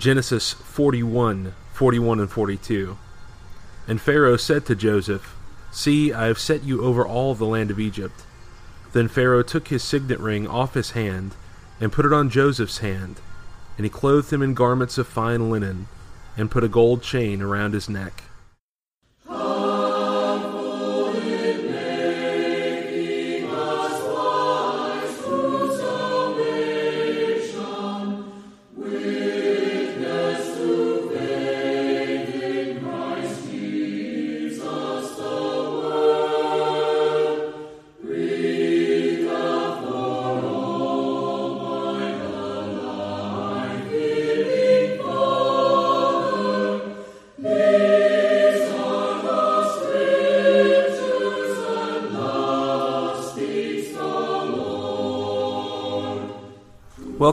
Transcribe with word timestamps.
Genesis 0.00 0.54
41, 0.54 1.52
41 1.74 2.20
and 2.20 2.30
42. 2.30 2.96
And 3.86 4.00
Pharaoh 4.00 4.38
said 4.38 4.64
to 4.64 4.74
Joseph, 4.74 5.36
See, 5.70 6.10
I 6.10 6.24
have 6.24 6.38
set 6.38 6.64
you 6.64 6.82
over 6.82 7.06
all 7.06 7.34
the 7.34 7.44
land 7.44 7.70
of 7.70 7.78
Egypt. 7.78 8.22
Then 8.94 9.08
Pharaoh 9.08 9.42
took 9.42 9.68
his 9.68 9.84
signet 9.84 10.18
ring 10.18 10.48
off 10.48 10.72
his 10.72 10.92
hand, 10.92 11.34
and 11.78 11.92
put 11.92 12.06
it 12.06 12.14
on 12.14 12.30
Joseph's 12.30 12.78
hand, 12.78 13.20
and 13.76 13.84
he 13.84 13.90
clothed 13.90 14.32
him 14.32 14.40
in 14.40 14.54
garments 14.54 14.96
of 14.96 15.06
fine 15.06 15.50
linen, 15.50 15.86
and 16.34 16.50
put 16.50 16.64
a 16.64 16.68
gold 16.68 17.02
chain 17.02 17.42
around 17.42 17.74
his 17.74 17.90
neck. 17.90 18.22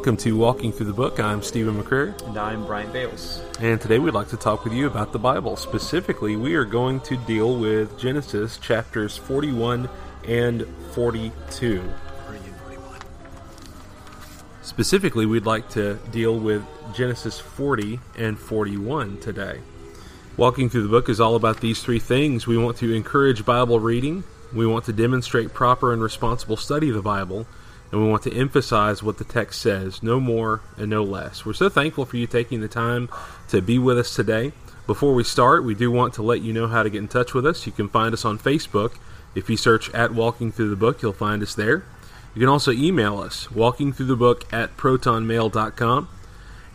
Welcome 0.07 0.23
to 0.23 0.37
Walking 0.37 0.71
Through 0.71 0.85
the 0.85 0.93
Book. 0.93 1.19
I'm 1.19 1.43
Stephen 1.43 1.83
McCrary. 1.83 2.17
And 2.27 2.37
I'm 2.37 2.65
Brian 2.65 2.89
Bales. 2.93 3.43
And 3.59 3.81
today 3.81 3.99
we'd 3.99 4.13
like 4.13 4.29
to 4.29 4.37
talk 4.37 4.63
with 4.63 4.71
you 4.71 4.87
about 4.87 5.11
the 5.11 5.19
Bible. 5.19 5.57
Specifically, 5.57 6.37
we 6.37 6.55
are 6.55 6.63
going 6.63 7.01
to 7.01 7.17
deal 7.17 7.59
with 7.59 7.99
Genesis 7.99 8.57
chapters 8.57 9.17
41 9.17 9.89
and 10.25 10.65
42. 10.93 11.83
Specifically, 14.61 15.25
we'd 15.25 15.45
like 15.45 15.67
to 15.71 15.95
deal 16.09 16.39
with 16.39 16.63
Genesis 16.95 17.37
40 17.37 17.99
and 18.15 18.39
41 18.39 19.19
today. 19.19 19.59
Walking 20.37 20.69
through 20.69 20.83
the 20.83 20.87
book 20.87 21.09
is 21.09 21.19
all 21.19 21.35
about 21.35 21.59
these 21.59 21.83
three 21.83 21.99
things. 21.99 22.47
We 22.47 22.57
want 22.57 22.77
to 22.77 22.93
encourage 22.93 23.43
Bible 23.43 23.81
reading, 23.81 24.23
we 24.53 24.65
want 24.65 24.85
to 24.85 24.93
demonstrate 24.93 25.53
proper 25.53 25.91
and 25.91 26.01
responsible 26.01 26.55
study 26.55 26.87
of 26.87 26.95
the 26.95 27.01
Bible 27.01 27.45
and 27.91 28.01
we 28.01 28.09
want 28.09 28.23
to 28.23 28.35
emphasize 28.35 29.01
what 29.01 29.17
the 29.17 29.23
text 29.23 29.61
says, 29.61 30.03
no 30.03 30.19
more 30.19 30.61
and 30.77 30.89
no 30.89 31.03
less. 31.03 31.45
We're 31.45 31.53
so 31.53 31.69
thankful 31.69 32.05
for 32.05 32.17
you 32.17 32.27
taking 32.27 32.59
the 32.61 32.67
time 32.67 33.09
to 33.49 33.61
be 33.61 33.79
with 33.79 33.97
us 33.97 34.15
today. 34.15 34.51
Before 34.85 35.13
we 35.13 35.23
start, 35.23 35.63
we 35.63 35.75
do 35.75 35.89
want 35.91 36.13
to 36.15 36.23
let 36.23 36.41
you 36.41 36.53
know 36.53 36.67
how 36.67 36.83
to 36.83 36.89
get 36.89 36.99
in 36.99 37.07
touch 37.07 37.33
with 37.33 37.45
us. 37.45 37.65
You 37.65 37.71
can 37.71 37.87
find 37.89 38.13
us 38.13 38.25
on 38.25 38.39
Facebook. 38.39 38.97
If 39.35 39.49
you 39.49 39.57
search 39.57 39.93
at 39.93 40.13
Walking 40.13 40.51
Through 40.51 40.69
the 40.69 40.75
Book, 40.75 41.01
you'll 41.01 41.13
find 41.13 41.41
us 41.43 41.55
there. 41.55 41.83
You 42.33 42.41
can 42.41 42.49
also 42.49 42.71
email 42.71 43.19
us, 43.19 43.47
walkingthroughthebook 43.47 44.53
at 44.53 44.77
protonmail.com. 44.77 46.09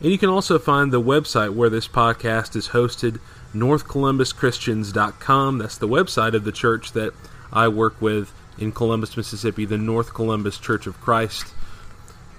And 0.00 0.10
you 0.10 0.18
can 0.18 0.28
also 0.28 0.58
find 0.58 0.92
the 0.92 1.00
website 1.00 1.54
where 1.54 1.70
this 1.70 1.86
podcast 1.86 2.56
is 2.56 2.68
hosted, 2.68 3.20
northcolumbuschristians.com. 3.54 5.58
That's 5.58 5.78
the 5.78 5.88
website 5.88 6.34
of 6.34 6.44
the 6.44 6.52
church 6.52 6.92
that 6.92 7.14
I 7.52 7.68
work 7.68 8.02
with 8.02 8.32
in 8.58 8.72
Columbus, 8.72 9.16
Mississippi, 9.16 9.64
the 9.64 9.78
North 9.78 10.14
Columbus 10.14 10.58
Church 10.58 10.86
of 10.86 11.00
Christ. 11.00 11.52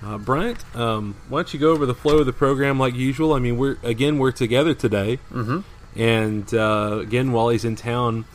Uh, 0.04 0.18
Bryant, 0.18 0.64
um, 0.76 1.16
why 1.30 1.40
don't 1.40 1.54
you 1.54 1.60
go 1.60 1.72
over 1.72 1.86
the 1.86 1.96
flow 1.96 2.20
of 2.20 2.26
the 2.26 2.34
program 2.34 2.78
like 2.78 2.94
usual? 2.94 3.34
I 3.34 3.40
mean, 3.40 3.58
we're 3.58 3.78
again 3.84 4.18
we're 4.18 4.34
together 4.34 4.74
today, 4.74 5.20
mm-hmm. 5.32 5.62
and 5.98 6.54
uh, 6.54 7.00
again 7.02 7.32
while 7.32 7.50
he's 7.50 7.64
in 7.64 7.78
town 7.78 8.26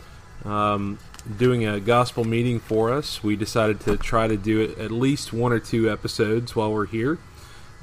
um, 0.46 0.98
doing 1.36 1.66
a 1.66 1.78
gospel 1.78 2.24
meeting 2.24 2.58
for 2.58 2.90
us, 2.90 3.22
we 3.22 3.36
decided 3.36 3.80
to 3.80 3.98
try 3.98 4.26
to 4.26 4.36
do 4.38 4.62
it 4.62 4.78
at 4.78 4.90
least 4.90 5.34
one 5.34 5.52
or 5.52 5.58
two 5.58 5.90
episodes 5.90 6.56
while 6.56 6.72
we're 6.72 6.86
here, 6.86 7.18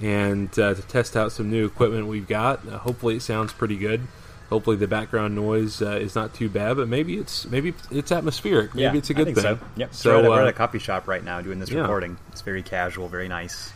and 0.01 0.49
uh, 0.57 0.73
to 0.73 0.81
test 0.81 1.15
out 1.15 1.31
some 1.31 1.51
new 1.51 1.63
equipment 1.63 2.07
we've 2.07 2.27
got. 2.27 2.67
Uh, 2.67 2.79
hopefully, 2.79 3.17
it 3.17 3.21
sounds 3.21 3.53
pretty 3.53 3.77
good 3.77 4.07
hopefully 4.49 4.77
the 4.77 4.87
background 4.87 5.35
noise 5.35 5.81
uh, 5.81 5.97
is 5.97 6.15
not 6.15 6.33
too 6.33 6.49
bad. 6.49 6.77
But 6.77 6.87
maybe 6.87 7.17
it's 7.17 7.45
maybe 7.45 7.73
it's 7.91 8.11
atmospheric. 8.11 8.73
Maybe 8.73 8.83
yeah, 8.83 8.95
it's 8.95 9.09
a 9.09 9.13
good 9.13 9.25
thing. 9.25 9.35
So. 9.35 9.59
Yep. 9.75 9.93
So, 9.93 10.09
we're, 10.09 10.19
at 10.19 10.25
a, 10.25 10.29
we're, 10.29 10.41
at, 10.41 10.47
a, 10.47 10.49
uh, 10.49 10.51
coffee 10.53 10.79
shop 10.79 11.07
right 11.07 11.23
now 11.23 11.41
doing 11.41 11.59
this 11.59 11.69
yeah. 11.69 11.81
recording. 11.81 12.17
It's 12.31 12.41
very 12.41 12.63
casual, 12.63 13.07
very 13.07 13.27
nice. 13.27 13.71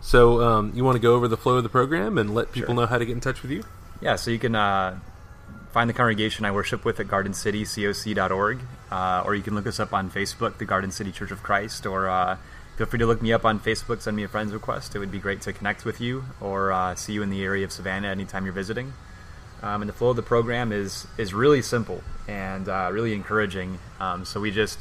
So 0.00 0.40
um, 0.40 0.72
you 0.74 0.84
want 0.84 0.96
to 0.96 1.02
go 1.02 1.14
over 1.14 1.26
the 1.26 1.36
flow 1.36 1.56
of 1.56 1.64
the 1.64 1.68
program 1.68 2.16
and 2.16 2.34
let 2.34 2.52
people 2.52 2.74
sure. 2.74 2.82
know 2.82 2.86
how 2.86 2.98
to 2.98 3.04
get 3.04 3.12
in 3.12 3.20
touch 3.20 3.42
with 3.42 3.50
you? 3.50 3.64
Yeah. 4.00 4.16
So 4.16 4.30
you 4.30 4.38
can. 4.38 4.54
Uh, 4.54 4.98
find 5.76 5.90
the 5.90 5.94
congregation 5.94 6.46
I 6.46 6.52
worship 6.52 6.86
with 6.86 7.00
at 7.00 7.06
gardencitycoc.org, 7.06 8.60
uh, 8.90 9.22
or 9.26 9.34
you 9.34 9.42
can 9.42 9.54
look 9.54 9.66
us 9.66 9.78
up 9.78 9.92
on 9.92 10.10
Facebook, 10.10 10.56
the 10.56 10.64
Garden 10.64 10.90
City 10.90 11.12
Church 11.12 11.30
of 11.30 11.42
Christ, 11.42 11.84
or 11.84 12.08
uh, 12.08 12.38
feel 12.76 12.86
free 12.86 12.98
to 12.98 13.06
look 13.06 13.20
me 13.20 13.32
up 13.32 13.44
on 13.44 13.60
Facebook, 13.60 14.00
send 14.00 14.16
me 14.16 14.22
a 14.22 14.28
friend's 14.28 14.54
request. 14.54 14.94
It 14.94 15.00
would 15.00 15.10
be 15.10 15.18
great 15.18 15.42
to 15.42 15.52
connect 15.52 15.84
with 15.84 16.00
you 16.00 16.24
or 16.40 16.72
uh, 16.72 16.94
see 16.94 17.12
you 17.12 17.22
in 17.22 17.28
the 17.28 17.42
area 17.42 17.64
of 17.64 17.72
Savannah 17.72 18.08
anytime 18.08 18.44
you're 18.44 18.54
visiting. 18.54 18.92
Um, 19.62 19.82
and 19.82 19.88
the 19.88 19.94
flow 19.94 20.10
of 20.10 20.16
the 20.16 20.22
program 20.22 20.72
is 20.72 21.06
is 21.16 21.32
really 21.32 21.62
simple 21.62 22.02
and 22.28 22.68
uh, 22.68 22.90
really 22.92 23.14
encouraging. 23.14 23.78
Um, 24.00 24.24
so 24.24 24.40
we 24.40 24.50
just 24.50 24.78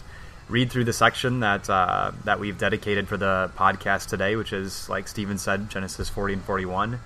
read 0.50 0.72
through 0.72 0.84
the 0.84 0.94
section 0.94 1.40
that 1.40 1.70
uh, 1.70 2.12
that 2.26 2.40
we've 2.40 2.58
dedicated 2.58 3.08
for 3.08 3.18
the 3.18 3.52
podcast 3.58 4.10
today, 4.10 4.36
which 4.36 4.54
is 4.54 4.90
like 4.90 5.08
Stephen 5.08 5.38
said, 5.38 5.70
Genesis 5.70 6.10
40 6.10 6.36
and 6.36 6.44
41, 6.44 7.00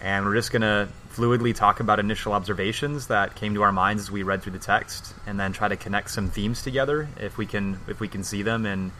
and 0.00 0.24
we're 0.24 0.34
just 0.34 0.52
gonna 0.52 0.88
fluidly 1.14 1.54
talk 1.54 1.80
about 1.80 2.00
initial 2.00 2.32
observations 2.32 3.08
that 3.08 3.34
came 3.34 3.54
to 3.54 3.62
our 3.62 3.72
minds 3.72 4.02
as 4.02 4.10
we 4.10 4.22
read 4.22 4.42
through 4.42 4.52
the 4.52 4.58
text, 4.58 5.14
and 5.26 5.38
then 5.38 5.52
try 5.52 5.68
to 5.68 5.76
connect 5.76 6.10
some 6.10 6.30
themes 6.30 6.62
together 6.62 7.08
if 7.20 7.36
we 7.36 7.46
can 7.46 7.78
if 7.88 8.00
we 8.00 8.08
can 8.08 8.24
see 8.24 8.42
them 8.42 8.66
in 8.66 8.90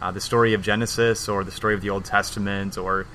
uh, 0.00 0.10
the 0.10 0.20
story 0.20 0.54
of 0.54 0.62
Genesis 0.62 1.28
or 1.28 1.44
the 1.44 1.50
story 1.50 1.74
of 1.74 1.80
the 1.80 1.90
Old 1.90 2.04
Testament 2.04 2.76
or 2.76 3.06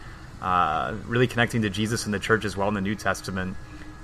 uh, 0.42 0.96
really 1.06 1.28
connecting 1.28 1.64
to 1.64 1.70
Jesus 1.70 2.06
and 2.06 2.14
the 2.14 2.20
church 2.20 2.46
as 2.46 2.56
well 2.56 2.68
in 2.68 2.74
the 2.74 2.82
New 2.82 2.96
Testament 2.96 3.58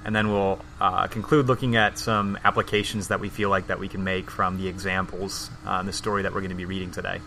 and 0.06 0.16
then 0.16 0.32
we'll 0.32 0.60
uh, 0.80 1.08
conclude 1.08 1.48
looking 1.48 1.76
at 1.76 1.98
some 1.98 2.38
applications 2.44 3.08
that 3.08 3.20
we 3.20 3.30
feel 3.30 3.50
like 3.50 3.68
that 3.68 3.80
we 3.80 3.88
can 3.88 4.04
make 4.04 4.30
from 4.30 4.58
the 4.58 4.68
examples 4.68 5.50
uh, 5.66 5.78
in 5.80 5.86
the 5.86 5.94
story 5.94 6.24
that 6.24 6.34
we're 6.34 6.42
going 6.42 6.50
to 6.50 6.56
be 6.56 6.66
reading 6.66 6.92
today. 6.92 7.22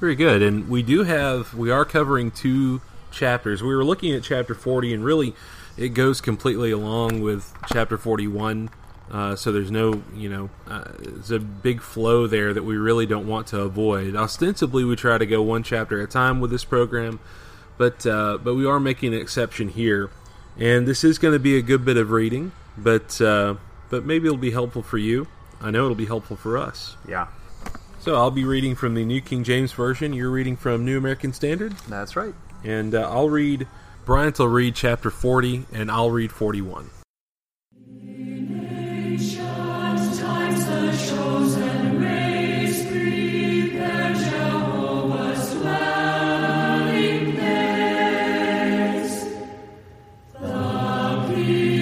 Very 0.00 0.16
good, 0.16 0.42
and 0.42 0.68
we 0.68 0.82
do 0.82 1.04
have 1.04 1.54
we 1.54 1.70
are 1.70 1.84
covering 1.84 2.30
two 2.30 2.82
chapters. 3.10 3.62
We 3.62 3.74
were 3.74 3.84
looking 3.84 4.12
at 4.14 4.22
chapter 4.22 4.54
forty, 4.54 4.92
and 4.92 5.02
really, 5.02 5.34
it 5.78 5.90
goes 5.90 6.20
completely 6.20 6.70
along 6.70 7.22
with 7.22 7.52
chapter 7.72 7.96
forty-one. 7.96 8.68
Uh, 9.10 9.36
so 9.36 9.52
there's 9.52 9.70
no, 9.70 10.02
you 10.14 10.28
know, 10.28 10.50
uh, 10.68 10.84
there's 10.98 11.30
a 11.30 11.38
big 11.38 11.80
flow 11.80 12.26
there 12.26 12.52
that 12.52 12.64
we 12.64 12.76
really 12.76 13.06
don't 13.06 13.28
want 13.28 13.46
to 13.46 13.60
avoid. 13.60 14.16
Ostensibly, 14.16 14.84
we 14.84 14.96
try 14.96 15.16
to 15.16 15.24
go 15.24 15.40
one 15.40 15.62
chapter 15.62 16.02
at 16.02 16.08
a 16.08 16.12
time 16.12 16.40
with 16.40 16.50
this 16.50 16.64
program, 16.64 17.20
but 17.78 18.04
uh, 18.04 18.36
but 18.36 18.54
we 18.54 18.66
are 18.66 18.80
making 18.80 19.14
an 19.14 19.20
exception 19.20 19.68
here 19.68 20.10
and 20.58 20.86
this 20.86 21.04
is 21.04 21.18
going 21.18 21.32
to 21.34 21.38
be 21.38 21.56
a 21.56 21.62
good 21.62 21.84
bit 21.84 21.96
of 21.96 22.10
reading, 22.10 22.52
but 22.76 23.20
uh, 23.20 23.56
but 23.90 24.04
maybe 24.04 24.26
it'll 24.26 24.38
be 24.38 24.50
helpful 24.50 24.82
for 24.82 24.98
you. 24.98 25.26
I 25.60 25.70
know 25.70 25.84
it'll 25.84 25.94
be 25.94 26.06
helpful 26.06 26.36
for 26.36 26.58
us. 26.58 26.96
Yeah. 27.08 27.28
So 28.00 28.14
I'll 28.14 28.30
be 28.30 28.44
reading 28.44 28.74
from 28.74 28.94
the 28.94 29.04
New 29.04 29.20
King 29.20 29.42
James 29.42 29.72
Version. 29.72 30.12
You're 30.12 30.30
reading 30.30 30.56
from 30.56 30.84
New 30.84 30.98
American 30.98 31.32
Standard. 31.32 31.72
That's 31.88 32.14
right. 32.14 32.34
And 32.62 32.94
uh, 32.94 33.10
I'll 33.10 33.28
read. 33.28 33.66
Bryant 34.04 34.38
will 34.38 34.46
read 34.46 34.76
chapter 34.76 35.10
40, 35.10 35.66
and 35.72 35.90
I'll 35.90 36.12
read 36.12 36.30
41. 36.30 36.90
you. 51.48 51.75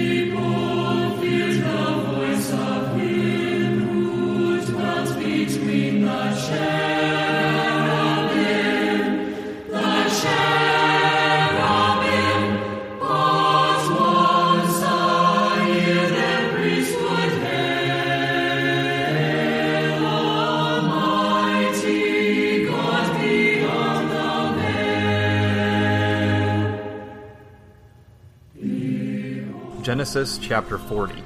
Genesis 30.15 30.37
chapter 30.47 30.77
40. 30.77 31.21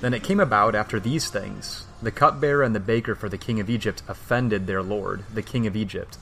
Then 0.00 0.14
it 0.14 0.22
came 0.22 0.38
about 0.38 0.76
after 0.76 1.00
these 1.00 1.28
things 1.28 1.86
the 2.00 2.12
cupbearer 2.12 2.62
and 2.62 2.72
the 2.72 2.78
baker 2.78 3.16
for 3.16 3.28
the 3.28 3.36
king 3.36 3.58
of 3.58 3.68
Egypt 3.68 4.04
offended 4.06 4.68
their 4.68 4.80
lord, 4.80 5.24
the 5.34 5.42
king 5.42 5.66
of 5.66 5.74
Egypt. 5.74 6.16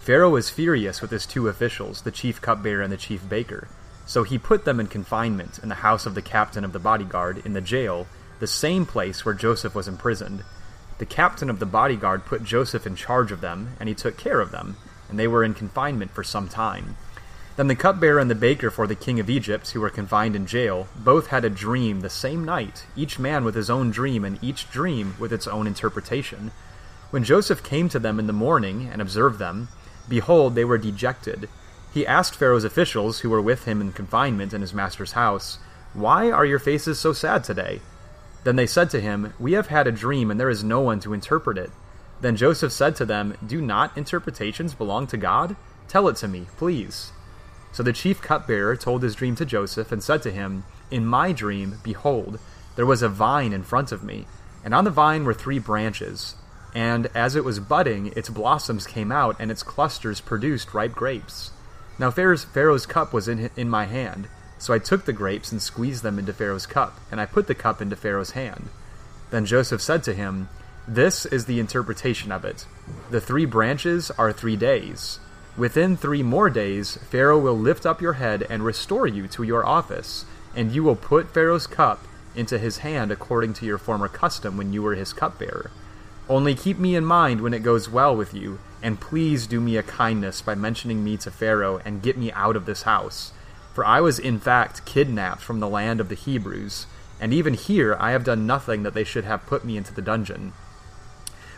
Pharaoh 0.00 0.28
was 0.28 0.50
furious 0.50 1.00
with 1.00 1.10
his 1.10 1.24
two 1.24 1.48
officials, 1.48 2.02
the 2.02 2.10
chief 2.10 2.42
cupbearer 2.42 2.82
and 2.82 2.92
the 2.92 2.98
chief 2.98 3.26
baker. 3.26 3.68
So 4.04 4.22
he 4.22 4.36
put 4.36 4.66
them 4.66 4.78
in 4.78 4.86
confinement 4.86 5.58
in 5.62 5.70
the 5.70 5.76
house 5.76 6.04
of 6.04 6.14
the 6.14 6.20
captain 6.20 6.62
of 6.62 6.74
the 6.74 6.78
bodyguard 6.78 7.40
in 7.46 7.54
the 7.54 7.62
jail, 7.62 8.06
the 8.38 8.46
same 8.46 8.84
place 8.84 9.24
where 9.24 9.32
Joseph 9.32 9.74
was 9.74 9.88
imprisoned. 9.88 10.44
The 10.98 11.06
captain 11.06 11.48
of 11.48 11.58
the 11.58 11.64
bodyguard 11.64 12.26
put 12.26 12.44
Joseph 12.44 12.86
in 12.86 12.96
charge 12.96 13.32
of 13.32 13.40
them, 13.40 13.76
and 13.80 13.88
he 13.88 13.94
took 13.94 14.18
care 14.18 14.42
of 14.42 14.50
them, 14.50 14.76
and 15.08 15.18
they 15.18 15.26
were 15.26 15.42
in 15.42 15.54
confinement 15.54 16.10
for 16.10 16.22
some 16.22 16.50
time. 16.50 16.98
Then 17.56 17.68
the 17.68 17.76
cupbearer 17.76 18.18
and 18.18 18.28
the 18.28 18.34
baker 18.34 18.68
for 18.68 18.88
the 18.88 18.96
king 18.96 19.20
of 19.20 19.30
Egypt, 19.30 19.70
who 19.70 19.80
were 19.80 19.90
confined 19.90 20.34
in 20.34 20.44
jail, 20.46 20.88
both 20.96 21.28
had 21.28 21.44
a 21.44 21.50
dream 21.50 22.00
the 22.00 22.10
same 22.10 22.44
night, 22.44 22.84
each 22.96 23.18
man 23.18 23.44
with 23.44 23.54
his 23.54 23.70
own 23.70 23.92
dream, 23.92 24.24
and 24.24 24.42
each 24.42 24.70
dream 24.70 25.14
with 25.20 25.32
its 25.32 25.46
own 25.46 25.68
interpretation. 25.68 26.50
When 27.10 27.22
Joseph 27.22 27.62
came 27.62 27.88
to 27.90 28.00
them 28.00 28.18
in 28.18 28.26
the 28.26 28.32
morning 28.32 28.88
and 28.92 29.00
observed 29.00 29.38
them, 29.38 29.68
behold, 30.08 30.56
they 30.56 30.64
were 30.64 30.78
dejected. 30.78 31.48
He 31.92 32.04
asked 32.04 32.34
Pharaoh's 32.34 32.64
officials, 32.64 33.20
who 33.20 33.30
were 33.30 33.40
with 33.40 33.66
him 33.66 33.80
in 33.80 33.92
confinement 33.92 34.52
in 34.52 34.60
his 34.60 34.74
master's 34.74 35.12
house, 35.12 35.58
Why 35.92 36.32
are 36.32 36.44
your 36.44 36.58
faces 36.58 36.98
so 36.98 37.12
sad 37.12 37.44
today? 37.44 37.80
Then 38.42 38.56
they 38.56 38.66
said 38.66 38.90
to 38.90 39.00
him, 39.00 39.32
We 39.38 39.52
have 39.52 39.68
had 39.68 39.86
a 39.86 39.92
dream, 39.92 40.28
and 40.28 40.40
there 40.40 40.50
is 40.50 40.64
no 40.64 40.80
one 40.80 40.98
to 41.00 41.14
interpret 41.14 41.56
it. 41.56 41.70
Then 42.20 42.34
Joseph 42.34 42.72
said 42.72 42.96
to 42.96 43.04
them, 43.04 43.36
Do 43.46 43.60
not 43.60 43.96
interpretations 43.96 44.74
belong 44.74 45.06
to 45.06 45.16
God? 45.16 45.54
Tell 45.86 46.08
it 46.08 46.16
to 46.16 46.26
me, 46.26 46.46
please. 46.56 47.12
So 47.74 47.82
the 47.82 47.92
chief 47.92 48.22
cupbearer 48.22 48.76
told 48.76 49.02
his 49.02 49.16
dream 49.16 49.34
to 49.34 49.44
Joseph, 49.44 49.90
and 49.90 50.00
said 50.00 50.22
to 50.22 50.30
him, 50.30 50.62
In 50.92 51.04
my 51.04 51.32
dream, 51.32 51.80
behold, 51.82 52.38
there 52.76 52.86
was 52.86 53.02
a 53.02 53.08
vine 53.08 53.52
in 53.52 53.64
front 53.64 53.90
of 53.90 54.04
me, 54.04 54.26
and 54.64 54.72
on 54.72 54.84
the 54.84 54.92
vine 54.92 55.24
were 55.24 55.34
three 55.34 55.58
branches. 55.58 56.36
And 56.72 57.08
as 57.16 57.34
it 57.34 57.44
was 57.44 57.58
budding, 57.58 58.12
its 58.14 58.28
blossoms 58.28 58.86
came 58.86 59.10
out, 59.10 59.34
and 59.40 59.50
its 59.50 59.64
clusters 59.64 60.20
produced 60.20 60.72
ripe 60.72 60.94
grapes. 60.94 61.50
Now 61.98 62.12
Pharaoh's, 62.12 62.86
cup 62.86 63.12
was 63.12 63.26
in, 63.26 63.50
in 63.56 63.68
my 63.68 63.86
hand, 63.86 64.28
so 64.56 64.72
I 64.72 64.78
took 64.78 65.04
the 65.04 65.12
grapes 65.12 65.50
and 65.50 65.60
squeezed 65.60 66.04
them 66.04 66.16
into 66.16 66.32
Pharaoh's 66.32 66.66
cup, 66.66 67.00
and 67.10 67.20
I 67.20 67.26
put 67.26 67.48
the 67.48 67.56
cup 67.56 67.82
into 67.82 67.96
Pharaoh's 67.96 68.32
hand. 68.32 68.68
Then 69.30 69.46
Joseph 69.46 69.82
said 69.82 70.04
to 70.04 70.14
him, 70.14 70.48
This 70.86 71.26
is 71.26 71.46
the 71.46 71.58
interpretation 71.58 72.30
of 72.30 72.44
it. 72.44 72.66
The 73.10 73.20
three 73.20 73.46
branches 73.46 74.12
are 74.12 74.32
three 74.32 74.56
days. 74.56 75.18
Within 75.56 75.96
three 75.96 76.22
more 76.22 76.50
days, 76.50 76.96
Pharaoh 77.10 77.38
will 77.38 77.56
lift 77.56 77.86
up 77.86 78.02
your 78.02 78.14
head 78.14 78.44
and 78.50 78.64
restore 78.64 79.06
you 79.06 79.28
to 79.28 79.44
your 79.44 79.64
office, 79.64 80.24
and 80.56 80.72
you 80.72 80.82
will 80.82 80.96
put 80.96 81.32
Pharaoh's 81.32 81.68
cup 81.68 82.04
into 82.34 82.58
his 82.58 82.78
hand 82.78 83.12
according 83.12 83.52
to 83.54 83.66
your 83.66 83.78
former 83.78 84.08
custom 84.08 84.56
when 84.56 84.72
you 84.72 84.82
were 84.82 84.96
his 84.96 85.12
cupbearer. 85.12 85.70
Only 86.28 86.56
keep 86.56 86.78
me 86.78 86.96
in 86.96 87.04
mind 87.04 87.40
when 87.40 87.54
it 87.54 87.62
goes 87.62 87.88
well 87.88 88.16
with 88.16 88.34
you, 88.34 88.58
and 88.82 89.00
please 89.00 89.46
do 89.46 89.60
me 89.60 89.76
a 89.76 89.84
kindness 89.84 90.42
by 90.42 90.56
mentioning 90.56 91.04
me 91.04 91.16
to 91.18 91.30
Pharaoh 91.30 91.80
and 91.84 92.02
get 92.02 92.18
me 92.18 92.32
out 92.32 92.56
of 92.56 92.66
this 92.66 92.82
house. 92.82 93.32
For 93.74 93.84
I 93.84 94.00
was 94.00 94.18
in 94.18 94.40
fact 94.40 94.84
kidnapped 94.84 95.42
from 95.42 95.60
the 95.60 95.68
land 95.68 96.00
of 96.00 96.08
the 96.08 96.16
Hebrews, 96.16 96.86
and 97.20 97.32
even 97.32 97.54
here 97.54 97.96
I 98.00 98.10
have 98.10 98.24
done 98.24 98.46
nothing 98.46 98.82
that 98.82 98.94
they 98.94 99.04
should 99.04 99.24
have 99.24 99.46
put 99.46 99.64
me 99.64 99.76
into 99.76 99.94
the 99.94 100.02
dungeon. 100.02 100.52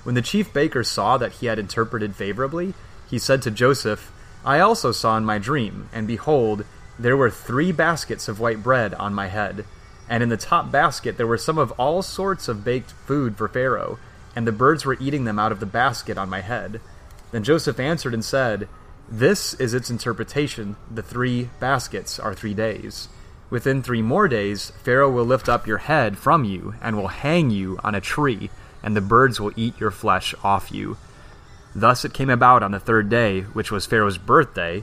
When 0.03 0.15
the 0.15 0.23
chief 0.23 0.53
baker 0.53 0.85
saw 0.85 1.17
that 1.17 1.33
he 1.33 1.47
had 1.47 1.59
interpreted 1.59 2.15
favorably, 2.15 2.75
he 3.09 3.19
said 3.19 3.43
to 3.43 3.51
Joseph, 3.51 4.13
I 4.45 4.61
also 4.61 4.93
saw 4.93 5.17
in 5.17 5.25
my 5.25 5.39
dream, 5.39 5.89
and 5.93 6.07
behold, 6.07 6.65
there 6.99 7.17
were 7.17 7.31
three 7.31 7.73
baskets 7.73 8.29
of 8.29 8.41
white 8.41 8.63
bread 8.63 8.95
on 8.95 9.15
my 9.15 9.27
head, 9.27 9.65
and 10.09 10.23
in 10.23 10.29
the 10.29 10.37
top 10.37 10.71
basket 10.71 11.17
there 11.17 11.27
were 11.27 11.39
some 11.39 11.59
of 11.59 11.73
all 11.73 12.03
sorts 12.03 12.49
of 12.49 12.65
baked 12.65 12.93
food 12.93 13.37
for 13.37 13.49
Pharaoh 13.49 13.99
and 14.37 14.47
the 14.47 14.53
birds 14.53 14.85
were 14.85 14.99
eating 15.01 15.25
them 15.25 15.39
out 15.39 15.51
of 15.51 15.59
the 15.59 15.67
basket 15.67 16.19
on 16.19 16.29
my 16.29 16.43
head. 16.43 16.79
Then 17.33 17.43
Joseph 17.43 17.81
answered 17.81 18.13
and 18.13 18.25
said, 18.25 18.69
This 19.09 19.55
is 19.55 19.73
its 19.73 19.91
interpretation. 19.91 20.77
The 20.91 21.03
three 21.03 21.49
baskets 21.59 22.21
are 22.21 22.35
three 22.35 22.55
days. 22.55 23.09
Within 23.49 23.83
three 23.83 24.03
more 24.03 24.29
days, 24.29 24.71
Pharaoh 24.83 25.11
will 25.11 25.25
lift 25.25 25.49
up 25.49 25.67
your 25.67 25.79
head 25.79 26.19
from 26.19 26.45
you 26.45 26.75
and 26.83 26.97
will 26.97 27.09
hang 27.09 27.51
you 27.51 27.79
on 27.83 27.95
a 27.95 28.01
tree, 28.01 28.51
and 28.83 28.95
the 28.95 29.01
birds 29.01 29.41
will 29.41 29.53
eat 29.57 29.81
your 29.81 29.91
flesh 29.91 30.35
off 30.45 30.71
you. 30.71 30.99
Thus 31.79 32.07
it 32.07 32.15
came 32.15 32.31
about 32.31 32.63
on 32.63 32.71
the 32.71 32.81
third 32.81 33.11
day, 33.11 33.43
which 33.43 33.71
was 33.71 33.85
Pharaoh's 33.85 34.17
birthday, 34.17 34.83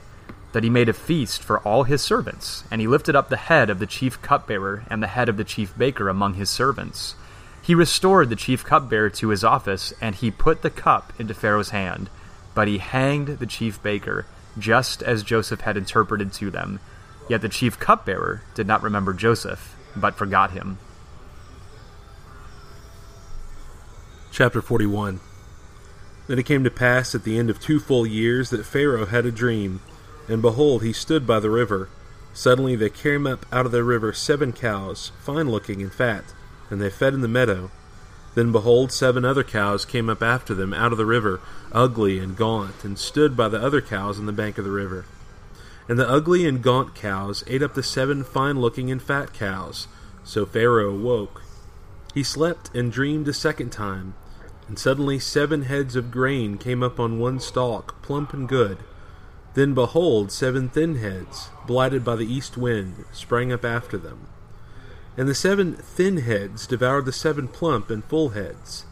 that 0.52 0.64
he 0.64 0.70
made 0.70 0.88
a 0.88 0.94
feast 0.94 1.42
for 1.42 1.58
all 1.62 1.86
his 1.86 2.04
servants, 2.04 2.66
and 2.70 2.80
he 2.80 2.86
lifted 2.86 3.16
up 3.16 3.30
the 3.30 3.36
head 3.36 3.72
of 3.72 3.80
the 3.80 3.88
chief 3.88 4.22
cupbearer 4.22 4.84
and 4.92 5.02
the 5.02 5.08
head 5.08 5.28
of 5.28 5.38
the 5.38 5.44
chief 5.44 5.76
baker 5.76 6.08
among 6.08 6.36
his 6.36 6.52
servants. 6.52 7.16
He 7.64 7.74
restored 7.74 8.30
the 8.30 8.36
chief 8.36 8.64
cupbearer 8.64 9.10
to 9.10 9.30
his 9.30 9.44
office, 9.44 9.92
and 10.00 10.14
he 10.14 10.30
put 10.30 10.62
the 10.62 10.70
cup 10.70 11.12
into 11.18 11.34
Pharaoh's 11.34 11.72
hand. 11.72 12.12
But 12.54 12.68
he 12.68 12.78
hanged 12.78 13.40
the 13.40 13.48
chief 13.48 13.82
baker, 13.82 14.28
just 14.60 15.02
as 15.02 15.24
Joseph 15.24 15.62
had 15.62 15.78
interpreted 15.78 16.32
to 16.34 16.52
them. 16.52 16.80
Yet 17.28 17.42
the 17.42 17.50
chief 17.50 17.80
cupbearer 17.80 18.44
did 18.54 18.68
not 18.68 18.84
remember 18.84 19.14
Joseph, 19.14 19.76
but 19.96 20.14
forgot 20.14 20.52
him. 20.52 20.78
Chapter 24.32 24.62
41 24.62 25.20
Then 26.34 26.40
it 26.40 26.48
came 26.48 26.64
to 26.64 26.72
pass 26.72 27.14
at 27.14 27.26
the 27.26 27.38
end 27.38 27.52
of 27.52 27.60
two 27.60 27.80
full 27.80 28.08
years 28.08 28.50
that 28.50 28.66
Pharaoh 28.66 29.06
had 29.06 29.24
a 29.24 29.32
dream, 29.32 29.82
and 30.28 30.42
behold, 30.42 30.82
he 30.82 30.92
stood 30.92 31.28
by 31.28 31.40
the 31.40 31.52
river. 31.52 31.90
Suddenly 32.34 32.76
there 32.76 32.90
came 32.90 33.28
up 33.28 33.46
out 33.52 33.68
of 33.68 33.72
the 33.72 33.84
river 33.84 34.14
seven 34.14 34.52
cows, 34.52 35.12
fine 35.22 35.48
looking 35.52 35.80
and 35.84 35.94
fat 35.94 36.24
and 36.72 36.82
they 36.82 36.90
fed 36.90 37.14
in 37.14 37.22
the 37.22 37.28
meadow. 37.28 37.70
Then 38.34 38.52
behold, 38.52 38.92
seven 38.92 39.24
other 39.24 39.44
cows 39.44 39.86
came 39.86 40.10
up 40.10 40.24
after 40.24 40.56
them 40.56 40.74
out 40.74 40.92
of 40.92 40.98
the 40.98 41.06
river, 41.06 41.40
ugly 41.72 42.18
and 42.18 42.36
gaunt, 42.36 42.84
and 42.84 42.98
stood 42.98 43.38
by 43.38 43.48
the 43.48 43.62
other 43.62 43.80
cows 43.80 44.18
on 44.18 44.26
the 44.26 44.32
bank 44.32 44.58
of 44.58 44.66
the 44.66 44.72
river. 44.72 45.06
And 45.88 46.00
the 46.00 46.10
ugly 46.10 46.48
and 46.48 46.64
gaunt 46.64 46.96
cows 46.96 47.44
ate 47.46 47.62
up 47.62 47.76
the 47.76 47.84
seven 47.84 48.24
fine 48.24 48.60
looking 48.60 48.90
and 48.90 49.00
fat 49.00 49.36
cows. 49.36 49.88
So 50.24 50.48
Pharaoh 50.48 50.96
awoke. 50.96 51.44
He 52.16 52.24
slept 52.24 52.76
and 52.76 52.92
dreamed 52.92 53.28
a 53.28 53.34
second 53.34 53.72
time, 53.72 54.16
and 54.68 54.80
suddenly 54.80 55.20
seven 55.20 55.64
heads 55.64 55.96
of 55.96 56.12
grain 56.12 56.58
came 56.58 56.82
up 56.82 57.00
on 57.00 57.20
one 57.20 57.40
stalk, 57.40 58.02
plump 58.02 58.34
and 58.34 58.48
good. 58.48 58.78
Then 59.54 59.74
behold, 59.74 60.32
seven 60.32 60.70
thin 60.70 60.96
heads, 60.96 61.50
blighted 61.68 62.04
by 62.04 62.16
the 62.16 62.32
east 62.32 62.58
wind, 62.58 63.06
sprang 63.12 63.52
up 63.52 63.64
after 63.64 63.98
them. 63.98 64.28
And 65.16 65.28
the 65.28 65.36
seven 65.36 65.76
thin 65.76 66.18
heads 66.18 66.66
devoured 66.66 67.06
the 67.06 67.12
seven 67.12 67.48
plump 67.48 67.90
and 67.90 68.04
full 68.04 68.30
heads. 68.30 68.86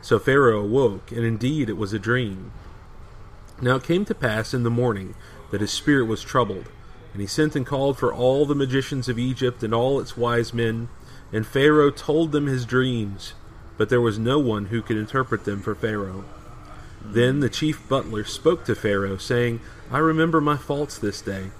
So 0.00 0.18
Pharaoh 0.18 0.62
awoke, 0.62 1.10
and 1.10 1.24
indeed 1.24 1.68
it 1.68 1.76
was 1.76 1.92
a 1.92 1.98
dream. 1.98 2.52
Now 3.60 3.76
it 3.76 3.82
came 3.82 4.04
to 4.04 4.14
pass 4.14 4.54
in 4.54 4.62
the 4.62 4.70
morning 4.70 5.16
that 5.50 5.60
his 5.60 5.72
spirit 5.72 6.04
was 6.04 6.22
troubled, 6.22 6.68
and 7.12 7.20
he 7.20 7.26
sent 7.26 7.56
and 7.56 7.66
called 7.66 7.98
for 7.98 8.14
all 8.14 8.46
the 8.46 8.54
magicians 8.54 9.08
of 9.08 9.18
Egypt 9.18 9.64
and 9.64 9.74
all 9.74 9.98
its 9.98 10.16
wise 10.16 10.54
men, 10.54 10.88
and 11.32 11.44
Pharaoh 11.44 11.90
told 11.90 12.30
them 12.30 12.46
his 12.46 12.64
dreams, 12.64 13.34
but 13.78 13.88
there 13.88 14.00
was 14.00 14.18
no 14.18 14.38
one 14.38 14.66
who 14.66 14.82
could 14.82 14.98
interpret 14.98 15.44
them 15.44 15.62
for 15.62 15.74
Pharaoh. 15.74 16.24
Then 17.02 17.40
the 17.40 17.48
chief 17.48 17.88
butler 17.88 18.24
spoke 18.24 18.66
to 18.66 18.74
Pharaoh, 18.74 19.16
saying, 19.16 19.60
I 19.90 19.98
remember 19.98 20.40
my 20.40 20.58
faults 20.58 20.98
this 20.98 21.22
day 21.22 21.52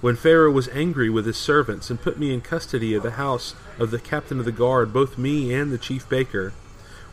when 0.00 0.16
Pharaoh 0.16 0.50
was 0.50 0.68
angry 0.68 1.08
with 1.08 1.26
his 1.26 1.36
servants 1.36 1.88
and 1.90 2.00
put 2.00 2.18
me 2.18 2.32
in 2.32 2.40
custody 2.40 2.94
of 2.94 3.02
the 3.02 3.12
house 3.12 3.54
of 3.78 3.90
the 3.90 3.98
captain 3.98 4.38
of 4.38 4.44
the 4.44 4.52
guard, 4.52 4.92
both 4.92 5.18
me 5.18 5.54
and 5.54 5.72
the 5.72 5.78
chief 5.78 6.08
baker. 6.08 6.52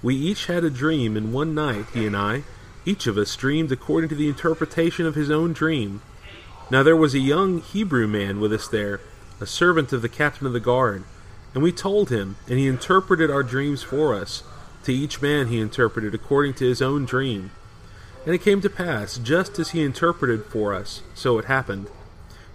We 0.02 0.16
each 0.16 0.48
had 0.48 0.64
a 0.64 0.70
dream 0.70 1.16
in 1.16 1.32
one 1.32 1.56
night, 1.56 1.86
he 1.94 2.06
and 2.06 2.16
I. 2.16 2.44
Each 2.86 3.08
of 3.08 3.18
us 3.18 3.36
dreamed 3.36 3.72
according 3.72 4.10
to 4.10 4.16
the 4.16 4.28
interpretation 4.28 5.06
of 5.06 5.16
his 5.16 5.32
own 5.32 5.54
dream. 5.54 6.02
Now 6.70 6.84
there 6.84 6.96
was 6.96 7.16
a 7.16 7.20
young 7.20 7.62
Hebrew 7.62 8.08
man 8.08 8.42
with 8.42 8.52
us 8.52 8.68
there, 8.68 9.00
a 9.40 9.46
servant 9.46 9.94
of 9.94 10.02
the 10.02 10.10
captain 10.10 10.46
of 10.46 10.54
the 10.54 10.60
guard. 10.60 11.04
And 11.54 11.62
we 11.62 11.72
told 11.72 12.10
him, 12.10 12.38
and 12.48 12.58
he 12.58 12.68
interpreted 12.68 13.30
our 13.30 13.44
dreams 13.44 13.84
for 13.84 14.14
us. 14.14 14.44
To 14.84 14.94
each 14.94 15.22
man 15.22 15.48
he 15.48 15.60
interpreted 15.60 16.14
according 16.14 16.56
to 16.56 16.68
his 16.68 16.82
own 16.82 17.06
dream. 17.06 17.52
And 18.26 18.34
it 18.34 18.42
came 18.42 18.62
to 18.62 18.70
pass, 18.70 19.18
just 19.18 19.60
as 19.60 19.70
he 19.72 19.84
interpreted 19.84 20.46
for 20.46 20.74
us, 20.74 21.02
so 21.14 21.38
it 21.38 21.46
happened. 21.46 21.88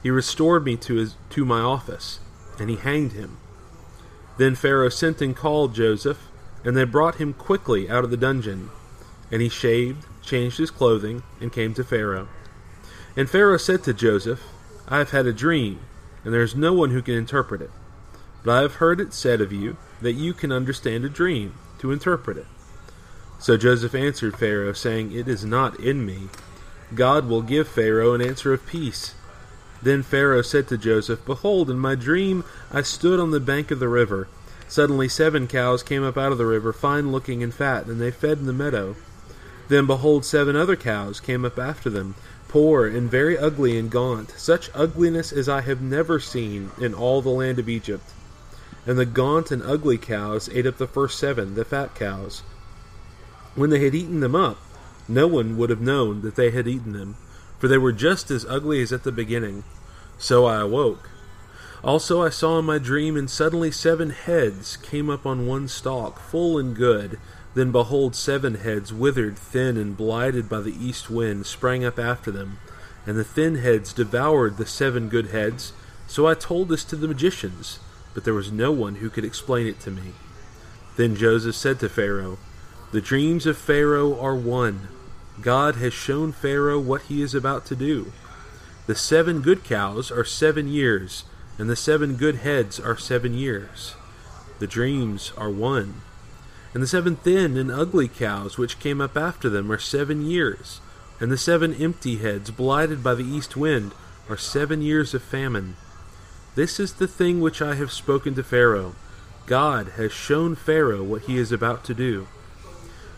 He 0.02 0.10
restored 0.10 0.64
me 0.64 0.76
to, 0.78 0.94
his, 0.94 1.14
to 1.30 1.44
my 1.44 1.60
office, 1.60 2.20
and 2.58 2.70
he 2.70 2.76
hanged 2.76 3.12
him. 3.12 3.38
Then 4.36 4.54
Pharaoh 4.54 4.88
sent 4.88 5.20
and 5.20 5.36
called 5.36 5.74
Joseph, 5.74 6.28
and 6.64 6.76
they 6.76 6.84
brought 6.84 7.16
him 7.16 7.34
quickly 7.34 7.88
out 7.90 8.04
of 8.04 8.10
the 8.10 8.16
dungeon. 8.16 8.70
And 9.30 9.42
he 9.42 9.48
shaved, 9.48 10.06
changed 10.22 10.58
his 10.58 10.70
clothing, 10.70 11.22
and 11.40 11.52
came 11.52 11.74
to 11.74 11.84
Pharaoh. 11.84 12.28
And 13.16 13.28
Pharaoh 13.28 13.58
said 13.58 13.82
to 13.84 13.92
Joseph, 13.92 14.42
I 14.86 14.98
have 14.98 15.10
had 15.10 15.26
a 15.26 15.32
dream, 15.32 15.80
and 16.24 16.32
there 16.32 16.42
is 16.42 16.54
no 16.54 16.72
one 16.72 16.90
who 16.90 17.02
can 17.02 17.14
interpret 17.14 17.60
it. 17.60 17.70
But 18.48 18.56
I 18.56 18.62
have 18.62 18.76
heard 18.76 18.98
it 18.98 19.12
said 19.12 19.42
of 19.42 19.52
you 19.52 19.76
that 20.00 20.14
you 20.14 20.32
can 20.32 20.52
understand 20.52 21.04
a 21.04 21.10
dream, 21.10 21.52
to 21.80 21.92
interpret 21.92 22.38
it. 22.38 22.46
So 23.38 23.58
Joseph 23.58 23.94
answered 23.94 24.38
Pharaoh, 24.38 24.72
saying, 24.72 25.12
It 25.12 25.28
is 25.28 25.44
not 25.44 25.78
in 25.78 26.06
me. 26.06 26.30
God 26.94 27.28
will 27.28 27.42
give 27.42 27.68
Pharaoh 27.68 28.14
an 28.14 28.22
answer 28.22 28.54
of 28.54 28.64
peace. 28.64 29.14
Then 29.82 30.02
Pharaoh 30.02 30.40
said 30.40 30.66
to 30.68 30.78
Joseph, 30.78 31.26
Behold, 31.26 31.68
in 31.68 31.78
my 31.78 31.94
dream 31.94 32.42
I 32.72 32.80
stood 32.80 33.20
on 33.20 33.32
the 33.32 33.38
bank 33.38 33.70
of 33.70 33.80
the 33.80 33.86
river. 33.88 34.28
Suddenly 34.66 35.10
seven 35.10 35.46
cows 35.46 35.82
came 35.82 36.02
up 36.02 36.16
out 36.16 36.32
of 36.32 36.38
the 36.38 36.46
river, 36.46 36.72
fine 36.72 37.12
looking 37.12 37.42
and 37.42 37.52
fat, 37.52 37.84
and 37.84 38.00
they 38.00 38.10
fed 38.10 38.38
in 38.38 38.46
the 38.46 38.54
meadow. 38.54 38.96
Then 39.68 39.84
behold, 39.84 40.24
seven 40.24 40.56
other 40.56 40.74
cows 40.74 41.20
came 41.20 41.44
up 41.44 41.58
after 41.58 41.90
them, 41.90 42.14
poor 42.48 42.86
and 42.86 43.10
very 43.10 43.36
ugly 43.36 43.76
and 43.76 43.90
gaunt, 43.90 44.30
such 44.38 44.70
ugliness 44.72 45.34
as 45.34 45.50
I 45.50 45.60
have 45.60 45.82
never 45.82 46.18
seen 46.18 46.70
in 46.80 46.94
all 46.94 47.20
the 47.20 47.28
land 47.28 47.58
of 47.58 47.68
Egypt. 47.68 48.10
And 48.88 48.98
the 48.98 49.04
gaunt 49.04 49.50
and 49.50 49.62
ugly 49.62 49.98
cows 49.98 50.48
ate 50.48 50.64
up 50.64 50.78
the 50.78 50.86
first 50.86 51.18
seven, 51.18 51.56
the 51.56 51.64
fat 51.66 51.94
cows. 51.94 52.42
When 53.54 53.68
they 53.68 53.84
had 53.84 53.94
eaten 53.94 54.20
them 54.20 54.34
up, 54.34 54.56
no 55.06 55.26
one 55.26 55.58
would 55.58 55.68
have 55.68 55.82
known 55.82 56.22
that 56.22 56.36
they 56.36 56.50
had 56.52 56.66
eaten 56.66 56.94
them, 56.94 57.16
for 57.58 57.68
they 57.68 57.76
were 57.76 57.92
just 57.92 58.30
as 58.30 58.46
ugly 58.46 58.80
as 58.80 58.90
at 58.90 59.02
the 59.02 59.12
beginning. 59.12 59.64
So 60.16 60.46
I 60.46 60.62
awoke. 60.62 61.10
Also 61.84 62.22
I 62.22 62.30
saw 62.30 62.60
in 62.60 62.64
my 62.64 62.78
dream, 62.78 63.14
and 63.14 63.28
suddenly 63.28 63.70
seven 63.70 64.08
heads 64.08 64.78
came 64.78 65.10
up 65.10 65.26
on 65.26 65.46
one 65.46 65.68
stalk, 65.68 66.18
full 66.18 66.56
and 66.56 66.74
good. 66.74 67.20
Then 67.52 67.70
behold, 67.70 68.16
seven 68.16 68.54
heads, 68.54 68.90
withered, 68.90 69.36
thin, 69.36 69.76
and 69.76 69.98
blighted 69.98 70.48
by 70.48 70.62
the 70.62 70.74
east 70.82 71.10
wind, 71.10 71.44
sprang 71.44 71.84
up 71.84 71.98
after 71.98 72.30
them. 72.30 72.58
And 73.06 73.18
the 73.18 73.24
thin 73.24 73.56
heads 73.56 73.92
devoured 73.92 74.56
the 74.56 74.64
seven 74.64 75.10
good 75.10 75.26
heads. 75.26 75.74
So 76.06 76.26
I 76.26 76.32
told 76.32 76.70
this 76.70 76.84
to 76.84 76.96
the 76.96 77.08
magicians 77.08 77.80
but 78.18 78.24
there 78.24 78.34
was 78.34 78.50
no 78.50 78.72
one 78.72 78.96
who 78.96 79.08
could 79.08 79.24
explain 79.24 79.68
it 79.68 79.78
to 79.78 79.92
me. 79.92 80.10
Then 80.96 81.14
Joseph 81.14 81.54
said 81.54 81.78
to 81.78 81.88
Pharaoh, 81.88 82.36
The 82.90 83.00
dreams 83.00 83.46
of 83.46 83.56
Pharaoh 83.56 84.18
are 84.18 84.34
one. 84.34 84.88
God 85.40 85.76
has 85.76 85.94
shown 85.94 86.32
Pharaoh 86.32 86.80
what 86.80 87.02
he 87.02 87.22
is 87.22 87.32
about 87.32 87.64
to 87.66 87.76
do. 87.76 88.10
The 88.88 88.96
seven 88.96 89.40
good 89.40 89.62
cows 89.62 90.10
are 90.10 90.24
seven 90.24 90.66
years, 90.66 91.26
and 91.58 91.70
the 91.70 91.76
seven 91.76 92.16
good 92.16 92.38
heads 92.38 92.80
are 92.80 92.96
seven 92.96 93.34
years. 93.34 93.94
The 94.58 94.66
dreams 94.66 95.32
are 95.36 95.48
one. 95.48 96.00
And 96.74 96.82
the 96.82 96.88
seven 96.88 97.14
thin 97.14 97.56
and 97.56 97.70
ugly 97.70 98.08
cows 98.08 98.58
which 98.58 98.80
came 98.80 99.00
up 99.00 99.16
after 99.16 99.48
them 99.48 99.70
are 99.70 99.78
seven 99.78 100.26
years, 100.26 100.80
and 101.20 101.30
the 101.30 101.38
seven 101.38 101.72
empty 101.72 102.16
heads 102.16 102.50
blighted 102.50 103.00
by 103.00 103.14
the 103.14 103.22
east 103.22 103.56
wind 103.56 103.92
are 104.28 104.36
seven 104.36 104.82
years 104.82 105.14
of 105.14 105.22
famine. 105.22 105.76
This 106.58 106.80
is 106.80 106.94
the 106.94 107.06
thing 107.06 107.40
which 107.40 107.62
I 107.62 107.76
have 107.76 107.92
spoken 107.92 108.34
to 108.34 108.42
Pharaoh. 108.42 108.96
God 109.46 109.90
has 109.90 110.10
shown 110.10 110.56
Pharaoh 110.56 111.04
what 111.04 111.22
he 111.22 111.38
is 111.38 111.52
about 111.52 111.84
to 111.84 111.94
do. 111.94 112.26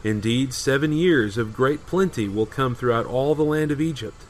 Indeed, 0.05 0.53
seven 0.53 0.93
years 0.93 1.39
of 1.39 1.57
great 1.57 1.87
plenty 1.87 2.29
will 2.29 2.45
come 2.45 2.75
throughout 2.75 3.07
all 3.07 3.35
the 3.35 3.43
land 3.43 3.71
of 3.71 3.81
Egypt, 3.81 4.27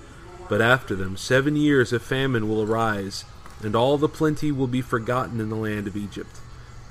but 0.49 0.61
after 0.61 0.95
them 0.95 1.17
seven 1.17 1.57
years 1.57 1.93
of 1.93 2.05
famine 2.05 2.49
will 2.49 2.63
arise, 2.63 3.25
and 3.65 3.75
all 3.75 3.99
the 3.99 4.09
plenty 4.09 4.53
will 4.53 4.69
be 4.69 4.81
forgotten 4.81 5.41
in 5.41 5.49
the 5.49 5.57
land 5.57 5.89
of 5.89 5.97
Egypt, 5.97 6.37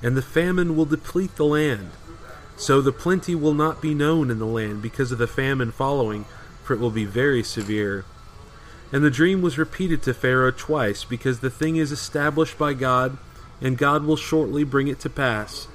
and 0.04 0.18
the 0.18 0.22
famine 0.22 0.76
will 0.76 0.84
deplete 0.84 1.38
the 1.38 1.46
land. 1.46 1.92
So 2.58 2.82
the 2.82 2.92
plenty 2.92 3.34
will 3.34 3.54
not 3.54 3.82
be 3.82 3.94
known 3.94 4.30
in 4.30 4.40
the 4.40 4.46
land 4.46 4.82
because 4.82 5.14
of 5.14 5.20
the 5.20 5.26
famine 5.26 5.72
following, 5.72 6.26
for 6.66 6.74
it 6.74 6.82
will 6.82 6.92
be 6.92 7.06
very 7.06 7.44
severe. 7.44 8.04
And 8.92 9.04
the 9.04 9.12
dream 9.12 9.42
was 9.42 9.58
repeated 9.58 10.02
to 10.04 10.14
Pharaoh 10.14 10.52
twice, 10.52 11.04
because 11.04 11.40
the 11.40 11.50
thing 11.50 11.76
is 11.76 11.92
established 11.92 12.58
by 12.58 12.74
God, 12.74 13.18
and 13.62 13.78
God 13.78 14.04
will 14.04 14.16
shortly 14.16 14.64
bring 14.64 14.88
it 14.88 15.00
to 15.02 15.10
pass. 15.10 15.68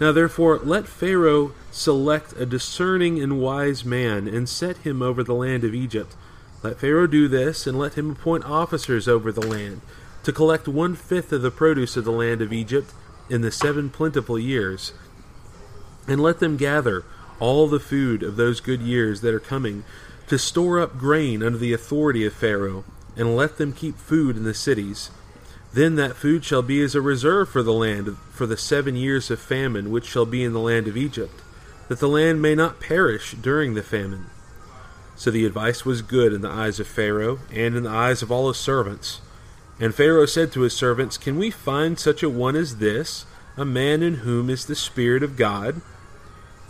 Now 0.00 0.12
therefore, 0.12 0.58
let 0.62 0.86
Pharaoh 0.86 1.52
select 1.70 2.32
a 2.34 2.46
discerning 2.46 3.20
and 3.20 3.40
wise 3.40 3.84
man, 3.84 4.28
and 4.28 4.48
set 4.48 4.78
him 4.78 5.02
over 5.02 5.22
the 5.22 5.34
land 5.34 5.64
of 5.64 5.74
Egypt. 5.74 6.14
Let 6.62 6.78
Pharaoh 6.78 7.06
do 7.06 7.26
this, 7.26 7.66
and 7.66 7.78
let 7.78 7.94
him 7.94 8.10
appoint 8.10 8.44
officers 8.44 9.08
over 9.08 9.32
the 9.32 9.46
land, 9.46 9.80
to 10.22 10.32
collect 10.32 10.68
one 10.68 10.94
fifth 10.94 11.32
of 11.32 11.42
the 11.42 11.50
produce 11.50 11.96
of 11.96 12.04
the 12.04 12.12
land 12.12 12.40
of 12.42 12.52
Egypt 12.52 12.92
in 13.28 13.40
the 13.40 13.50
seven 13.50 13.90
plentiful 13.90 14.38
years. 14.38 14.92
And 16.06 16.20
let 16.20 16.38
them 16.38 16.56
gather 16.56 17.04
all 17.38 17.66
the 17.66 17.80
food 17.80 18.22
of 18.22 18.36
those 18.36 18.60
good 18.60 18.80
years 18.80 19.20
that 19.22 19.34
are 19.34 19.40
coming, 19.40 19.84
to 20.30 20.38
store 20.38 20.78
up 20.78 20.96
grain 20.96 21.42
under 21.42 21.58
the 21.58 21.72
authority 21.72 22.24
of 22.24 22.32
Pharaoh, 22.32 22.84
and 23.16 23.34
let 23.34 23.58
them 23.58 23.72
keep 23.72 23.96
food 23.96 24.36
in 24.36 24.44
the 24.44 24.54
cities. 24.54 25.10
Then 25.72 25.96
that 25.96 26.14
food 26.14 26.44
shall 26.44 26.62
be 26.62 26.80
as 26.82 26.94
a 26.94 27.00
reserve 27.00 27.48
for 27.48 27.64
the 27.64 27.72
land 27.72 28.16
for 28.30 28.46
the 28.46 28.56
seven 28.56 28.94
years 28.94 29.28
of 29.32 29.40
famine 29.40 29.90
which 29.90 30.06
shall 30.06 30.26
be 30.26 30.44
in 30.44 30.52
the 30.52 30.60
land 30.60 30.86
of 30.86 30.96
Egypt, 30.96 31.42
that 31.88 31.98
the 31.98 32.08
land 32.08 32.40
may 32.40 32.54
not 32.54 32.78
perish 32.78 33.32
during 33.32 33.74
the 33.74 33.82
famine. 33.82 34.26
So 35.16 35.32
the 35.32 35.44
advice 35.44 35.84
was 35.84 36.00
good 36.00 36.32
in 36.32 36.42
the 36.42 36.48
eyes 36.48 36.78
of 36.78 36.86
Pharaoh, 36.86 37.40
and 37.52 37.74
in 37.74 37.82
the 37.82 37.90
eyes 37.90 38.22
of 38.22 38.30
all 38.30 38.46
his 38.46 38.56
servants. 38.56 39.20
And 39.80 39.92
Pharaoh 39.92 40.26
said 40.26 40.52
to 40.52 40.60
his 40.60 40.76
servants, 40.76 41.18
Can 41.18 41.38
we 41.38 41.50
find 41.50 41.98
such 41.98 42.22
a 42.22 42.30
one 42.30 42.54
as 42.54 42.76
this, 42.76 43.26
a 43.56 43.64
man 43.64 44.00
in 44.00 44.18
whom 44.18 44.48
is 44.48 44.66
the 44.66 44.76
Spirit 44.76 45.24
of 45.24 45.36
God? 45.36 45.80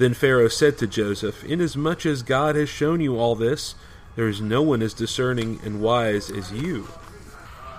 Then 0.00 0.14
Pharaoh 0.14 0.48
said 0.48 0.78
to 0.78 0.86
Joseph, 0.86 1.44
Inasmuch 1.44 2.06
as 2.06 2.22
God 2.22 2.56
has 2.56 2.70
shown 2.70 3.02
you 3.02 3.18
all 3.18 3.34
this, 3.34 3.74
there 4.16 4.28
is 4.28 4.40
no 4.40 4.62
one 4.62 4.80
as 4.80 4.94
discerning 4.94 5.60
and 5.62 5.82
wise 5.82 6.30
as 6.30 6.50
you. 6.50 6.88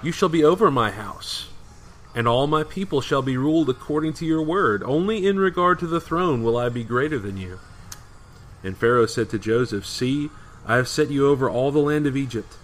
You 0.04 0.12
shall 0.12 0.30
be 0.30 0.44
over 0.44 0.70
my 0.70 0.92
house, 0.92 1.50
and 2.14 2.28
all 2.28 2.46
my 2.46 2.64
people 2.64 3.02
shall 3.02 3.24
be 3.24 3.38
ruled 3.38 3.72
according 3.72 4.14
to 4.14 4.26
your 4.28 4.44
word. 4.44 4.84
Only 4.84 5.26
in 5.26 5.40
regard 5.40 5.80
to 5.80 5.88
the 5.88 6.00
throne 6.00 6.44
will 6.44 6.58
I 6.58 6.70
be 6.70 6.84
greater 6.84 7.18
than 7.18 7.38
you. 7.38 7.58
And 8.64 8.78
Pharaoh 8.78 9.08
said 9.08 9.32
to 9.32 9.40
Joseph, 9.40 9.88
See, 9.88 10.30
I 10.64 10.76
have 10.76 10.88
set 10.88 11.10
you 11.10 11.28
over 11.28 11.50
all 11.50 11.72
the 11.72 11.80
land 11.80 12.06
of 12.06 12.16
Egypt. 12.16 12.56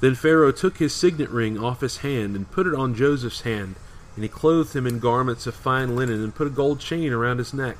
Then 0.00 0.14
Pharaoh 0.14 0.52
took 0.52 0.76
his 0.76 0.92
signet 0.94 1.30
ring 1.30 1.58
off 1.58 1.80
his 1.80 1.96
hand 1.96 2.36
and 2.36 2.48
put 2.52 2.68
it 2.68 2.74
on 2.76 2.94
Joseph's 2.94 3.40
hand, 3.40 3.74
and 4.14 4.22
he 4.22 4.28
clothed 4.28 4.76
him 4.76 4.86
in 4.86 5.00
garments 5.00 5.48
of 5.48 5.56
fine 5.56 5.96
linen 5.96 6.22
and 6.22 6.32
put 6.32 6.46
a 6.46 6.50
gold 6.50 6.78
chain 6.78 7.12
around 7.12 7.38
his 7.38 7.52
neck. 7.52 7.78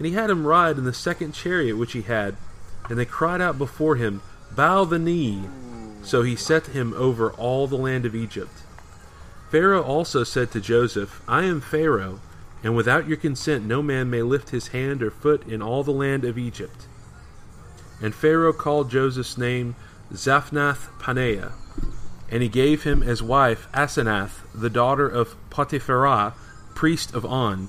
And 0.00 0.06
he 0.06 0.14
had 0.14 0.30
him 0.30 0.46
ride 0.46 0.78
in 0.78 0.84
the 0.84 0.94
second 0.94 1.32
chariot 1.32 1.76
which 1.76 1.92
he 1.92 2.00
had. 2.00 2.34
And 2.88 2.98
they 2.98 3.04
cried 3.04 3.42
out 3.42 3.58
before 3.58 3.96
him, 3.96 4.22
Bow 4.50 4.86
the 4.86 4.98
knee. 4.98 5.42
So 6.02 6.22
he 6.22 6.36
set 6.36 6.68
him 6.68 6.94
over 6.94 7.30
all 7.32 7.66
the 7.66 7.76
land 7.76 8.06
of 8.06 8.14
Egypt. 8.14 8.62
Pharaoh 9.50 9.82
also 9.82 10.24
said 10.24 10.52
to 10.52 10.60
Joseph, 10.60 11.20
I 11.28 11.42
am 11.42 11.60
Pharaoh, 11.60 12.18
and 12.64 12.74
without 12.74 13.08
your 13.08 13.18
consent 13.18 13.66
no 13.66 13.82
man 13.82 14.08
may 14.08 14.22
lift 14.22 14.48
his 14.48 14.68
hand 14.68 15.02
or 15.02 15.10
foot 15.10 15.46
in 15.46 15.60
all 15.60 15.84
the 15.84 15.90
land 15.90 16.24
of 16.24 16.38
Egypt. 16.38 16.86
And 18.00 18.14
Pharaoh 18.14 18.54
called 18.54 18.90
Joseph's 18.90 19.36
name 19.36 19.76
Zaphnath 20.14 20.88
Paneah, 20.98 21.52
and 22.30 22.42
he 22.42 22.48
gave 22.48 22.84
him 22.84 23.02
as 23.02 23.22
wife 23.22 23.68
Asenath, 23.74 24.44
the 24.54 24.70
daughter 24.70 25.06
of 25.06 25.36
Poti-Pherah, 25.50 26.32
priest 26.74 27.12
of 27.12 27.26
On, 27.26 27.68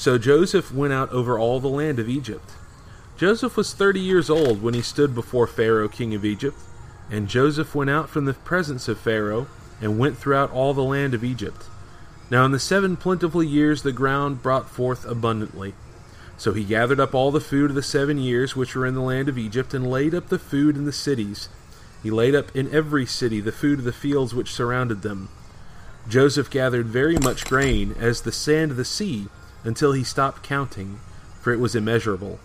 so 0.00 0.16
Joseph 0.16 0.72
went 0.72 0.94
out 0.94 1.10
over 1.10 1.38
all 1.38 1.60
the 1.60 1.68
land 1.68 1.98
of 1.98 2.08
Egypt. 2.08 2.52
Joseph 3.18 3.54
was 3.54 3.74
thirty 3.74 4.00
years 4.00 4.30
old 4.30 4.62
when 4.62 4.72
he 4.72 4.80
stood 4.80 5.14
before 5.14 5.46
Pharaoh, 5.46 5.88
king 5.88 6.14
of 6.14 6.24
Egypt. 6.24 6.56
And 7.10 7.28
Joseph 7.28 7.74
went 7.74 7.90
out 7.90 8.08
from 8.08 8.24
the 8.24 8.32
presence 8.32 8.88
of 8.88 8.98
Pharaoh, 8.98 9.46
and 9.78 9.98
went 9.98 10.16
throughout 10.16 10.50
all 10.52 10.72
the 10.72 10.82
land 10.82 11.12
of 11.12 11.22
Egypt. 11.22 11.64
Now 12.30 12.46
in 12.46 12.52
the 12.52 12.58
seven 12.58 12.96
plentiful 12.96 13.42
years 13.42 13.82
the 13.82 13.92
ground 13.92 14.42
brought 14.42 14.70
forth 14.70 15.04
abundantly. 15.04 15.74
So 16.38 16.54
he 16.54 16.64
gathered 16.64 16.98
up 16.98 17.14
all 17.14 17.30
the 17.30 17.38
food 17.38 17.68
of 17.68 17.76
the 17.76 17.82
seven 17.82 18.16
years 18.16 18.56
which 18.56 18.74
were 18.74 18.86
in 18.86 18.94
the 18.94 19.02
land 19.02 19.28
of 19.28 19.36
Egypt, 19.36 19.74
and 19.74 19.90
laid 19.90 20.14
up 20.14 20.30
the 20.30 20.38
food 20.38 20.76
in 20.76 20.86
the 20.86 20.94
cities. 20.94 21.50
He 22.02 22.10
laid 22.10 22.34
up 22.34 22.56
in 22.56 22.74
every 22.74 23.04
city 23.04 23.42
the 23.42 23.52
food 23.52 23.80
of 23.80 23.84
the 23.84 23.92
fields 23.92 24.34
which 24.34 24.54
surrounded 24.54 25.02
them. 25.02 25.28
Joseph 26.08 26.48
gathered 26.48 26.86
very 26.86 27.18
much 27.18 27.44
grain, 27.44 27.94
as 28.00 28.22
the 28.22 28.32
sand 28.32 28.70
of 28.70 28.78
the 28.78 28.86
sea, 28.86 29.26
until 29.64 29.92
he 29.92 30.04
stopped 30.04 30.42
counting, 30.42 31.00
for 31.40 31.52
it 31.52 31.60
was 31.60 31.74
immeasurable. 31.74 32.38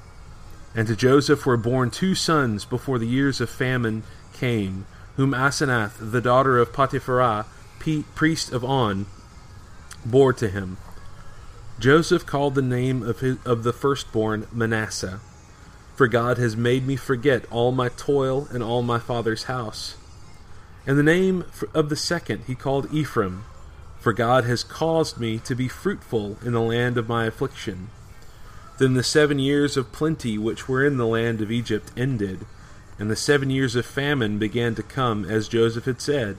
And 0.76 0.88
to 0.88 0.96
Joseph 0.96 1.46
were 1.46 1.58
born 1.58 1.90
two 1.90 2.16
sons 2.16 2.66
before 2.66 3.00
the 3.00 3.08
years 3.08 3.40
of 3.40 3.50
famine 3.50 4.04
came, 4.34 4.86
whom 5.16 5.32
Asenath, 5.32 5.94
the 6.00 6.22
daughter 6.22 6.58
of 6.58 6.74
Poti-Pherah, 6.74 7.46
priest 8.16 8.52
of 8.52 8.64
On, 8.66 9.06
bore 10.06 10.34
to 10.34 10.50
him. 10.50 10.78
Joseph 11.80 12.26
called 12.26 12.56
the 12.56 12.62
name 12.62 13.04
of, 13.04 13.20
his, 13.20 13.38
of 13.46 13.64
the 13.64 13.74
firstborn 13.74 14.48
Manasseh, 14.52 15.20
for 15.96 16.08
God 16.08 16.38
has 16.38 16.56
made 16.58 16.86
me 16.86 16.96
forget 16.96 17.46
all 17.52 17.72
my 17.72 17.90
toil 17.90 18.48
and 18.52 18.64
all 18.64 18.82
my 18.82 19.00
father's 19.00 19.44
house. 19.44 19.96
And 20.88 20.98
the 20.98 21.04
name 21.04 21.46
of 21.74 21.90
the 21.90 21.96
second 21.96 22.44
he 22.48 22.56
called 22.56 22.94
Ephraim, 22.94 23.44
for 24.06 24.14
God 24.14 24.44
has 24.44 24.64
caused 24.64 25.20
me 25.20 25.40
to 25.40 25.56
be 25.56 25.68
fruitful 25.68 26.38
in 26.46 26.54
the 26.54 26.62
land 26.62 26.96
of 26.96 27.10
my 27.10 27.26
affliction. 27.26 27.90
Then 28.78 28.94
the 28.94 29.02
seven 29.02 29.40
years 29.40 29.78
of 29.78 29.92
plenty 29.92 30.38
which 30.38 30.70
were 30.70 30.86
in 30.86 30.98
the 30.98 31.08
land 31.08 31.42
of 31.42 31.50
Egypt 31.50 31.92
ended, 31.98 32.46
and 33.00 33.10
the 33.10 33.16
seven 33.16 33.50
years 33.50 33.76
of 33.76 33.84
famine 33.84 34.38
began 34.38 34.76
to 34.76 34.84
come, 34.84 35.26
as 35.26 35.48
Joseph 35.48 35.86
had 35.86 36.02
said. 36.02 36.38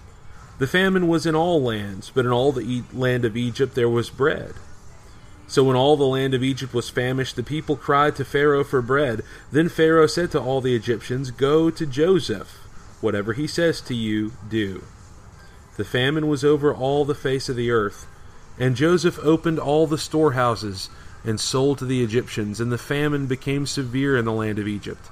The 0.61 0.68
famine 0.68 1.08
was 1.08 1.26
in 1.26 1.35
all 1.35 1.61
lands, 1.61 2.12
but 2.14 2.25
in 2.25 2.30
all 2.30 2.52
the 2.52 2.85
land 2.92 3.25
of 3.25 3.37
Egypt 3.37 3.75
there 3.75 3.88
was 3.88 4.11
bread. 4.11 4.54
So 5.49 5.64
when 5.64 5.75
all 5.75 5.96
the 5.96 6.04
land 6.04 6.35
of 6.35 6.44
Egypt 6.44 6.73
was 6.73 6.88
famished, 6.88 7.35
the 7.35 7.42
people 7.42 7.75
cried 7.75 8.14
to 8.14 8.25
Pharaoh 8.25 8.62
for 8.62 8.80
bread. 8.80 9.23
Then 9.50 9.68
Pharaoh 9.68 10.06
said 10.06 10.30
to 10.30 10.40
all 10.40 10.61
the 10.61 10.76
Egyptians, 10.76 11.32
Go 11.32 11.70
to 11.70 11.85
Joseph. 11.85 12.61
Whatever 13.00 13.32
he 13.32 13.49
says 13.49 13.80
to 13.80 13.94
you, 13.96 14.35
do. 14.49 14.85
The 15.76 15.85
famine 15.85 16.28
was 16.28 16.45
over 16.45 16.75
all 16.75 17.04
the 17.04 17.14
face 17.14 17.49
of 17.49 17.56
the 17.56 17.71
earth. 17.71 18.06
And 18.59 18.76
Joseph 18.76 19.18
opened 19.23 19.59
all 19.59 19.87
the 19.87 19.99
storehouses 19.99 20.88
and 21.25 21.38
sold 21.38 21.78
to 21.78 21.85
the 21.85 22.02
Egyptians, 22.02 22.61
and 22.61 22.73
the 22.73 22.78
famine 22.78 23.26
became 23.26 23.66
severe 23.66 24.16
in 24.16 24.25
the 24.25 24.33
land 24.33 24.59
of 24.59 24.68
Egypt. 24.68 25.11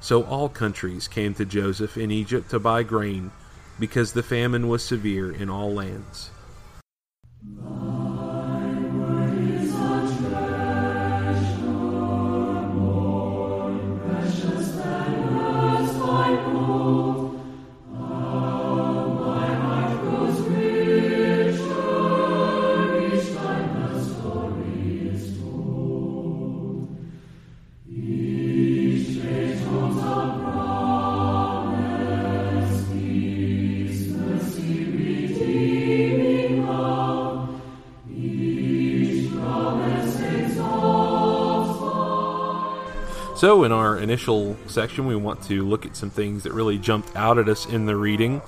So 0.00 0.22
all 0.24 0.48
countries 0.48 1.08
came 1.08 1.34
to 1.34 1.44
Joseph 1.44 1.96
in 1.96 2.10
Egypt 2.10 2.50
to 2.50 2.58
buy 2.58 2.82
grain, 2.82 3.32
because 3.80 4.12
the 4.12 4.22
famine 4.22 4.68
was 4.68 4.84
severe 4.84 5.32
in 5.32 5.48
all 5.50 5.72
lands. 5.72 6.30
So, 43.44 43.62
in 43.62 43.72
our 43.72 43.98
initial 43.98 44.56
section, 44.68 45.04
we 45.04 45.14
want 45.14 45.42
to 45.48 45.68
look 45.68 45.84
at 45.84 45.96
some 45.96 46.08
things 46.08 46.44
that 46.44 46.54
really 46.54 46.78
jumped 46.78 47.14
out 47.14 47.36
at 47.36 47.46
us 47.46 47.66
in 47.66 47.84
the 47.84 47.94
reading. 47.94 48.40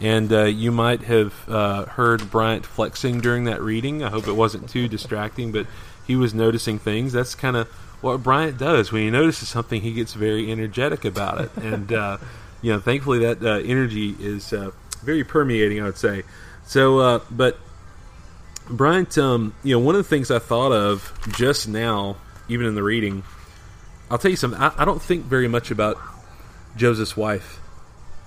And 0.00 0.32
uh, 0.32 0.44
you 0.44 0.70
might 0.70 1.02
have 1.02 1.34
uh, 1.48 1.86
heard 1.86 2.30
Bryant 2.30 2.64
flexing 2.64 3.20
during 3.20 3.42
that 3.46 3.60
reading. 3.60 4.04
I 4.04 4.10
hope 4.10 4.28
it 4.28 4.34
wasn't 4.34 4.68
too 4.68 4.86
distracting, 4.86 5.50
but 5.50 5.66
he 6.06 6.14
was 6.14 6.32
noticing 6.32 6.78
things. 6.78 7.12
That's 7.12 7.34
kind 7.34 7.56
of 7.56 7.66
what 8.02 8.22
Bryant 8.22 8.56
does. 8.56 8.92
When 8.92 9.02
he 9.02 9.10
notices 9.10 9.48
something, 9.48 9.80
he 9.80 9.92
gets 9.92 10.14
very 10.14 10.52
energetic 10.52 11.04
about 11.04 11.40
it. 11.40 11.50
and, 11.56 11.92
uh, 11.92 12.18
you 12.62 12.72
know, 12.72 12.78
thankfully 12.78 13.18
that 13.18 13.42
uh, 13.42 13.58
energy 13.64 14.14
is 14.20 14.52
uh, 14.52 14.70
very 15.02 15.24
permeating, 15.24 15.80
I 15.80 15.86
would 15.86 15.98
say. 15.98 16.22
So, 16.66 17.00
uh, 17.00 17.20
but 17.32 17.58
Bryant, 18.70 19.18
um, 19.18 19.54
you 19.64 19.74
know, 19.74 19.80
one 19.80 19.96
of 19.96 20.04
the 20.04 20.08
things 20.08 20.30
I 20.30 20.38
thought 20.38 20.70
of 20.70 21.18
just 21.36 21.66
now, 21.66 22.14
even 22.48 22.66
in 22.66 22.76
the 22.76 22.84
reading, 22.84 23.24
I'll 24.10 24.18
tell 24.18 24.30
you 24.30 24.36
something. 24.36 24.60
I, 24.60 24.72
I 24.78 24.84
don't 24.84 25.02
think 25.02 25.24
very 25.24 25.48
much 25.48 25.70
about 25.70 25.98
Joseph's 26.76 27.16
wife. 27.16 27.60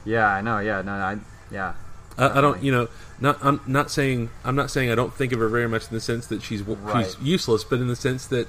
Yeah, 0.06 0.28
I 0.28 0.42
know. 0.42 0.60
Yeah, 0.60 0.82
no, 0.82 0.92
I 0.94 1.18
yeah. 1.52 1.74
I, 2.18 2.38
I 2.38 2.42
don't, 2.42 2.62
you 2.62 2.72
know, 2.72 2.88
not 3.20 3.38
I'm 3.44 3.62
not 3.68 3.92
saying 3.92 4.30
I'm 4.44 4.56
not 4.56 4.72
saying 4.72 4.92
I 4.92 4.96
don't 4.96 5.14
think 5.14 5.32
of 5.32 5.40
her 5.40 5.50
very 5.50 5.68
much 5.68 5.88
in 5.90 5.94
the 5.94 6.02
sense 6.02 6.28
that 6.28 6.42
she's 6.42 6.62
Right. 6.62 7.06
she's 7.06 7.20
useless, 7.22 7.64
but 7.64 7.80
in 7.80 7.88
the 7.88 7.96
sense 7.96 8.28
that 8.28 8.48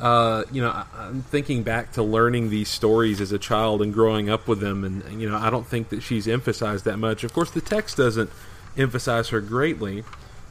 uh, 0.00 0.44
you 0.50 0.60
know 0.60 0.70
I, 0.70 0.86
I'm 0.96 1.22
thinking 1.22 1.62
back 1.62 1.92
to 1.92 2.02
learning 2.02 2.50
these 2.50 2.68
stories 2.68 3.20
as 3.20 3.32
a 3.32 3.38
child 3.38 3.82
and 3.82 3.92
growing 3.92 4.28
up 4.28 4.48
with 4.48 4.60
them, 4.60 4.84
and 4.84 5.20
you 5.20 5.28
know 5.28 5.36
I 5.36 5.50
don't 5.50 5.66
think 5.66 5.90
that 5.90 6.02
she's 6.02 6.26
emphasized 6.26 6.84
that 6.84 6.98
much. 6.98 7.24
Of 7.24 7.32
course, 7.32 7.50
the 7.50 7.60
text 7.60 7.96
doesn't 7.96 8.30
emphasize 8.76 9.28
her 9.28 9.40
greatly, 9.40 10.04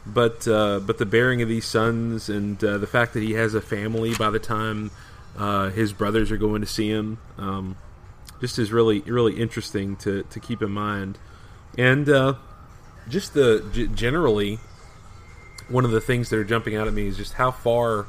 but 0.06 0.48
uh, 0.48 0.80
but 0.80 0.98
the 0.98 1.06
bearing 1.06 1.42
of 1.42 1.50
these 1.50 1.66
sons 1.66 2.30
and 2.30 2.64
uh, 2.64 2.78
the 2.78 2.88
fact 2.88 3.14
that 3.14 3.24
he 3.24 3.34
has 3.34 3.54
a 3.54 3.62
family 3.62 4.14
by 4.16 4.30
the 4.30 4.40
time 4.40 4.92
uh, 5.38 5.70
his 5.70 5.94
brothers 5.94 6.32
are 6.32 6.38
going 6.38 6.62
to 6.62 6.68
see 6.68 6.90
him. 6.90 7.18
Um, 7.38 7.78
just 8.42 8.60
is 8.60 8.72
really 8.74 9.00
really 9.02 9.40
interesting 9.40 9.96
to, 9.98 10.24
to 10.24 10.40
keep 10.40 10.62
in 10.62 10.72
mind, 10.72 11.18
and 11.78 12.10
uh, 12.10 12.34
just 13.08 13.34
the 13.34 13.66
g- 13.74 13.88
generally 13.88 14.60
one 15.70 15.86
of 15.86 15.92
the 15.92 16.02
things 16.02 16.30
that 16.30 16.38
are 16.38 16.44
jumping 16.44 16.76
out 16.76 16.88
at 16.88 16.94
me 16.94 17.08
is 17.08 17.16
just 17.16 17.34
how 17.34 17.52
far 17.52 18.06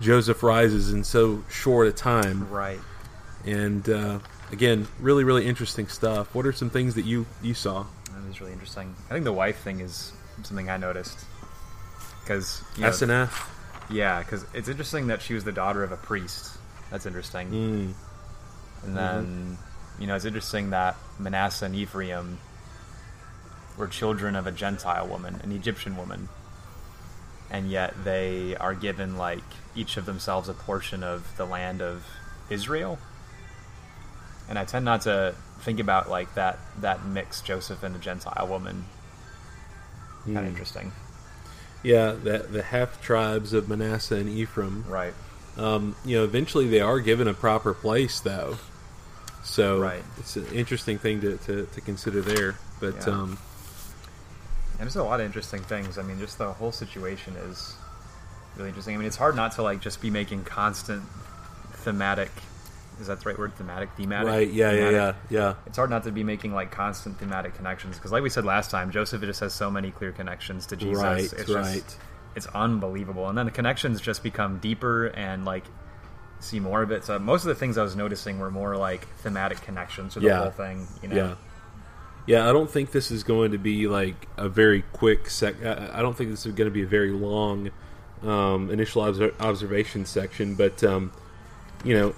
Joseph 0.00 0.42
rises 0.42 0.92
in 0.92 1.04
so 1.04 1.44
short 1.48 1.86
a 1.86 1.92
time, 1.92 2.50
Right. 2.50 2.80
and 3.46 3.88
uh, 3.88 4.18
again, 4.50 4.88
really 4.98 5.22
really 5.24 5.46
interesting 5.46 5.86
stuff. 5.86 6.34
What 6.34 6.46
are 6.46 6.52
some 6.52 6.70
things 6.70 6.94
that 6.96 7.04
you 7.04 7.26
you 7.42 7.54
saw? 7.54 7.86
That 8.12 8.28
is 8.28 8.40
really 8.40 8.52
interesting. 8.52 8.94
I 9.08 9.12
think 9.12 9.24
the 9.24 9.32
wife 9.32 9.60
thing 9.60 9.78
is 9.80 10.12
something 10.42 10.68
I 10.68 10.78
noticed 10.78 11.18
because 12.22 12.62
you 12.76 12.82
know, 12.82 12.88
Asenath. 12.90 13.48
Yeah, 13.90 14.20
because 14.22 14.44
it's 14.54 14.68
interesting 14.68 15.08
that 15.08 15.22
she 15.22 15.34
was 15.34 15.44
the 15.44 15.52
daughter 15.52 15.82
of 15.82 15.92
a 15.92 15.96
priest. 15.96 16.56
That's 16.90 17.06
interesting. 17.06 17.50
Mm. 17.50 17.92
And 18.84 18.96
then, 18.96 19.58
you 19.98 20.06
know, 20.06 20.14
it's 20.14 20.24
interesting 20.24 20.70
that 20.70 20.96
Manasseh 21.18 21.66
and 21.66 21.74
Ephraim 21.74 22.38
were 23.76 23.86
children 23.86 24.36
of 24.36 24.46
a 24.46 24.52
Gentile 24.52 25.06
woman, 25.06 25.40
an 25.42 25.52
Egyptian 25.52 25.96
woman. 25.96 26.28
And 27.50 27.70
yet 27.70 27.94
they 28.04 28.56
are 28.56 28.74
given, 28.74 29.16
like, 29.16 29.42
each 29.74 29.96
of 29.96 30.06
themselves 30.06 30.48
a 30.48 30.54
portion 30.54 31.02
of 31.02 31.36
the 31.36 31.44
land 31.44 31.82
of 31.82 32.04
Israel. 32.48 32.98
And 34.48 34.58
I 34.58 34.64
tend 34.64 34.84
not 34.84 35.02
to 35.02 35.34
think 35.60 35.80
about, 35.80 36.08
like, 36.08 36.34
that, 36.34 36.58
that 36.80 37.04
mix, 37.04 37.40
Joseph 37.40 37.82
and 37.82 37.94
a 37.94 37.98
Gentile 37.98 38.46
woman. 38.48 38.84
Kind 40.24 40.36
of 40.38 40.44
Hmm. 40.44 40.48
interesting. 40.48 40.92
Yeah, 41.82 42.12
the 42.12 42.38
the 42.50 42.62
half 42.62 43.00
tribes 43.02 43.52
of 43.52 43.68
Manasseh 43.68 44.16
and 44.16 44.28
Ephraim. 44.28 44.84
Right. 44.88 45.14
Um, 45.56 45.96
you 46.04 46.16
know, 46.18 46.24
eventually 46.24 46.68
they 46.68 46.80
are 46.80 47.00
given 47.00 47.26
a 47.28 47.34
proper 47.34 47.74
place, 47.74 48.20
though. 48.20 48.56
So 49.42 49.80
Right. 49.80 50.02
it's 50.18 50.36
an 50.36 50.46
interesting 50.52 50.98
thing 50.98 51.20
to, 51.22 51.36
to, 51.38 51.66
to 51.66 51.80
consider 51.80 52.20
there. 52.22 52.56
But 52.78 52.94
Yeah. 53.06 53.12
um, 53.14 53.38
And 54.72 54.80
there's 54.86 54.96
a 54.96 55.02
lot 55.04 55.20
of 55.20 55.26
interesting 55.26 55.60
things. 55.62 55.98
I 55.98 56.02
mean, 56.02 56.18
just 56.18 56.38
the 56.38 56.52
whole 56.52 56.72
situation 56.72 57.34
is 57.36 57.74
really 58.56 58.68
interesting. 58.68 58.94
I 58.94 58.98
mean, 58.98 59.06
it's 59.06 59.16
hard 59.16 59.36
not 59.36 59.52
to 59.52 59.62
like 59.62 59.80
just 59.80 60.00
be 60.00 60.10
making 60.10 60.44
constant 60.44 61.02
thematic. 61.72 62.30
Is 63.00 63.06
that 63.06 63.20
the 63.20 63.28
right 63.28 63.38
word? 63.38 63.54
Thematic, 63.56 63.90
thematic. 63.96 64.28
right, 64.28 64.50
yeah, 64.50 64.70
yeah, 64.72 64.76
Thematic. 64.90 65.16
yeah, 65.30 65.38
yeah. 65.40 65.54
It's 65.66 65.76
hard 65.76 65.90
not 65.90 66.04
to 66.04 66.12
be 66.12 66.22
making 66.24 66.52
like 66.54 66.70
constant 66.70 67.18
thematic 67.18 67.54
connections 67.54 67.96
because, 67.96 68.12
like 68.12 68.22
we 68.22 68.30
said 68.30 68.44
last 68.44 68.70
time, 68.70 68.90
Joseph 68.90 69.22
just 69.22 69.40
has 69.40 69.52
so 69.54 69.70
many 69.70 69.90
clear 69.90 70.12
connections 70.12 70.66
to 70.66 70.76
Jesus. 70.76 71.02
Right, 71.02 71.24
it's 71.32 71.48
right. 71.48 71.74
Just, 71.82 71.98
it's 72.36 72.46
unbelievable, 72.48 73.28
and 73.28 73.36
then 73.36 73.46
the 73.46 73.52
connections 73.52 74.00
just 74.00 74.22
become 74.22 74.58
deeper 74.58 75.06
and 75.06 75.44
like 75.44 75.64
see 76.38 76.60
more 76.60 76.82
of 76.82 76.90
it. 76.90 77.04
So 77.04 77.18
most 77.18 77.42
of 77.42 77.48
the 77.48 77.54
things 77.54 77.76
I 77.78 77.82
was 77.82 77.96
noticing 77.96 78.38
were 78.38 78.50
more 78.50 78.76
like 78.76 79.06
thematic 79.18 79.60
connections 79.62 80.14
to 80.14 80.20
the 80.20 80.26
Yeah. 80.26 80.42
whole 80.42 80.50
thing. 80.50 80.86
You 81.02 81.08
know. 81.08 81.16
Yeah. 81.16 81.34
Yeah, 82.26 82.48
I 82.48 82.52
don't 82.52 82.70
think 82.70 82.92
this 82.92 83.10
is 83.10 83.24
going 83.24 83.52
to 83.52 83.58
be 83.58 83.88
like 83.88 84.28
a 84.36 84.48
very 84.48 84.82
quick 84.92 85.28
sec. 85.30 85.64
I 85.64 85.90
I 85.94 86.02
don't 86.02 86.16
think 86.16 86.30
this 86.30 86.44
is 86.46 86.52
going 86.52 86.68
to 86.68 86.74
be 86.74 86.82
a 86.82 86.86
very 86.86 87.10
long 87.10 87.70
um, 88.22 88.70
initial 88.70 89.02
obser- 89.02 89.34
observation 89.40 90.04
section, 90.04 90.54
but 90.54 90.84
um, 90.84 91.12
you 91.82 91.94
know, 91.94 92.14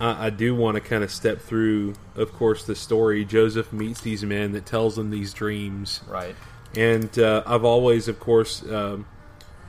I, 0.00 0.26
I 0.26 0.30
do 0.30 0.54
want 0.54 0.76
to 0.76 0.80
kind 0.80 1.02
of 1.04 1.10
step 1.10 1.40
through, 1.40 1.94
of 2.16 2.32
course, 2.32 2.64
the 2.64 2.74
story. 2.74 3.24
Joseph 3.24 3.72
meets 3.72 4.00
these 4.00 4.24
men 4.24 4.52
that 4.52 4.66
tells 4.66 4.96
them 4.96 5.10
these 5.10 5.32
dreams, 5.32 6.00
Right. 6.08 6.34
and 6.76 7.16
uh, 7.18 7.42
I've 7.46 7.64
always, 7.64 8.08
of 8.08 8.18
course, 8.20 8.62
um, 8.68 9.06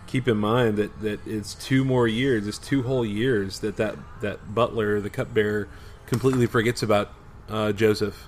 keep 0.07 0.27
in 0.27 0.37
mind 0.37 0.77
that, 0.77 1.01
that 1.01 1.25
it's 1.27 1.53
two 1.55 1.83
more 1.85 2.07
years, 2.07 2.47
it's 2.47 2.57
two 2.57 2.83
whole 2.83 3.05
years 3.05 3.59
that 3.59 3.77
that, 3.77 3.95
that 4.21 4.53
butler, 4.53 4.99
the 5.01 5.09
cupbearer, 5.09 5.67
completely 6.07 6.45
forgets 6.47 6.81
about 6.83 7.11
uh, 7.49 7.71
Joseph. 7.71 8.27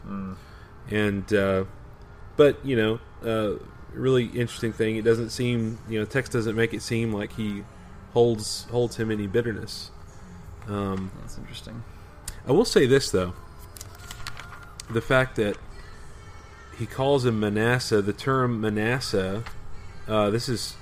And 0.89 1.33
uh, 1.33 1.65
but 2.37 2.63
you 2.65 2.75
know, 2.75 2.99
uh, 3.25 3.59
really 3.93 4.25
interesting 4.25 4.71
thing. 4.71 4.95
It 4.95 5.03
doesn't 5.03 5.31
seem 5.31 5.79
you 5.89 5.99
know 5.99 6.05
text 6.05 6.31
doesn't 6.31 6.55
make 6.55 6.73
it 6.73 6.81
seem 6.81 7.11
like 7.11 7.33
he 7.33 7.63
holds 8.13 8.65
holds 8.71 8.95
him 8.97 9.11
any 9.11 9.27
bitterness. 9.27 9.91
Um, 10.67 11.11
That's 11.21 11.37
interesting. 11.37 11.83
I 12.47 12.51
will 12.51 12.65
say 12.65 12.85
this 12.85 13.09
though: 13.11 13.33
the 14.89 15.01
fact 15.01 15.35
that 15.37 15.57
he 16.77 16.85
calls 16.85 17.25
him 17.25 17.39
Manasseh, 17.39 18.01
the 18.01 18.13
term 18.13 18.61
Manasseh, 18.61 19.43
uh, 20.07 20.29
this 20.29 20.47
is 20.47 20.75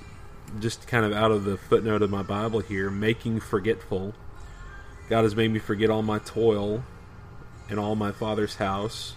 just 0.60 0.86
kind 0.86 1.04
of 1.04 1.12
out 1.12 1.30
of 1.30 1.44
the 1.44 1.56
footnote 1.56 2.02
of 2.02 2.10
my 2.10 2.22
Bible 2.22 2.60
here, 2.60 2.90
making 2.90 3.40
forgetful. 3.40 4.14
God 5.08 5.22
has 5.22 5.34
made 5.36 5.50
me 5.52 5.58
forget 5.58 5.88
all 5.90 6.02
my 6.02 6.18
toil 6.18 6.82
and 7.70 7.78
all 7.78 7.94
my 7.96 8.12
father's 8.12 8.56
house. 8.56 9.14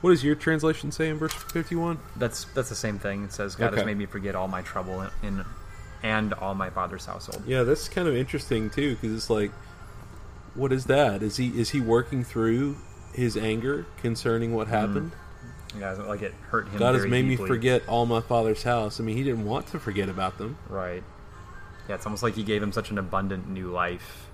What 0.00 0.10
does 0.10 0.22
your 0.24 0.34
translation 0.34 0.92
say 0.92 1.08
in 1.08 1.16
verse 1.18 1.32
fifty-one? 1.32 1.98
That's 2.16 2.44
that's 2.54 2.68
the 2.68 2.74
same 2.74 2.98
thing. 2.98 3.24
It 3.24 3.32
says 3.32 3.54
God 3.54 3.68
Okay. 3.68 3.76
has 3.76 3.86
made 3.86 3.96
me 3.96 4.06
forget 4.06 4.34
all 4.34 4.48
my 4.48 4.62
trouble 4.62 5.02
in, 5.02 5.10
in 5.22 5.44
and 6.02 6.32
all 6.34 6.54
my 6.54 6.70
father's 6.70 7.06
household. 7.06 7.42
Yeah, 7.46 7.62
that's 7.62 7.88
kind 7.88 8.06
of 8.06 8.14
interesting 8.14 8.68
too, 8.70 8.94
because 8.94 9.14
it's 9.16 9.30
like, 9.30 9.50
what 10.56 10.72
is 10.72 10.86
that? 10.86 11.22
Is 11.22 11.36
he 11.36 11.48
is 11.58 11.70
he 11.70 11.80
working 11.80 12.24
through 12.24 12.76
his 13.12 13.36
anger 13.36 13.86
concerning 13.98 14.54
what 14.54 14.68
happened? 14.68 15.12
Yeah, 15.78 15.92
like 15.92 16.22
it 16.22 16.32
hurt 16.48 16.68
him. 16.68 16.78
God 16.78 16.94
has 16.94 17.06
made 17.06 17.24
me 17.26 17.36
forget 17.36 17.86
all 17.88 18.06
my 18.06 18.20
father's 18.20 18.62
house. 18.62 18.98
I 19.00 19.02
mean, 19.04 19.16
he 19.16 19.22
didn't 19.22 19.44
want 19.44 19.66
to 19.68 19.78
forget 19.78 20.08
about 20.08 20.38
them. 20.38 20.56
Right. 20.68 21.02
Yeah, 21.88 21.94
it's 21.96 22.06
almost 22.06 22.22
like 22.22 22.34
he 22.34 22.42
gave 22.42 22.62
him 22.62 22.72
such 22.72 22.90
an 22.90 22.98
abundant 22.98 23.48
new 23.48 23.70
life. 23.70 24.26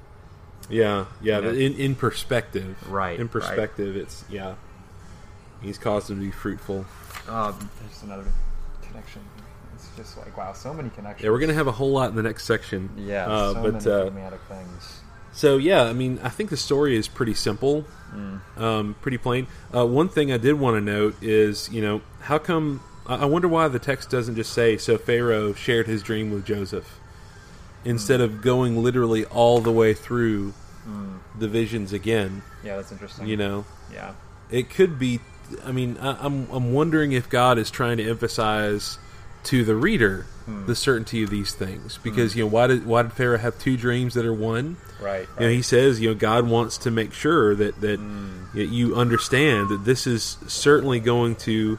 Yeah, 0.70 1.06
yeah. 1.20 1.34
Yeah. 1.34 1.40
but 1.40 1.56
In 1.56 1.74
in 1.74 1.94
perspective, 1.96 2.76
Right, 2.88 3.18
In 3.18 3.26
right. 3.26 3.30
perspective, 3.30 3.96
it's 3.96 4.24
yeah. 4.30 4.54
He's 5.60 5.78
caused 5.78 6.10
him 6.10 6.18
to 6.18 6.22
be 6.24 6.30
fruitful. 6.30 6.86
Uh, 7.28 7.52
there's 7.80 8.02
another 8.02 8.24
connection. 8.82 9.22
It's 9.74 9.88
just 9.96 10.16
like 10.18 10.36
wow, 10.36 10.52
so 10.52 10.72
many 10.72 10.90
connections. 10.90 11.24
Yeah, 11.24 11.30
we're 11.30 11.38
gonna 11.40 11.54
have 11.54 11.66
a 11.66 11.72
whole 11.72 11.90
lot 11.92 12.10
in 12.10 12.16
the 12.16 12.22
next 12.22 12.44
section. 12.46 12.90
yeah, 12.96 13.26
uh, 13.26 13.52
so 13.52 13.62
but 13.62 13.84
many 13.84 14.22
uh, 14.26 14.30
things. 14.48 15.00
So 15.32 15.56
yeah, 15.56 15.84
I 15.84 15.92
mean, 15.92 16.18
I 16.22 16.28
think 16.28 16.50
the 16.50 16.56
story 16.56 16.96
is 16.96 17.08
pretty 17.08 17.34
simple, 17.34 17.84
um, 18.56 18.94
pretty 19.00 19.18
plain. 19.18 19.46
Uh, 19.74 19.86
one 19.86 20.08
thing 20.08 20.30
I 20.32 20.36
did 20.36 20.54
want 20.54 20.76
to 20.76 20.80
note 20.80 21.16
is, 21.22 21.70
you 21.72 21.80
know, 21.82 22.02
how 22.20 22.38
come? 22.38 22.82
I 23.06 23.24
wonder 23.24 23.48
why 23.48 23.66
the 23.68 23.78
text 23.80 24.10
doesn't 24.10 24.36
just 24.36 24.52
say 24.52 24.76
so 24.76 24.96
Pharaoh 24.96 25.54
shared 25.54 25.86
his 25.88 26.02
dream 26.02 26.30
with 26.30 26.44
Joseph 26.46 26.98
instead 27.84 28.20
of 28.20 28.42
going 28.42 28.80
literally 28.82 29.24
all 29.24 29.60
the 29.60 29.72
way 29.72 29.92
through 29.94 30.54
the 31.38 31.48
visions 31.48 31.92
again. 31.92 32.42
Yeah, 32.64 32.76
that's 32.76 32.92
interesting. 32.92 33.26
You 33.26 33.36
know, 33.36 33.64
Yeah. 33.92 34.12
it 34.50 34.70
could 34.70 34.98
be. 34.98 35.20
I 35.64 35.72
mean, 35.72 35.96
I, 35.98 36.16
I'm 36.24 36.48
I'm 36.50 36.72
wondering 36.72 37.12
if 37.12 37.28
God 37.28 37.58
is 37.58 37.70
trying 37.70 37.96
to 37.96 38.08
emphasize 38.08 38.98
to 39.44 39.64
the 39.64 39.74
reader 39.74 40.26
Hmm. 40.44 40.66
the 40.66 40.74
certainty 40.74 41.22
of 41.22 41.30
these 41.30 41.54
things 41.54 41.96
hmm. 41.96 42.02
because 42.02 42.34
you 42.34 42.42
know 42.42 42.48
why 42.48 42.66
did 42.66 42.84
why 42.84 43.02
did 43.02 43.12
Pharaoh 43.12 43.38
have 43.38 43.58
two 43.58 43.76
dreams 43.76 44.14
that 44.14 44.26
are 44.26 44.34
one? 44.34 44.76
Right. 45.00 45.28
You 45.38 45.46
know, 45.46 45.52
he 45.52 45.62
says, 45.62 46.00
you 46.00 46.08
know, 46.08 46.14
God 46.14 46.48
wants 46.48 46.78
to 46.78 46.90
make 46.90 47.12
sure 47.12 47.54
that 47.54 47.80
that 47.80 48.00
hmm. 48.00 48.44
y- 48.54 48.62
you 48.62 48.96
understand 48.96 49.68
that 49.68 49.84
this 49.84 50.06
is 50.06 50.38
certainly 50.46 51.00
going 51.00 51.36
to, 51.36 51.52
you 51.52 51.78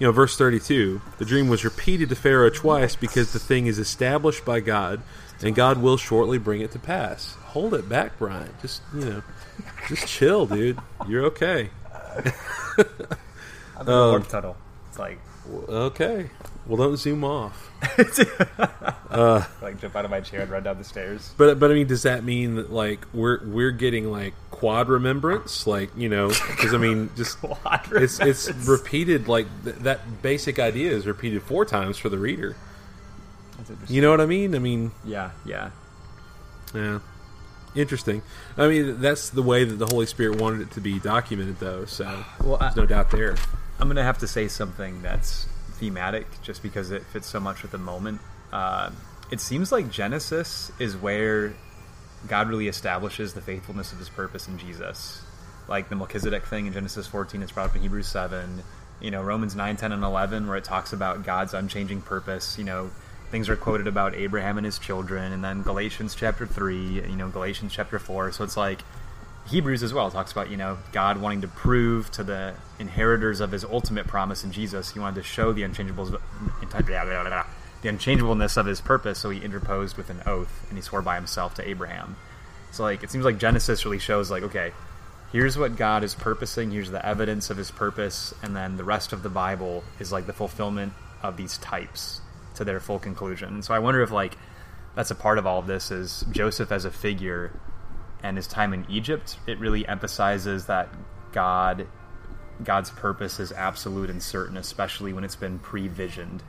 know, 0.00 0.12
verse 0.12 0.36
thirty-two. 0.36 1.00
The 1.18 1.24
dream 1.24 1.48
was 1.48 1.64
repeated 1.64 2.08
to 2.10 2.16
Pharaoh 2.16 2.50
twice 2.50 2.96
because 2.96 3.32
the 3.32 3.38
thing 3.38 3.66
is 3.66 3.78
established 3.78 4.44
by 4.44 4.60
God, 4.60 5.02
and 5.42 5.54
God 5.54 5.78
will 5.78 5.96
shortly 5.96 6.38
bring 6.38 6.60
it 6.60 6.70
to 6.72 6.78
pass. 6.78 7.34
Hold 7.46 7.74
it 7.74 7.88
back, 7.88 8.18
Brian. 8.18 8.54
Just 8.62 8.82
you 8.94 9.04
know, 9.04 9.22
just 9.88 10.06
chill, 10.06 10.46
dude. 10.46 10.78
You're 11.08 11.24
okay. 11.26 11.70
I'm 13.76 13.80
in 13.80 13.86
the 13.86 13.92
warp 13.92 14.22
um, 14.22 14.28
tunnel. 14.28 14.56
It's 14.88 14.98
like 14.98 15.18
Okay. 15.68 16.30
Well, 16.66 16.76
don't 16.76 16.96
zoom 16.96 17.24
off. 17.24 17.70
Uh, 19.08 19.42
like 19.62 19.80
jump 19.80 19.94
out 19.96 20.04
of 20.04 20.10
my 20.10 20.20
chair 20.20 20.42
and 20.42 20.50
run 20.50 20.62
down 20.64 20.76
the 20.76 20.84
stairs. 20.84 21.32
But 21.38 21.58
but 21.58 21.70
I 21.70 21.74
mean, 21.74 21.86
does 21.86 22.02
that 22.02 22.22
mean 22.24 22.56
that 22.56 22.70
like 22.70 23.06
we're 23.14 23.42
we're 23.46 23.70
getting 23.70 24.10
like 24.10 24.34
quad 24.50 24.88
remembrance? 24.88 25.66
Like 25.66 25.90
you 25.96 26.08
know, 26.10 26.28
because 26.28 26.74
I 26.74 26.76
mean, 26.78 27.08
just 27.16 27.38
it's 27.92 28.20
it's 28.20 28.50
repeated 28.68 29.26
like 29.28 29.46
th- 29.64 29.76
that 29.76 30.20
basic 30.22 30.58
idea 30.58 30.90
is 30.90 31.06
repeated 31.06 31.42
four 31.44 31.64
times 31.64 31.96
for 31.96 32.08
the 32.10 32.18
reader. 32.18 32.56
That's. 33.68 33.90
You 33.90 34.02
know 34.02 34.10
what 34.10 34.20
I 34.20 34.26
mean? 34.26 34.54
I 34.54 34.58
mean, 34.58 34.90
Yeah, 35.04 35.30
yeah. 35.46 35.70
yeah, 36.74 36.98
interesting. 37.74 38.22
I 38.58 38.68
mean, 38.68 39.00
that's 39.00 39.30
the 39.30 39.42
way 39.42 39.64
that 39.64 39.76
the 39.76 39.86
Holy 39.86 40.06
Spirit 40.06 40.40
wanted 40.40 40.60
it 40.62 40.70
to 40.72 40.80
be 40.80 40.98
documented, 40.98 41.58
though. 41.58 41.84
So 41.86 42.24
Well, 42.44 42.56
I, 42.56 42.64
there's 42.64 42.76
no 42.76 42.86
doubt 42.86 43.10
there. 43.12 43.36
I'm 43.78 43.88
gonna 43.88 44.02
have 44.02 44.18
to 44.18 44.28
say 44.28 44.48
something 44.48 45.02
that's 45.02 45.46
thematic, 45.72 46.26
just 46.42 46.62
because 46.62 46.90
it 46.90 47.04
fits 47.04 47.26
so 47.26 47.40
much 47.40 47.62
with 47.62 47.72
the 47.72 47.78
moment. 47.78 48.20
Uh, 48.52 48.90
it 49.30 49.40
seems 49.40 49.72
like 49.72 49.90
Genesis 49.90 50.72
is 50.78 50.96
where 50.96 51.54
God 52.28 52.48
really 52.48 52.68
establishes 52.68 53.34
the 53.34 53.40
faithfulness 53.40 53.92
of 53.92 53.98
His 53.98 54.08
purpose 54.08 54.48
in 54.48 54.58
Jesus, 54.58 55.22
like 55.68 55.88
the 55.88 55.96
Melchizedek 55.96 56.44
thing 56.46 56.66
in 56.66 56.72
Genesis 56.72 57.06
14. 57.06 57.42
It's 57.42 57.52
brought 57.52 57.70
up 57.70 57.76
in 57.76 57.82
Hebrews 57.82 58.06
7. 58.06 58.62
You 59.00 59.10
know, 59.10 59.22
Romans 59.22 59.54
9, 59.54 59.76
10, 59.76 59.92
and 59.92 60.02
11, 60.02 60.46
where 60.46 60.56
it 60.56 60.64
talks 60.64 60.92
about 60.92 61.24
God's 61.24 61.52
unchanging 61.52 62.00
purpose. 62.00 62.56
You 62.56 62.64
know, 62.64 62.90
things 63.30 63.48
are 63.50 63.56
quoted 63.56 63.86
about 63.86 64.14
Abraham 64.14 64.56
and 64.56 64.64
his 64.64 64.78
children, 64.78 65.32
and 65.32 65.44
then 65.44 65.62
Galatians 65.62 66.14
chapter 66.14 66.46
3. 66.46 67.02
You 67.06 67.16
know, 67.16 67.28
Galatians 67.28 67.72
chapter 67.74 67.98
4. 67.98 68.32
So 68.32 68.42
it's 68.42 68.56
like 68.56 68.80
Hebrews 69.48 69.82
as 69.84 69.94
well 69.94 70.10
talks 70.10 70.32
about 70.32 70.50
you 70.50 70.56
know 70.56 70.78
God 70.92 71.20
wanting 71.20 71.42
to 71.42 71.48
prove 71.48 72.10
to 72.12 72.24
the 72.24 72.54
inheritors 72.78 73.40
of 73.40 73.52
His 73.52 73.64
ultimate 73.64 74.06
promise 74.06 74.42
in 74.42 74.52
Jesus. 74.52 74.92
He 74.92 74.98
wanted 74.98 75.16
to 75.16 75.22
show 75.22 75.52
the 75.52 75.62
unchangeables, 75.62 76.18
the 77.82 77.88
unchangeableness 77.88 78.56
of 78.56 78.66
His 78.66 78.80
purpose. 78.80 79.18
So 79.20 79.30
He 79.30 79.40
interposed 79.40 79.96
with 79.96 80.10
an 80.10 80.22
oath, 80.26 80.66
and 80.68 80.76
He 80.76 80.82
swore 80.82 81.02
by 81.02 81.14
Himself 81.14 81.54
to 81.54 81.68
Abraham. 81.68 82.16
So 82.72 82.82
like 82.82 83.02
it 83.02 83.10
seems 83.10 83.24
like 83.24 83.38
Genesis 83.38 83.84
really 83.84 84.00
shows 84.00 84.30
like 84.30 84.42
okay, 84.42 84.72
here's 85.32 85.56
what 85.56 85.76
God 85.76 86.02
is 86.02 86.14
purposing. 86.14 86.72
Here's 86.72 86.90
the 86.90 87.04
evidence 87.06 87.48
of 87.48 87.56
His 87.56 87.70
purpose, 87.70 88.34
and 88.42 88.56
then 88.56 88.76
the 88.76 88.84
rest 88.84 89.12
of 89.12 89.22
the 89.22 89.30
Bible 89.30 89.84
is 90.00 90.10
like 90.10 90.26
the 90.26 90.32
fulfillment 90.32 90.92
of 91.22 91.36
these 91.36 91.58
types 91.58 92.20
to 92.54 92.64
their 92.64 92.80
full 92.80 92.98
conclusion. 92.98 93.62
So 93.62 93.74
I 93.74 93.78
wonder 93.78 94.02
if 94.02 94.10
like 94.10 94.36
that's 94.96 95.12
a 95.12 95.14
part 95.14 95.38
of 95.38 95.46
all 95.46 95.60
of 95.60 95.66
this 95.66 95.92
is 95.92 96.24
Joseph 96.32 96.72
as 96.72 96.84
a 96.84 96.90
figure 96.90 97.52
and 98.22 98.36
his 98.36 98.46
time 98.46 98.72
in 98.72 98.86
Egypt, 98.88 99.38
it 99.46 99.58
really 99.58 99.86
emphasizes 99.86 100.66
that 100.66 100.88
God 101.32 101.86
God's 102.64 102.90
purpose 102.90 103.38
is 103.38 103.52
absolute 103.52 104.08
and 104.08 104.22
certain, 104.22 104.56
especially 104.56 105.12
when 105.12 105.24
it's 105.24 105.36
been 105.36 105.58
pre-visioned. 105.58 106.42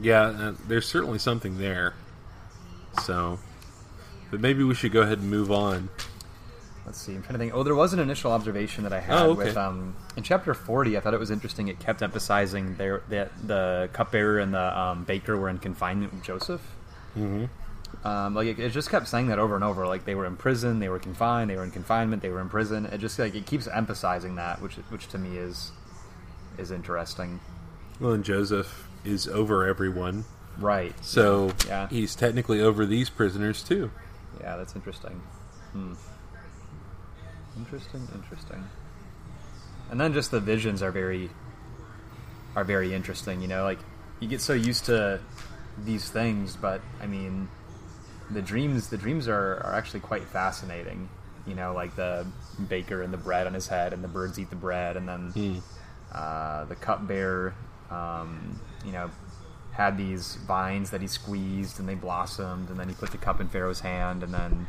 Yeah, 0.00 0.22
uh, 0.22 0.54
there's 0.68 0.86
certainly 0.86 1.18
something 1.18 1.58
there. 1.58 1.94
So, 3.02 3.38
but 4.30 4.40
maybe 4.40 4.62
we 4.64 4.74
should 4.74 4.92
go 4.92 5.02
ahead 5.02 5.18
and 5.18 5.30
move 5.30 5.50
on. 5.50 5.88
Let's 6.84 6.98
see. 6.98 7.14
I'm 7.14 7.22
trying 7.22 7.32
to 7.34 7.38
think. 7.38 7.52
Oh, 7.54 7.62
there 7.64 7.74
was 7.74 7.92
an 7.92 7.98
initial 7.98 8.30
observation 8.30 8.84
that 8.84 8.92
I 8.92 9.00
had 9.00 9.18
Oh, 9.18 9.30
okay. 9.30 9.44
with 9.46 9.56
um 9.56 9.96
in 10.16 10.22
chapter 10.22 10.54
40. 10.54 10.96
I 10.96 11.00
thought 11.00 11.14
it 11.14 11.20
was 11.20 11.30
interesting. 11.32 11.68
It 11.68 11.80
kept 11.80 12.00
emphasizing 12.02 12.76
there 12.76 13.02
that 13.08 13.32
the 13.46 13.90
cupbearer 13.92 14.38
and 14.38 14.54
the 14.54 14.78
um, 14.78 15.04
baker 15.04 15.36
were 15.36 15.48
in 15.48 15.58
confinement 15.58 16.12
with 16.12 16.22
Joseph. 16.22 16.60
Mm-hmm. 17.16 17.46
Um, 18.04 18.34
like 18.34 18.46
it, 18.48 18.58
it 18.58 18.70
just 18.72 18.90
kept 18.90 19.08
saying 19.08 19.28
that 19.28 19.38
over 19.38 19.54
and 19.54 19.64
over. 19.64 19.86
Like 19.86 20.04
they 20.04 20.14
were 20.14 20.26
in 20.26 20.36
prison, 20.36 20.78
they 20.80 20.88
were 20.88 20.98
confined, 20.98 21.50
they 21.50 21.56
were 21.56 21.64
in 21.64 21.70
confinement, 21.70 22.22
they 22.22 22.28
were 22.30 22.40
in 22.40 22.48
prison. 22.48 22.86
It 22.86 22.98
just 22.98 23.18
like 23.18 23.34
it 23.34 23.46
keeps 23.46 23.66
emphasizing 23.68 24.34
that, 24.36 24.60
which 24.60 24.74
which 24.90 25.08
to 25.08 25.18
me 25.18 25.36
is 25.38 25.72
is 26.58 26.70
interesting. 26.70 27.40
Well, 28.00 28.12
and 28.12 28.24
Joseph 28.24 28.88
is 29.04 29.26
over 29.28 29.66
everyone, 29.66 30.24
Right. 30.58 30.94
so 31.04 31.52
Yeah. 31.66 31.88
he's 31.88 32.14
technically 32.14 32.60
over 32.60 32.84
these 32.86 33.08
prisoners 33.10 33.62
too. 33.62 33.90
Yeah, 34.40 34.56
that's 34.56 34.74
interesting. 34.76 35.20
Hmm. 35.72 35.94
Interesting, 37.56 38.06
interesting. 38.14 38.64
And 39.90 40.00
then 40.00 40.12
just 40.12 40.30
the 40.30 40.40
visions 40.40 40.82
are 40.82 40.90
very 40.92 41.30
are 42.54 42.64
very 42.64 42.92
interesting, 42.94 43.40
you 43.42 43.48
know, 43.48 43.64
like 43.64 43.78
you 44.20 44.28
get 44.28 44.40
so 44.40 44.52
used 44.52 44.86
to 44.86 45.20
these 45.84 46.08
things, 46.10 46.56
but 46.56 46.80
I 47.02 47.06
mean 47.06 47.48
the 48.30 48.42
dreams 48.42 48.88
the 48.88 48.96
dreams 48.96 49.28
are, 49.28 49.56
are 49.64 49.74
actually 49.74 50.00
quite 50.00 50.24
fascinating. 50.24 51.08
You 51.46 51.54
know, 51.54 51.72
like 51.74 51.94
the 51.94 52.26
baker 52.68 53.02
and 53.02 53.12
the 53.12 53.18
bread 53.18 53.46
on 53.46 53.54
his 53.54 53.68
head 53.68 53.92
and 53.92 54.02
the 54.02 54.08
birds 54.08 54.38
eat 54.38 54.50
the 54.50 54.56
bread 54.56 54.96
and 54.96 55.08
then 55.08 55.30
Hmm. 55.30 55.58
uh, 56.12 56.64
the 56.64 56.74
cupbearer, 56.74 57.54
um, 57.90 58.58
you 58.84 58.90
know, 58.92 59.10
had 59.72 59.96
these 59.96 60.36
vines 60.46 60.90
that 60.90 61.00
he 61.00 61.06
squeezed 61.06 61.78
and 61.78 61.88
they 61.88 61.94
blossomed, 61.94 62.70
and 62.70 62.80
then 62.80 62.88
he 62.88 62.94
put 62.94 63.10
the 63.10 63.18
cup 63.18 63.40
in 63.40 63.48
Pharaoh's 63.48 63.80
hand, 63.80 64.22
and 64.22 64.32
then, 64.32 64.66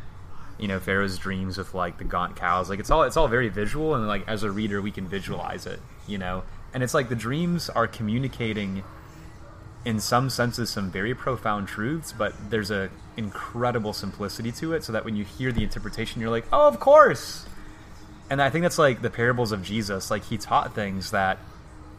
you 0.59 0.67
know, 0.67 0.79
Pharaoh's 0.79 1.17
dreams 1.17 1.57
with 1.57 1.73
like 1.73 1.97
the 1.97 2.03
gaunt 2.03 2.35
cows. 2.35 2.69
Like 2.69 2.79
it's 2.79 2.91
all 2.91 3.03
it's 3.03 3.15
all 3.17 3.27
very 3.27 3.49
visual, 3.49 3.95
and 3.95 4.05
like 4.07 4.27
as 4.27 4.43
a 4.43 4.51
reader, 4.51 4.81
we 4.81 4.91
can 4.91 5.07
visualize 5.07 5.65
it, 5.65 5.79
you 6.07 6.17
know. 6.17 6.43
And 6.73 6.83
it's 6.83 6.93
like 6.93 7.07
the 7.09 7.15
dreams 7.15 7.69
are 7.69 7.87
communicating, 7.87 8.83
in 9.87 9.99
some 9.99 10.29
senses, 10.29 10.69
some 10.69 10.91
very 10.91 11.15
profound 11.15 11.67
truths, 11.67 12.11
but 12.11 12.33
there's 12.49 12.71
a 12.71 12.89
incredible 13.15 13.93
simplicity 13.93 14.51
to 14.51 14.73
it, 14.73 14.83
so 14.83 14.91
that 14.91 15.05
when 15.05 15.15
you 15.15 15.23
hear 15.23 15.51
the 15.51 15.63
interpretation, 15.63 16.21
you're 16.21 16.29
like, 16.29 16.45
oh, 16.51 16.67
of 16.67 16.79
course 16.79 17.47
and 18.29 18.41
I 18.41 18.49
think 18.49 18.63
that's 18.63 18.77
like 18.77 19.01
the 19.01 19.09
parables 19.09 19.51
of 19.51 19.63
Jesus. 19.63 20.11
Like 20.11 20.25
he 20.25 20.37
taught 20.37 20.75
things 20.75 21.11
that 21.11 21.39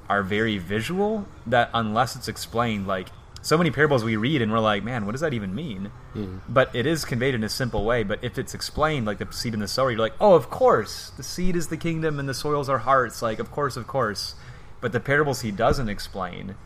are 0.08 0.22
very 0.22 0.58
visual 0.58 1.26
that 1.46 1.70
unless 1.72 2.16
it's 2.16 2.28
explained, 2.28 2.86
like 2.86 3.08
so 3.40 3.56
many 3.56 3.70
parables 3.70 4.04
we 4.04 4.16
read 4.16 4.42
and 4.42 4.52
we're 4.52 4.58
like, 4.58 4.82
man, 4.82 5.06
what 5.06 5.12
does 5.12 5.20
that 5.20 5.32
even 5.32 5.54
mean? 5.54 5.90
Mm-hmm. 6.14 6.38
But 6.52 6.74
it 6.74 6.86
is 6.86 7.04
conveyed 7.04 7.34
in 7.34 7.44
a 7.44 7.48
simple 7.48 7.84
way. 7.84 8.02
But 8.02 8.22
if 8.22 8.38
it's 8.38 8.54
explained, 8.54 9.06
like 9.06 9.18
the 9.18 9.32
seed 9.32 9.54
and 9.54 9.62
the 9.62 9.68
sower, 9.68 9.90
you're 9.90 10.00
like, 10.00 10.14
oh, 10.20 10.34
of 10.34 10.50
course, 10.50 11.10
the 11.16 11.22
seed 11.22 11.56
is 11.56 11.68
the 11.68 11.76
kingdom 11.76 12.18
and 12.18 12.28
the 12.28 12.34
soils 12.34 12.68
are 12.68 12.78
hearts. 12.78 13.22
Like, 13.22 13.38
of 13.38 13.50
course, 13.50 13.76
of 13.76 13.86
course. 13.86 14.34
But 14.80 14.92
the 14.92 15.00
parables 15.00 15.40
he 15.40 15.50
doesn't 15.50 15.88
explain, 15.88 16.56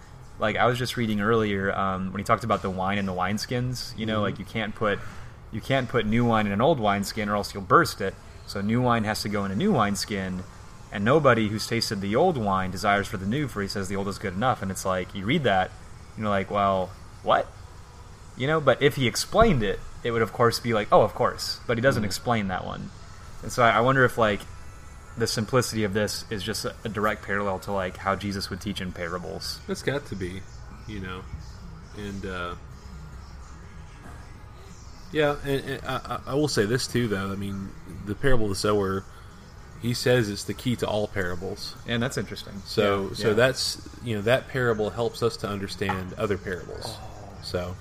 like 0.42 0.56
I 0.56 0.66
was 0.66 0.76
just 0.76 0.96
reading 0.96 1.20
earlier 1.20 1.72
um, 1.72 2.12
when 2.12 2.18
he 2.18 2.24
talked 2.24 2.42
about 2.42 2.62
the 2.62 2.68
wine 2.68 2.98
and 2.98 3.06
the 3.06 3.12
wineskins. 3.12 3.96
You 3.96 4.06
know, 4.06 4.20
like 4.20 4.40
you 4.40 4.44
can't 4.44 4.74
put 4.74 4.98
you 5.52 5.60
can't 5.60 5.88
put 5.88 6.04
new 6.04 6.24
wine 6.24 6.46
in 6.46 6.52
an 6.52 6.60
old 6.60 6.80
wineskin 6.80 7.28
or 7.28 7.36
else 7.36 7.54
you'll 7.54 7.62
burst 7.62 8.00
it. 8.00 8.14
So 8.46 8.60
new 8.60 8.82
wine 8.82 9.04
has 9.04 9.22
to 9.22 9.28
go 9.28 9.44
in 9.44 9.52
a 9.52 9.54
new 9.54 9.72
wineskin, 9.72 10.42
and 10.90 11.04
nobody 11.04 11.48
who's 11.48 11.66
tasted 11.66 12.00
the 12.00 12.16
old 12.16 12.36
wine 12.36 12.72
desires 12.72 13.06
for 13.06 13.16
the 13.16 13.24
new, 13.24 13.46
for 13.46 13.62
he 13.62 13.68
says 13.68 13.88
the 13.88 13.94
old 13.94 14.08
is 14.08 14.18
good 14.18 14.34
enough. 14.34 14.60
And 14.60 14.70
it's 14.70 14.84
like 14.84 15.14
you 15.14 15.24
read 15.24 15.44
that, 15.44 15.70
and 16.16 16.24
you're 16.24 16.28
like, 16.28 16.50
well, 16.50 16.90
what? 17.22 17.46
You 18.36 18.48
know, 18.48 18.60
but 18.60 18.82
if 18.82 18.96
he 18.96 19.06
explained 19.06 19.62
it, 19.62 19.78
it 20.02 20.10
would 20.10 20.22
of 20.22 20.32
course 20.32 20.58
be 20.58 20.74
like, 20.74 20.88
oh, 20.90 21.02
of 21.02 21.14
course. 21.14 21.60
But 21.68 21.78
he 21.78 21.82
doesn't 21.82 22.04
explain 22.04 22.48
that 22.48 22.66
one, 22.66 22.90
and 23.42 23.52
so 23.52 23.62
I 23.62 23.70
I 23.70 23.80
wonder 23.80 24.04
if 24.04 24.18
like 24.18 24.40
the 25.16 25.26
simplicity 25.26 25.84
of 25.84 25.92
this 25.94 26.24
is 26.30 26.42
just 26.42 26.64
a, 26.64 26.74
a 26.84 26.88
direct 26.88 27.22
parallel 27.24 27.58
to 27.60 27.72
like 27.72 27.96
how 27.96 28.14
Jesus 28.16 28.48
would 28.50 28.60
teach 28.60 28.80
in 28.80 28.92
parables. 28.92 29.60
It's 29.68 29.82
got 29.82 30.06
to 30.06 30.14
be, 30.16 30.40
you 30.88 31.00
know, 31.00 31.22
and 31.98 32.24
uh, 32.26 32.54
yeah, 35.12 35.36
and, 35.44 35.64
and 35.64 35.80
I, 35.86 35.96
I- 36.26 36.32
I 36.32 36.34
will 36.34 36.48
say 36.48 36.64
this 36.64 36.86
too, 36.86 37.08
though. 37.08 37.30
I 37.30 37.34
mean, 37.36 37.68
the 38.06 38.14
parable 38.14 38.46
of 38.46 38.50
the 38.50 38.56
sower, 38.56 39.04
he 39.82 39.92
says 39.94 40.30
it's 40.30 40.44
the 40.44 40.54
key 40.54 40.76
to 40.76 40.86
all 40.86 41.06
parables. 41.08 41.74
And 41.86 42.02
that's 42.02 42.16
interesting. 42.16 42.54
So, 42.64 43.08
Yeah, 43.08 43.14
so 43.14 43.28
yeah. 43.28 43.34
that's 43.34 43.88
you 44.02 44.16
know 44.16 44.22
that 44.22 44.48
parable 44.48 44.90
helps 44.90 45.22
us 45.22 45.36
to 45.38 45.48
understand 45.48 46.14
other 46.14 46.38
parables. 46.38 46.96
So, 47.42 47.76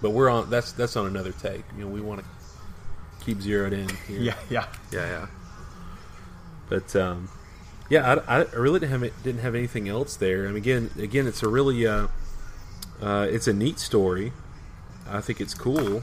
but 0.00 0.10
we're 0.10 0.28
on. 0.30 0.48
That's 0.50 0.70
that's 0.72 0.96
on 0.96 1.06
another 1.06 1.32
take. 1.32 1.64
You 1.76 1.84
know, 1.84 1.90
we 1.90 2.00
want 2.00 2.20
to 2.20 2.26
keep 3.24 3.40
zeroed 3.40 3.72
in. 3.72 3.88
Here. 4.06 4.20
Yeah, 4.20 4.34
yeah. 4.48 4.66
yeah, 4.92 5.06
yeah. 5.06 5.26
But 6.70 6.96
um, 6.96 7.28
yeah, 7.90 8.22
I, 8.26 8.40
I 8.40 8.44
really 8.54 8.80
didn't 8.80 9.02
have 9.02 9.22
didn't 9.22 9.40
have 9.42 9.54
anything 9.54 9.88
else 9.88 10.16
there. 10.16 10.46
Mean, 10.48 10.56
again, 10.56 10.90
again, 10.98 11.26
it's 11.26 11.42
a 11.42 11.48
really 11.48 11.86
uh, 11.86 12.06
uh, 13.02 13.26
it's 13.30 13.46
a 13.46 13.52
neat 13.52 13.78
story. 13.78 14.32
I 15.06 15.20
think 15.20 15.40
it's 15.40 15.52
cool 15.52 16.02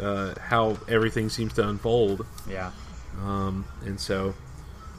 uh, 0.00 0.34
how 0.40 0.78
everything 0.88 1.28
seems 1.28 1.52
to 1.54 1.68
unfold. 1.68 2.26
Yeah. 2.48 2.72
Um, 3.20 3.66
and 3.84 4.00
so, 4.00 4.34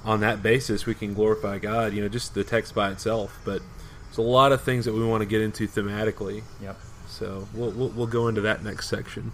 on 0.06 0.20
that 0.22 0.44
basis, 0.44 0.86
we 0.86 0.94
can 0.94 1.14
glorify 1.14 1.58
God. 1.58 1.94
You 1.94 2.02
know, 2.02 2.10
just 2.10 2.34
the 2.34 2.44
text 2.44 2.76
by 2.76 2.92
itself, 2.92 3.40
but 3.46 3.62
there's 4.06 4.18
a 4.18 4.22
lot 4.22 4.52
of 4.52 4.62
things 4.62 4.86
that 4.86 4.94
we 4.94 5.06
want 5.06 5.22
to 5.22 5.28
get 5.28 5.42
into 5.42 5.68
thematically. 5.68 6.44
Yep. 6.62 6.78
So 7.08 7.48
we'll 7.54 7.72
we'll, 7.72 7.90
we'll 7.90 8.08
go 8.08 8.28
into 8.28 8.42
that 8.42 8.64
next 8.64 8.88
section. 8.90 9.32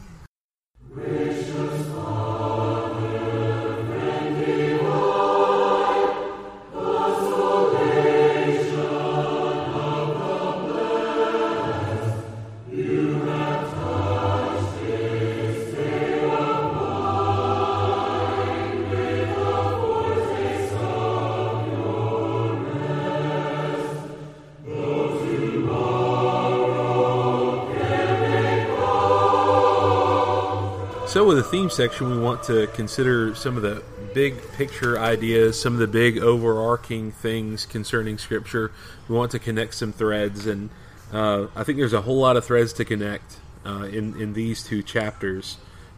So, 31.15 31.23
with 31.23 31.37
the 31.37 31.43
theme 31.43 31.69
section, 31.69 32.11
we 32.11 32.19
want 32.19 32.43
to 32.43 32.67
consider 32.67 33.35
some 33.35 33.55
of 33.55 33.63
the 33.63 33.81
big 34.13 34.35
picture 34.51 34.99
ideas, 34.99 35.57
some 35.57 35.71
of 35.71 35.79
the 35.79 35.87
big 35.87 36.17
overarching 36.17 37.13
things 37.13 37.65
concerning 37.65 38.17
Scripture. 38.17 38.73
We 39.07 39.15
want 39.15 39.31
to 39.31 39.39
connect 39.39 39.75
some 39.75 39.93
threads, 39.93 40.45
and 40.45 40.69
uh, 41.13 41.47
I 41.55 41.63
think 41.63 41.77
there's 41.77 41.93
a 41.93 42.01
whole 42.01 42.17
lot 42.17 42.35
of 42.35 42.43
threads 42.43 42.73
to 42.73 42.83
connect 42.83 43.37
uh, 43.65 43.83
in 43.83 44.21
in 44.21 44.33
these 44.33 44.61
two 44.61 44.83
chapters. 44.83 45.55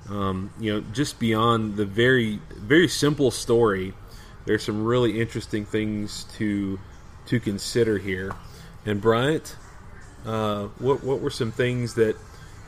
Um, 0.08 0.51
you 0.60 0.71
know, 0.71 0.82
just 0.93 1.17
beyond 1.17 1.77
the 1.77 1.86
very 1.88 2.39
very 2.56 2.88
simple 2.88 3.32
story, 3.32 3.95
there's 4.45 4.62
some 4.62 4.86
really 4.86 5.19
interesting 5.19 5.65
things 5.65 6.25
to 6.38 6.80
to 7.25 7.39
consider 7.39 7.97
here. 7.97 8.36
And 8.86 9.01
Bryant, 9.01 9.56
uh, 10.27 10.65
what 10.77 11.03
what 11.03 11.21
were 11.21 11.32
some 11.32 11.51
things 11.51 11.95
that 11.95 12.17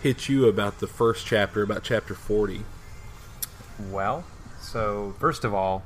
hit 0.02 0.30
you 0.30 0.48
about 0.48 0.80
the 0.80 0.88
first 0.88 1.26
chapter, 1.26 1.62
about 1.62 1.84
chapter 1.84 2.14
40? 2.14 2.62
Well, 3.92 4.24
so 4.62 5.16
first 5.20 5.44
of 5.44 5.54
all, 5.54 5.84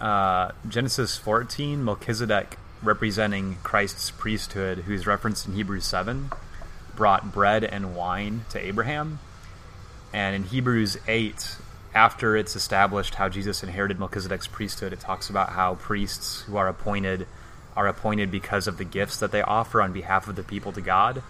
uh, 0.00 0.52
Genesis 0.68 1.16
14, 1.16 1.84
Melchizedek 1.84 2.58
representing 2.82 3.56
Christ's 3.62 4.10
priesthood, 4.10 4.78
who's 4.80 5.06
referenced 5.06 5.46
in 5.46 5.54
Hebrews 5.54 5.84
7, 5.84 6.30
brought 6.94 7.32
bread 7.32 7.64
and 7.64 7.94
wine 7.94 8.44
to 8.50 8.58
Abraham. 8.58 9.20
And 10.12 10.34
in 10.34 10.44
Hebrews 10.44 10.98
8, 11.06 11.56
after 11.94 12.36
it's 12.36 12.56
established 12.56 13.14
how 13.14 13.28
Jesus 13.28 13.62
inherited 13.62 13.98
Melchizedek's 13.98 14.46
priesthood, 14.46 14.92
it 14.92 15.00
talks 15.00 15.30
about 15.30 15.50
how 15.50 15.76
priests 15.76 16.42
who 16.42 16.56
are 16.56 16.68
appointed 16.68 17.26
are 17.76 17.86
appointed 17.86 18.30
because 18.30 18.66
of 18.66 18.78
the 18.78 18.84
gifts 18.84 19.18
that 19.18 19.32
they 19.32 19.42
offer 19.42 19.82
on 19.82 19.92
behalf 19.92 20.28
of 20.28 20.36
the 20.36 20.42
people 20.42 20.72
to 20.72 20.80
God. 20.80 21.22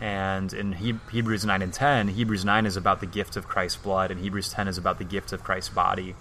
And 0.00 0.52
in 0.52 0.72
he- 0.72 1.00
Hebrews 1.10 1.44
9 1.44 1.62
and 1.62 1.72
10, 1.72 2.08
Hebrews 2.08 2.44
9 2.44 2.66
is 2.66 2.76
about 2.76 3.00
the 3.00 3.06
gift 3.06 3.36
of 3.36 3.48
Christ's 3.48 3.78
blood, 3.82 4.10
and 4.10 4.20
Hebrews 4.20 4.50
10 4.50 4.68
is 4.68 4.78
about 4.78 4.98
the 4.98 5.04
gift 5.04 5.32
of 5.32 5.42
Christ's 5.42 5.70
body. 5.70 6.14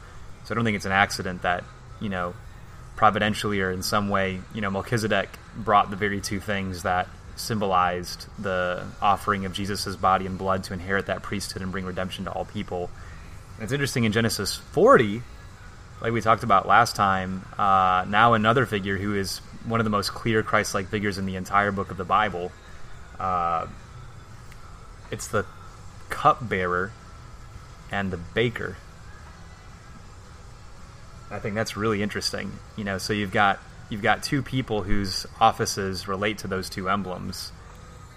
So 0.45 0.53
I 0.53 0.55
don't 0.55 0.65
think 0.65 0.75
it's 0.75 0.85
an 0.85 0.91
accident 0.91 1.43
that, 1.43 1.63
you 1.99 2.09
know, 2.09 2.33
providentially 2.95 3.61
or 3.61 3.71
in 3.71 3.83
some 3.83 4.09
way, 4.09 4.41
you 4.53 4.61
know, 4.61 4.71
Melchizedek 4.71 5.29
brought 5.55 5.91
the 5.91 5.95
very 5.95 6.19
two 6.19 6.39
things 6.39 6.83
that 6.83 7.07
symbolized 7.35 8.25
the 8.41 8.83
offering 9.01 9.45
of 9.45 9.53
Jesus' 9.53 9.95
body 9.95 10.25
and 10.25 10.37
blood 10.37 10.63
to 10.65 10.73
inherit 10.73 11.05
that 11.05 11.21
priesthood 11.21 11.61
and 11.61 11.71
bring 11.71 11.85
redemption 11.85 12.25
to 12.25 12.31
all 12.31 12.45
people. 12.45 12.89
And 13.55 13.63
it's 13.63 13.73
interesting 13.73 14.03
in 14.03 14.11
Genesis 14.11 14.55
40, 14.55 15.21
like 16.01 16.11
we 16.13 16.21
talked 16.21 16.43
about 16.43 16.67
last 16.67 16.95
time, 16.95 17.45
uh, 17.57 18.05
now 18.07 18.33
another 18.33 18.65
figure 18.65 18.97
who 18.97 19.15
is 19.15 19.39
one 19.65 19.79
of 19.79 19.83
the 19.83 19.89
most 19.89 20.13
clear 20.13 20.43
Christ 20.43 20.73
like 20.73 20.87
figures 20.87 21.17
in 21.17 21.25
the 21.25 21.35
entire 21.35 21.71
book 21.71 21.91
of 21.91 21.97
the 21.97 22.05
Bible. 22.05 22.51
Uh, 23.19 23.67
it's 25.11 25.27
the 25.27 25.45
cupbearer 26.09 26.91
and 27.91 28.11
the 28.11 28.17
baker. 28.17 28.77
I 31.29 31.39
think 31.39 31.55
that's 31.55 31.75
really 31.75 32.01
interesting. 32.01 32.51
You 32.75 32.83
know, 32.83 32.97
so 32.97 33.13
you've 33.13 33.31
got 33.31 33.59
you've 33.89 34.01
got 34.01 34.23
two 34.23 34.41
people 34.41 34.83
whose 34.83 35.25
offices 35.39 36.07
relate 36.07 36.37
to 36.39 36.47
those 36.47 36.69
two 36.69 36.89
emblems. 36.89 37.51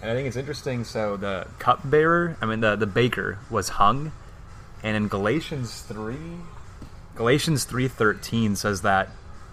And 0.01 0.09
I 0.09 0.15
think 0.15 0.27
it's 0.27 0.37
interesting. 0.37 0.83
So 0.83 1.17
the 1.17 1.47
cupbearer, 1.59 2.37
I 2.41 2.45
mean 2.45 2.61
the 2.61 2.75
the 2.75 2.87
baker, 2.87 3.39
was 3.49 3.69
hung, 3.69 4.11
and 4.83 4.97
in 4.97 5.07
Galatians 5.07 5.81
three, 5.81 6.37
Galatians 7.15 7.65
three 7.65 7.87
thirteen 7.87 8.55
says 8.55 8.81
that 8.81 9.09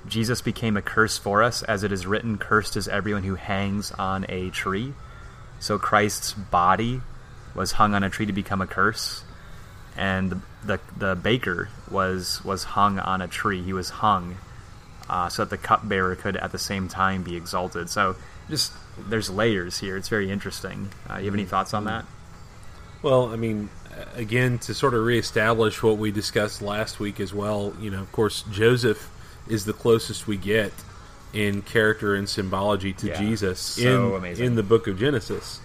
Jesus 0.06 0.40
became 0.40 0.76
a 0.76 0.82
curse 0.82 1.18
for 1.18 1.42
us, 1.42 1.62
as 1.64 1.82
it 1.82 1.92
is 1.92 2.06
written, 2.06 2.38
"Cursed 2.38 2.76
is 2.76 2.88
everyone 2.88 3.24
who 3.24 3.34
hangs 3.34 3.92
on 3.92 4.24
a 4.28 4.50
tree." 4.50 4.94
So 5.60 5.78
Christ's 5.78 6.32
body 6.32 7.00
was 7.54 7.72
hung 7.72 7.94
on 7.94 8.04
a 8.04 8.10
tree 8.10 8.26
to 8.26 8.32
become 8.32 8.60
a 8.60 8.66
curse, 8.66 9.24
and 9.96 10.30
the 10.30 10.40
the, 10.64 10.80
the 10.96 11.14
baker 11.16 11.68
was 11.90 12.44
was 12.44 12.64
hung 12.64 12.98
on 12.98 13.22
a 13.22 13.28
tree. 13.28 13.62
He 13.62 13.72
was 13.72 13.90
hung 13.90 14.36
uh, 15.08 15.28
so 15.28 15.44
that 15.44 15.50
the 15.50 15.58
cupbearer 15.58 16.16
could 16.16 16.36
at 16.36 16.52
the 16.52 16.58
same 16.58 16.88
time 16.88 17.22
be 17.22 17.36
exalted. 17.36 17.90
So 17.90 18.16
just 18.48 18.72
there's 18.98 19.30
layers 19.30 19.78
here. 19.78 19.96
It's 19.96 20.08
very 20.08 20.30
interesting. 20.30 20.90
Uh, 21.08 21.18
you 21.18 21.26
have 21.26 21.34
any 21.34 21.44
thoughts 21.44 21.74
on 21.74 21.84
that? 21.84 22.04
Well, 23.02 23.32
I 23.32 23.36
mean, 23.36 23.70
again, 24.14 24.58
to 24.60 24.74
sort 24.74 24.94
of 24.94 25.04
reestablish 25.04 25.82
what 25.82 25.98
we 25.98 26.10
discussed 26.10 26.60
last 26.62 26.98
week 26.98 27.20
as 27.20 27.32
well, 27.32 27.74
you 27.80 27.90
know, 27.90 28.00
of 28.00 28.10
course, 28.10 28.42
Joseph 28.50 29.10
is 29.48 29.64
the 29.64 29.72
closest 29.72 30.26
we 30.26 30.36
get 30.36 30.72
in 31.32 31.62
character 31.62 32.14
and 32.14 32.28
symbology 32.28 32.92
to 32.94 33.08
Yeah, 33.08 33.18
Jesus 33.18 33.60
so 33.60 34.10
in 34.10 34.14
amazing. 34.16 34.46
in 34.46 34.54
the 34.54 34.62
book 34.62 34.86
of 34.86 34.98
Genesis, 34.98 35.60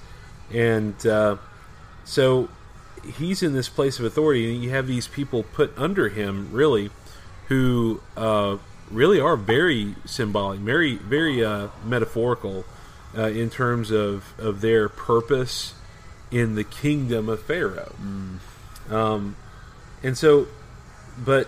and 0.51 1.05
uh, 1.05 1.37
so 2.03 2.49
he's 3.17 3.41
in 3.43 3.53
this 3.53 3.69
place 3.69 3.99
of 3.99 4.05
authority, 4.05 4.53
and 4.53 4.63
you 4.63 4.69
have 4.71 4.87
these 4.87 5.07
people 5.07 5.43
put 5.43 5.73
under 5.77 6.09
him, 6.09 6.49
really, 6.51 6.89
who 7.47 8.01
uh, 8.17 8.57
really 8.91 9.19
are 9.19 9.37
very 9.37 9.95
symbolic, 10.05 10.59
very 10.59 10.95
very 10.97 11.43
uh, 11.43 11.67
metaphorical 11.85 12.65
uh, 13.17 13.23
in 13.27 13.49
terms 13.49 13.91
of 13.91 14.33
of 14.37 14.61
their 14.61 14.89
purpose 14.89 15.73
in 16.31 16.55
the 16.55 16.63
kingdom 16.63 17.29
of 17.29 17.41
Pharaoh. 17.43 17.93
Um, 18.89 19.35
and 20.01 20.17
so, 20.17 20.47
but 21.17 21.47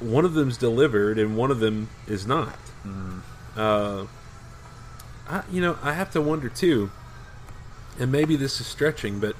one 0.00 0.24
of 0.24 0.34
them's 0.34 0.56
delivered 0.56 1.18
and 1.18 1.36
one 1.36 1.50
of 1.50 1.60
them 1.60 1.88
is 2.06 2.26
not. 2.26 2.56
Uh, 3.58 4.06
I, 5.28 5.42
you 5.50 5.60
know, 5.60 5.76
I 5.82 5.92
have 5.92 6.10
to 6.12 6.20
wonder 6.20 6.48
too, 6.48 6.90
and 7.98 8.12
maybe 8.12 8.36
this 8.36 8.60
is 8.60 8.66
stretching, 8.66 9.18
but 9.18 9.34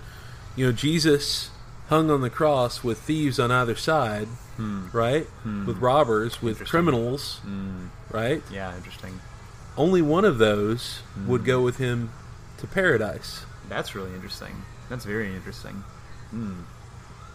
you 0.56 0.66
know, 0.66 0.72
Jesus 0.72 1.50
hung 1.88 2.10
on 2.10 2.20
the 2.20 2.30
cross 2.30 2.84
with 2.84 2.98
thieves 2.98 3.38
on 3.38 3.50
either 3.50 3.76
side, 3.76 4.26
hmm. 4.56 4.88
right? 4.92 5.24
Hmm. 5.42 5.66
With 5.66 5.78
robbers, 5.78 6.42
with 6.42 6.64
criminals, 6.66 7.38
hmm. 7.38 7.86
right? 8.10 8.42
Yeah, 8.50 8.76
interesting. 8.76 9.20
Only 9.76 10.02
one 10.02 10.24
of 10.24 10.38
those 10.38 11.02
would 11.26 11.44
go 11.44 11.62
with 11.62 11.76
him 11.78 12.10
to 12.58 12.66
paradise. 12.66 13.46
That's 13.68 13.94
really 13.94 14.12
interesting. 14.12 14.64
That's 14.88 15.04
very 15.04 15.34
interesting. 15.34 15.84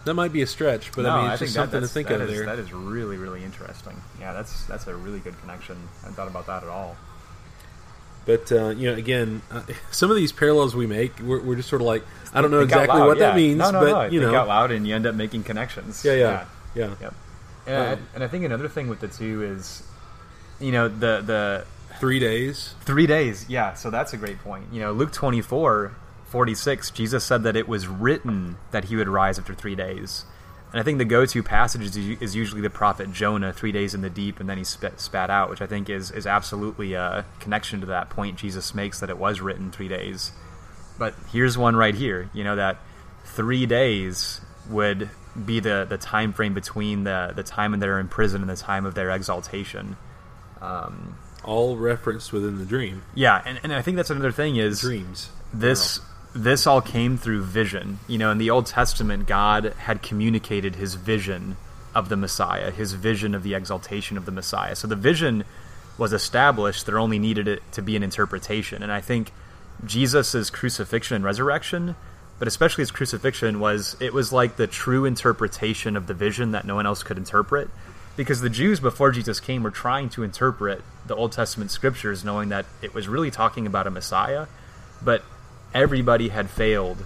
That 0.04 0.14
might 0.14 0.32
be 0.32 0.42
a 0.42 0.46
stretch, 0.46 0.92
but 0.94 1.06
I 1.06 1.22
mean, 1.22 1.30
it's 1.30 1.40
just 1.40 1.54
that- 1.54 1.60
something 1.62 1.80
to 1.80 1.88
think 1.88 2.10
of 2.10 2.20
is- 2.22 2.30
there. 2.30 2.46
That 2.46 2.58
is 2.58 2.72
really, 2.72 3.16
really 3.16 3.42
interesting. 3.44 4.00
Yeah, 4.20 4.32
that's 4.32 4.64
that's 4.64 4.86
a 4.86 4.94
really 4.94 5.18
good 5.20 5.38
connection. 5.40 5.76
I 5.98 6.00
hadn't 6.02 6.14
thought 6.16 6.28
about 6.28 6.46
that 6.46 6.62
at 6.62 6.68
all. 6.68 6.96
But 8.26 8.50
uh, 8.52 8.68
you 8.70 8.90
know, 8.90 8.96
again, 8.96 9.42
uh, 9.50 9.62
some 9.90 10.10
of 10.10 10.16
these 10.16 10.32
parallels 10.32 10.74
we 10.74 10.86
make, 10.86 11.18
we're, 11.20 11.40
we're 11.42 11.56
just 11.56 11.68
sort 11.68 11.82
of 11.82 11.86
like, 11.86 12.02
I 12.32 12.40
don't 12.40 12.50
know 12.50 12.60
exactly 12.60 12.98
loud, 12.98 13.06
what 13.08 13.18
that 13.18 13.36
means, 13.36 13.58
No, 13.58 13.70
no, 13.70 13.80
but 13.80 13.90
no. 13.90 14.04
you 14.12 14.20
know, 14.20 14.34
out 14.34 14.48
loud, 14.48 14.70
and 14.70 14.86
you 14.86 14.94
end 14.94 15.06
up 15.06 15.14
making 15.14 15.42
connections. 15.44 16.02
yeah, 16.04 16.14
yeah, 16.14 16.44
yeah, 16.74 16.94
Yep. 17.00 17.14
And, 17.66 17.76
I, 17.76 17.92
Um, 17.92 17.98
and 18.14 18.24
I 18.24 18.28
think 18.28 18.44
another 18.44 18.68
thing 18.68 18.88
with 18.88 19.00
the 19.00 19.08
two 19.08 19.42
is, 19.42 19.82
you 20.60 20.72
know, 20.72 20.88
the 20.88 21.22
the 21.24 21.64
Three 22.00 22.18
days. 22.18 22.74
three 22.80 23.06
days. 23.06 23.46
Yeah, 23.48 23.74
so 23.74 23.88
that's 23.90 24.12
a 24.12 24.16
great 24.16 24.38
point. 24.42 24.64
You 24.72 24.80
know, 24.80 24.92
Luke 24.92 25.12
24, 25.12 25.92
46, 26.34 26.90
Jesus 26.90 27.24
said 27.24 27.44
that 27.44 27.54
it 27.54 27.68
was 27.68 27.86
written 27.86 28.56
that 28.72 28.86
he 28.86 28.96
would 28.96 29.08
rise 29.08 29.38
after 29.38 29.54
three 29.54 29.76
days. 29.76 30.24
And 30.72 30.80
I 30.80 30.82
think 30.82 30.98
the 30.98 31.04
go-to 31.04 31.44
passage 31.44 31.82
is, 31.82 31.96
is 31.96 32.34
usually 32.34 32.60
the 32.60 32.70
prophet 32.70 33.12
Jonah, 33.12 33.52
three 33.52 33.70
days 33.70 33.94
in 33.94 34.00
the 34.00 34.10
deep, 34.10 34.40
and 34.40 34.48
then 34.50 34.58
he 34.58 34.64
spat, 34.64 35.00
spat 35.00 35.30
out, 35.30 35.48
which 35.48 35.62
I 35.62 35.66
think 35.66 35.88
is, 35.88 36.10
is 36.10 36.26
absolutely 36.26 36.94
a 36.94 37.24
connection 37.38 37.78
to 37.80 37.86
that 37.86 38.10
point 38.10 38.36
Jesus 38.36 38.74
makes 38.74 38.98
that 38.98 39.10
it 39.10 39.16
was 39.16 39.40
written 39.40 39.70
three 39.70 39.86
days. 39.86 40.32
But 40.98 41.14
here's 41.32 41.56
one 41.56 41.76
right 41.76 41.94
here, 41.94 42.28
you 42.34 42.42
know, 42.42 42.56
that 42.56 42.78
three 43.24 43.64
days 43.66 44.40
would 44.68 45.10
be 45.46 45.60
the, 45.60 45.86
the 45.88 45.98
time 45.98 46.32
frame 46.32 46.54
between 46.54 47.04
the, 47.04 47.32
the 47.36 47.44
time 47.44 47.70
when 47.70 47.78
they're 47.78 48.00
in 48.00 48.08
prison 48.08 48.40
and 48.40 48.50
the 48.50 48.56
time 48.56 48.84
of 48.84 48.96
their 48.96 49.10
exaltation. 49.10 49.96
Um, 50.60 51.16
All 51.44 51.76
referenced 51.76 52.32
within 52.32 52.58
the 52.58 52.64
dream. 52.64 53.02
yeah, 53.14 53.40
and, 53.46 53.60
and 53.62 53.72
I 53.72 53.82
think 53.82 53.96
that's 53.96 54.10
another 54.10 54.32
thing 54.32 54.56
is 54.56 54.80
Dreams. 54.80 55.30
this 55.52 56.00
this 56.34 56.66
all 56.66 56.80
came 56.80 57.16
through 57.16 57.42
vision. 57.42 58.00
You 58.08 58.18
know, 58.18 58.30
in 58.30 58.38
the 58.38 58.50
Old 58.50 58.66
Testament, 58.66 59.26
God 59.26 59.72
had 59.78 60.02
communicated 60.02 60.76
His 60.76 60.94
vision 60.94 61.56
of 61.94 62.08
the 62.08 62.16
Messiah, 62.16 62.70
His 62.70 62.92
vision 62.92 63.34
of 63.34 63.42
the 63.42 63.54
exaltation 63.54 64.16
of 64.16 64.26
the 64.26 64.32
Messiah. 64.32 64.74
So 64.74 64.88
the 64.88 64.96
vision 64.96 65.44
was 65.96 66.12
established. 66.12 66.86
There 66.86 66.98
only 66.98 67.20
needed 67.20 67.46
it 67.46 67.62
to 67.72 67.82
be 67.82 67.94
an 67.94 68.02
interpretation, 68.02 68.82
and 68.82 68.90
I 68.90 69.00
think 69.00 69.32
Jesus' 69.84 70.50
crucifixion 70.50 71.16
and 71.16 71.24
resurrection, 71.24 71.94
but 72.38 72.48
especially 72.48 72.82
his 72.82 72.90
crucifixion, 72.90 73.60
was 73.60 73.96
it 74.00 74.12
was 74.12 74.32
like 74.32 74.56
the 74.56 74.66
true 74.66 75.04
interpretation 75.04 75.96
of 75.96 76.08
the 76.08 76.14
vision 76.14 76.50
that 76.50 76.64
no 76.64 76.74
one 76.74 76.86
else 76.86 77.02
could 77.02 77.16
interpret. 77.16 77.70
Because 78.16 78.40
the 78.40 78.50
Jews 78.50 78.78
before 78.78 79.10
Jesus 79.10 79.40
came 79.40 79.64
were 79.64 79.72
trying 79.72 80.08
to 80.10 80.22
interpret 80.22 80.82
the 81.06 81.16
Old 81.16 81.32
Testament 81.32 81.72
scriptures, 81.72 82.24
knowing 82.24 82.48
that 82.50 82.64
it 82.80 82.94
was 82.94 83.08
really 83.08 83.30
talking 83.30 83.66
about 83.66 83.88
a 83.88 83.90
Messiah, 83.90 84.46
but 85.02 85.24
everybody 85.74 86.28
had 86.28 86.48
failed 86.48 87.04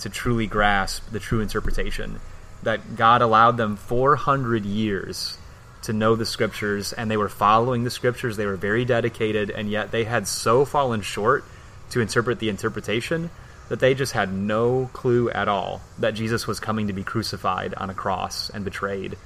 to 0.00 0.10
truly 0.10 0.46
grasp 0.46 1.10
the 1.10 1.20
true 1.20 1.40
interpretation. 1.40 2.20
That 2.62 2.96
God 2.96 3.22
allowed 3.22 3.56
them 3.56 3.76
400 3.76 4.66
years 4.66 5.38
to 5.82 5.92
know 5.92 6.14
the 6.14 6.26
scriptures, 6.26 6.92
and 6.92 7.10
they 7.10 7.16
were 7.16 7.28
following 7.28 7.84
the 7.84 7.90
scriptures. 7.90 8.36
They 8.36 8.46
were 8.46 8.56
very 8.56 8.84
dedicated, 8.84 9.50
and 9.50 9.70
yet 9.70 9.90
they 9.90 10.04
had 10.04 10.26
so 10.26 10.64
fallen 10.64 11.00
short 11.00 11.44
to 11.90 12.00
interpret 12.00 12.38
the 12.38 12.48
interpretation 12.48 13.30
that 13.68 13.80
they 13.80 13.94
just 13.94 14.12
had 14.12 14.32
no 14.32 14.90
clue 14.92 15.30
at 15.30 15.48
all 15.48 15.80
that 15.98 16.14
Jesus 16.14 16.46
was 16.46 16.60
coming 16.60 16.88
to 16.88 16.92
be 16.92 17.04
crucified 17.04 17.72
on 17.74 17.88
a 17.88 17.94
cross 17.94 18.50
and 18.50 18.64
betrayed. 18.64 19.16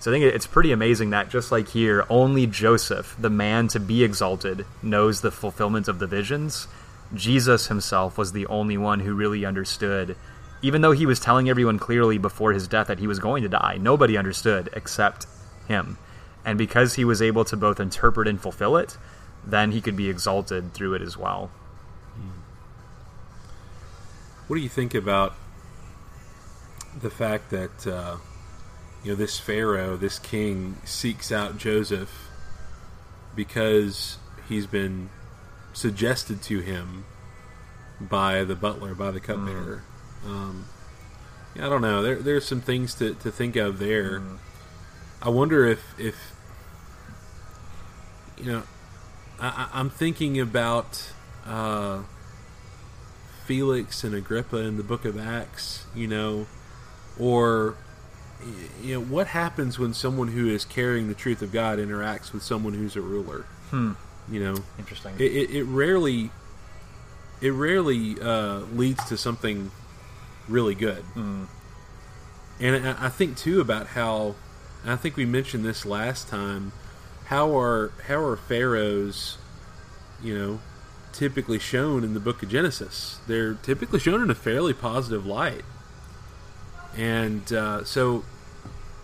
So 0.00 0.10
I 0.10 0.14
think 0.14 0.24
it's 0.24 0.46
pretty 0.46 0.72
amazing 0.72 1.10
that 1.10 1.30
just 1.30 1.50
like 1.50 1.68
here, 1.68 2.04
only 2.10 2.46
Joseph, 2.46 3.16
the 3.18 3.30
man 3.30 3.68
to 3.68 3.80
be 3.80 4.04
exalted, 4.04 4.66
knows 4.82 5.20
the 5.20 5.30
fulfillment 5.30 5.88
of 5.88 5.98
the 5.98 6.06
visions. 6.06 6.68
Jesus 7.14 7.68
himself 7.68 8.18
was 8.18 8.32
the 8.32 8.46
only 8.46 8.76
one 8.76 9.00
who 9.00 9.14
really 9.14 9.44
understood. 9.44 10.16
Even 10.62 10.80
though 10.80 10.92
he 10.92 11.06
was 11.06 11.20
telling 11.20 11.48
everyone 11.48 11.78
clearly 11.78 12.18
before 12.18 12.52
his 12.52 12.66
death 12.66 12.88
that 12.88 12.98
he 12.98 13.06
was 13.06 13.18
going 13.18 13.42
to 13.42 13.48
die, 13.48 13.78
nobody 13.80 14.16
understood 14.16 14.68
except 14.72 15.26
him. 15.68 15.98
And 16.44 16.58
because 16.58 16.94
he 16.94 17.04
was 17.04 17.20
able 17.20 17.44
to 17.44 17.56
both 17.56 17.80
interpret 17.80 18.28
and 18.28 18.40
fulfill 18.40 18.76
it, 18.76 18.96
then 19.44 19.72
he 19.72 19.80
could 19.80 19.96
be 19.96 20.08
exalted 20.08 20.72
through 20.74 20.94
it 20.94 21.02
as 21.02 21.16
well. 21.16 21.50
What 24.46 24.56
do 24.56 24.62
you 24.62 24.68
think 24.68 24.94
about 24.94 25.34
the 27.00 27.10
fact 27.10 27.50
that 27.50 27.86
uh, 27.86 28.16
you 29.02 29.10
know 29.10 29.16
this 29.16 29.38
Pharaoh, 29.38 29.96
this 29.96 30.18
king, 30.18 30.76
seeks 30.84 31.32
out 31.32 31.58
Joseph 31.58 32.28
because 33.34 34.18
he's 34.48 34.66
been 34.66 35.10
suggested 35.76 36.42
to 36.42 36.60
him 36.60 37.04
by 38.00 38.42
the 38.44 38.54
butler, 38.56 38.94
by 38.94 39.10
the 39.10 39.20
cupbearer? 39.20 39.82
Um, 40.24 40.66
yeah, 41.54 41.66
I 41.66 41.68
don't 41.68 41.82
know. 41.82 42.02
There, 42.02 42.16
there's 42.16 42.44
some 42.46 42.60
things 42.60 42.94
to, 42.96 43.14
to 43.14 43.30
think 43.30 43.54
of 43.56 43.78
there. 43.78 44.22
I 45.22 45.28
wonder 45.28 45.66
if 45.66 45.94
if 45.98 46.16
you 48.38 48.44
know, 48.52 48.62
I, 49.40 49.68
I- 49.72 49.78
I'm 49.80 49.90
thinking 49.90 50.40
about. 50.40 51.12
Uh, 51.46 52.02
Felix 53.44 54.02
and 54.02 54.12
Agrippa 54.12 54.56
in 54.56 54.76
the 54.76 54.82
book 54.82 55.04
of 55.04 55.16
Acts, 55.16 55.86
you 55.94 56.08
know, 56.08 56.46
or 57.16 57.76
you 58.82 58.94
know 58.94 59.00
what 59.00 59.28
happens 59.28 59.78
when 59.78 59.94
someone 59.94 60.26
who 60.26 60.48
is 60.48 60.64
carrying 60.64 61.06
the 61.06 61.14
truth 61.14 61.42
of 61.42 61.52
God 61.52 61.78
interacts 61.78 62.32
with 62.32 62.42
someone 62.42 62.74
who's 62.74 62.96
a 62.96 63.00
ruler. 63.00 63.42
Hmm. 63.70 63.92
You 64.30 64.40
know, 64.40 64.56
Interesting. 64.78 65.14
it, 65.18 65.32
it, 65.32 65.50
it 65.50 65.64
rarely 65.64 66.30
it 67.40 67.50
rarely 67.50 68.20
uh, 68.20 68.60
leads 68.72 69.04
to 69.06 69.16
something 69.16 69.70
really 70.48 70.74
good. 70.74 71.04
Mm. 71.14 71.46
And 72.58 72.88
I, 72.88 73.06
I 73.06 73.08
think 73.08 73.36
too 73.36 73.60
about 73.60 73.88
how 73.88 74.34
I 74.84 74.96
think 74.96 75.16
we 75.16 75.24
mentioned 75.26 75.64
this 75.64 75.84
last 75.84 76.28
time. 76.28 76.72
How 77.26 77.58
are 77.58 77.92
how 78.06 78.20
are 78.20 78.36
pharaohs, 78.36 79.36
you 80.22 80.36
know, 80.38 80.60
typically 81.12 81.58
shown 81.58 82.04
in 82.04 82.14
the 82.14 82.20
Book 82.20 82.42
of 82.42 82.48
Genesis? 82.48 83.18
They're 83.26 83.54
typically 83.54 83.98
shown 83.98 84.22
in 84.22 84.30
a 84.30 84.34
fairly 84.34 84.72
positive 84.72 85.26
light, 85.26 85.64
and 86.96 87.52
uh, 87.52 87.84
so 87.84 88.24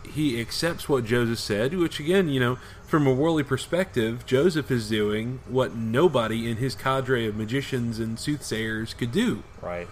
he 0.07 0.41
accepts 0.41 0.89
what 0.89 1.05
Joseph 1.05 1.39
said. 1.39 1.75
Which 1.77 1.99
again, 2.01 2.29
you 2.29 2.41
know, 2.41 2.59
from 2.87 3.07
a 3.07 3.13
worldly 3.13 3.43
perspective, 3.45 4.25
Joseph 4.27 4.71
is 4.71 4.89
doing 4.89 5.41
what 5.49 5.75
nobody 5.75 6.51
in 6.51 6.57
his 6.59 6.75
cadre 6.75 7.27
of 7.27 7.37
magicians 7.37 7.99
and 7.99 8.19
soothsayers 8.19 8.95
could 8.95 9.13
do 9.13 9.43
Right. 9.61 9.89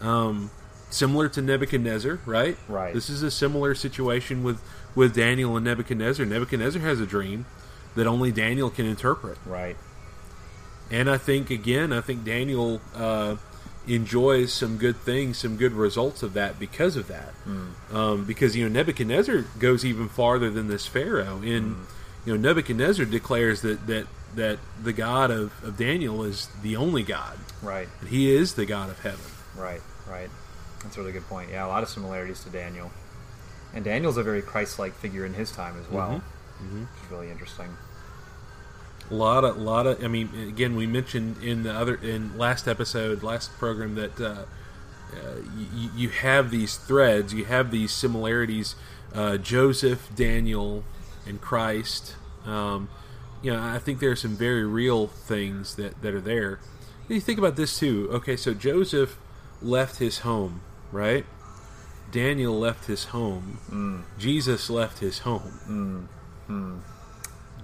um, 0.00 0.50
similar 0.90 1.28
to 1.30 1.40
Nebuchadnezzar, 1.42 2.18
right? 2.26 2.56
Right. 2.68 2.92
This 2.94 3.08
is 3.08 3.22
a 3.22 3.30
similar 3.30 3.74
situation 3.74 4.42
with 4.42 4.60
with 4.94 5.14
Daniel 5.14 5.56
and 5.56 5.64
Nebuchadnezzar. 5.64 6.26
Nebuchadnezzar 6.26 6.82
has 6.82 7.00
a 7.00 7.06
dream 7.06 7.46
that 7.94 8.06
only 8.06 8.30
Daniel 8.32 8.68
can 8.70 8.84
interpret, 8.86 9.38
Right. 9.46 9.76
and 10.90 11.08
I 11.08 11.16
think 11.18 11.50
again, 11.50 11.92
I 11.92 12.00
think 12.02 12.24
Daniel 12.24 12.80
uh, 12.94 13.36
enjoys 13.86 14.52
some 14.52 14.78
good 14.78 14.96
things, 14.96 15.38
some 15.38 15.56
good 15.56 15.72
results 15.72 16.22
of 16.22 16.34
that 16.34 16.58
because 16.58 16.96
of 16.96 17.08
that. 17.08 17.32
Um, 17.92 18.24
because 18.24 18.54
you 18.56 18.68
know 18.68 18.72
Nebuchadnezzar 18.72 19.42
goes 19.58 19.84
even 19.84 20.08
farther 20.08 20.50
than 20.50 20.68
this 20.68 20.86
Pharaoh. 20.86 21.40
In 21.42 21.86
you 22.24 22.34
know 22.34 22.36
Nebuchadnezzar 22.36 23.04
declares 23.06 23.62
that 23.62 23.86
that 23.86 24.06
that 24.34 24.58
the 24.82 24.92
God 24.92 25.30
of, 25.30 25.52
of 25.64 25.76
Daniel 25.76 26.22
is 26.24 26.48
the 26.62 26.74
only 26.76 27.02
God, 27.02 27.38
Right. 27.60 27.86
and 28.00 28.08
He 28.08 28.34
is 28.34 28.54
the 28.54 28.64
God 28.64 28.88
of 28.88 29.00
heaven. 29.00 29.20
Right, 29.56 29.82
right. 30.08 30.30
That's 30.82 30.96
a 30.96 31.00
really 31.00 31.12
good 31.12 31.28
point. 31.28 31.50
Yeah, 31.50 31.66
a 31.66 31.68
lot 31.68 31.82
of 31.82 31.88
similarities 31.90 32.42
to 32.44 32.50
Daniel. 32.50 32.90
And 33.74 33.84
Daniel's 33.84 34.16
a 34.16 34.22
very 34.22 34.40
Christ 34.42 34.78
like 34.78 34.94
figure 34.94 35.26
in 35.26 35.34
his 35.34 35.50
time 35.52 35.76
as 35.78 35.88
well, 35.90 36.22
Mhm. 36.62 36.80
which 36.80 37.04
is 37.04 37.10
really 37.10 37.30
interesting. 37.30 37.76
A 39.10 39.14
lot 39.14 39.44
of, 39.44 39.56
lot 39.58 39.86
of. 39.86 40.02
I 40.02 40.08
mean, 40.08 40.30
again, 40.48 40.76
we 40.76 40.86
mentioned 40.86 41.42
in 41.42 41.64
the 41.64 41.72
other 41.72 41.96
in 41.96 42.38
last 42.38 42.66
episode, 42.66 43.22
last 43.22 43.52
program 43.58 43.94
that 43.96 44.20
uh, 44.20 44.24
uh, 44.24 45.36
you, 45.74 45.90
you 45.94 46.08
have 46.08 46.50
these 46.50 46.76
threads, 46.76 47.34
you 47.34 47.44
have 47.44 47.70
these 47.70 47.92
similarities. 47.92 48.74
Uh, 49.14 49.36
Joseph, 49.36 50.08
Daniel, 50.14 50.84
and 51.26 51.40
Christ. 51.40 52.16
Um, 52.46 52.88
you 53.42 53.52
know, 53.52 53.62
I 53.62 53.78
think 53.78 54.00
there 54.00 54.10
are 54.10 54.16
some 54.16 54.36
very 54.36 54.64
real 54.64 55.08
things 55.08 55.74
that 55.76 56.00
that 56.02 56.14
are 56.14 56.20
there. 56.20 56.60
You 57.08 57.20
think 57.20 57.38
about 57.38 57.56
this 57.56 57.78
too. 57.78 58.08
Okay, 58.12 58.36
so 58.36 58.54
Joseph 58.54 59.18
left 59.60 59.98
his 59.98 60.20
home, 60.20 60.62
right? 60.90 61.26
Daniel 62.10 62.58
left 62.58 62.86
his 62.86 63.06
home. 63.06 63.58
Jesus 64.18 64.70
left 64.70 65.00
his 65.00 65.20
home. 65.20 66.08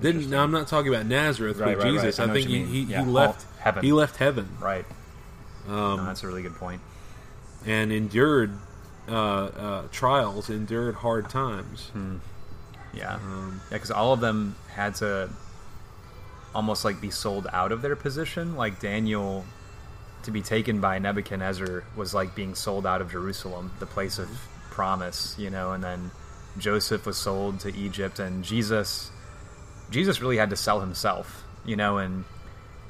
Then 0.01 0.31
now 0.31 0.43
I'm 0.45 0.53
not 0.53 0.69
talking 0.69 0.93
about 0.93 1.07
Nazareth 1.07 1.59
Right, 1.59 1.77
with 1.77 1.85
right, 1.85 1.93
right. 1.95 2.03
Jesus. 2.03 2.19
I 2.21 2.25
I, 2.25 2.33
think 2.33 2.49
he, 2.49 2.65
he, 2.65 2.81
Yeah, 2.83 3.05
he 3.05 3.11
left 3.11 3.47
heaven. 3.59 3.85
He 3.85 3.93
left 3.93 4.17
heaven 4.17 4.49
Right. 4.61 4.85
Um, 5.67 5.97
no, 5.99 6.05
that's 6.07 6.23
a 6.23 6.27
really 6.27 6.43
good 6.43 6.55
point. 6.55 6.81
and 7.67 7.93
endured 7.93 8.53
uh, 9.09 9.13
uh, 9.15 9.83
trials, 9.91 10.49
endured 10.51 10.95
hard 10.97 11.29
times. 11.31 11.91
Yeah. 12.95 13.15
Um, 13.17 13.61
Yeah, 13.71 13.77
because 13.77 13.91
all 13.91 14.13
of 14.13 14.21
them 14.21 14.55
had 14.73 14.95
to 14.97 15.29
almost 16.55 16.85
like 16.85 17.01
be 17.01 17.11
sold 17.11 17.47
out 17.53 17.73
of 17.73 17.83
their 17.83 17.97
position. 17.97 18.57
Like 18.57 18.81
Daniel, 18.81 19.45
to 20.23 20.31
be 20.31 20.41
taken 20.43 20.81
by 20.81 20.99
Nebuchadnezzar 20.99 21.85
was 21.97 22.15
like 22.15 22.35
being 22.35 22.55
sold 22.55 22.87
out 22.87 23.01
of 23.03 23.11
Jerusalem, 23.11 23.73
the 23.79 23.87
place 23.87 24.19
of 24.19 24.29
promise, 24.71 25.35
you 25.39 25.51
know. 25.51 25.73
And 25.73 25.85
then 25.85 26.11
Joseph 26.59 27.05
was 27.07 27.17
sold 27.19 27.61
to 27.61 27.75
Egypt, 27.77 28.19
and 28.19 28.43
Jesus, 28.43 29.11
Jesus 29.91 30.21
really 30.21 30.37
had 30.37 30.51
to 30.51 30.57
sell 30.57 30.81
himself, 30.81 31.45
you 31.65 31.77
know. 31.77 31.99
And 31.99 32.25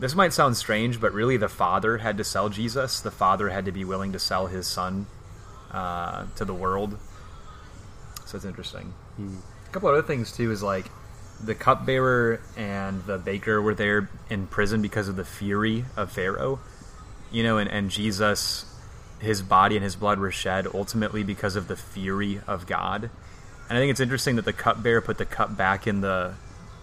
this 0.01 0.15
might 0.15 0.33
sound 0.33 0.57
strange, 0.57 1.01
but 1.01 1.13
really 1.13 1.37
the 1.37 1.49
Father 1.49 1.99
had 1.99 2.17
to 2.19 2.25
sell 2.25 2.49
Jesus. 2.49 3.01
The 3.01 3.11
Father 3.11 3.49
had 3.49 3.65
to 3.67 3.73
be 3.73 3.85
willing 3.85 4.13
to 4.13 4.19
sell 4.19 4.47
his 4.47 4.67
Son 4.67 5.07
uh, 5.71 6.27
to 6.37 6.45
the 6.45 6.55
world. 6.55 6.99
So 8.27 8.37
it's 8.37 8.45
interesting. 8.45 8.93
A 9.19 9.73
couple 9.73 9.89
other 9.89 10.03
things 10.03 10.33
too 10.33 10.51
is 10.51 10.63
like 10.63 10.87
the 11.43 11.55
cupbearer 11.55 12.41
and 12.57 13.03
the 13.05 13.19
baker 13.19 13.63
were 13.63 13.75
there 13.75 14.11
in 14.29 14.47
prison 14.47 14.83
because 14.83 15.09
of 15.09 15.17
the 15.17 15.25
fury 15.25 15.85
of 15.97 16.13
Pharaoh. 16.13 16.61
You 17.31 17.43
know, 17.43 17.59
and, 17.59 17.71
and 17.71 17.91
Jesus, 17.91 18.65
his 19.21 19.43
body 19.43 19.77
and 19.77 19.85
his 19.85 19.97
blood 19.97 20.19
were 20.19 20.31
shed 20.31 20.67
ultimately 20.73 21.23
because 21.23 21.57
of 21.57 21.69
the 21.69 21.77
fury 21.77 22.41
of 22.47 22.67
God. 22.67 23.11
And 23.69 23.77
I 23.77 23.81
think 23.81 23.91
it's 23.91 24.01
interesting 24.01 24.37
that 24.37 24.45
the 24.45 24.53
cupbearer 24.53 25.01
put 25.01 25.19
the 25.19 25.27
cup 25.27 25.57
back 25.57 25.87
in 25.87 26.01
the 26.01 26.35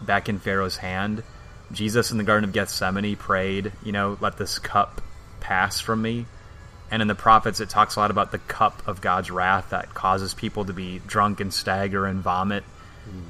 back 0.01 0.29
in 0.29 0.39
Pharaoh's 0.39 0.77
hand. 0.77 1.23
Jesus 1.71 2.11
in 2.11 2.17
the 2.17 2.23
Garden 2.23 2.47
of 2.47 2.53
Gethsemane 2.53 3.15
prayed, 3.15 3.71
you 3.83 3.91
know, 3.91 4.17
let 4.21 4.37
this 4.37 4.59
cup 4.59 5.01
pass 5.39 5.79
from 5.79 6.01
me. 6.01 6.25
And 6.91 7.01
in 7.01 7.07
the 7.07 7.15
prophets, 7.15 7.59
it 7.59 7.69
talks 7.69 7.95
a 7.95 7.99
lot 7.99 8.11
about 8.11 8.31
the 8.31 8.37
cup 8.37 8.87
of 8.87 9.01
God's 9.01 9.31
wrath 9.31 9.71
that 9.71 9.93
causes 9.93 10.33
people 10.33 10.65
to 10.65 10.73
be 10.73 10.99
drunk 11.07 11.39
and 11.39 11.53
stagger 11.53 12.05
and 12.05 12.21
vomit. 12.21 12.63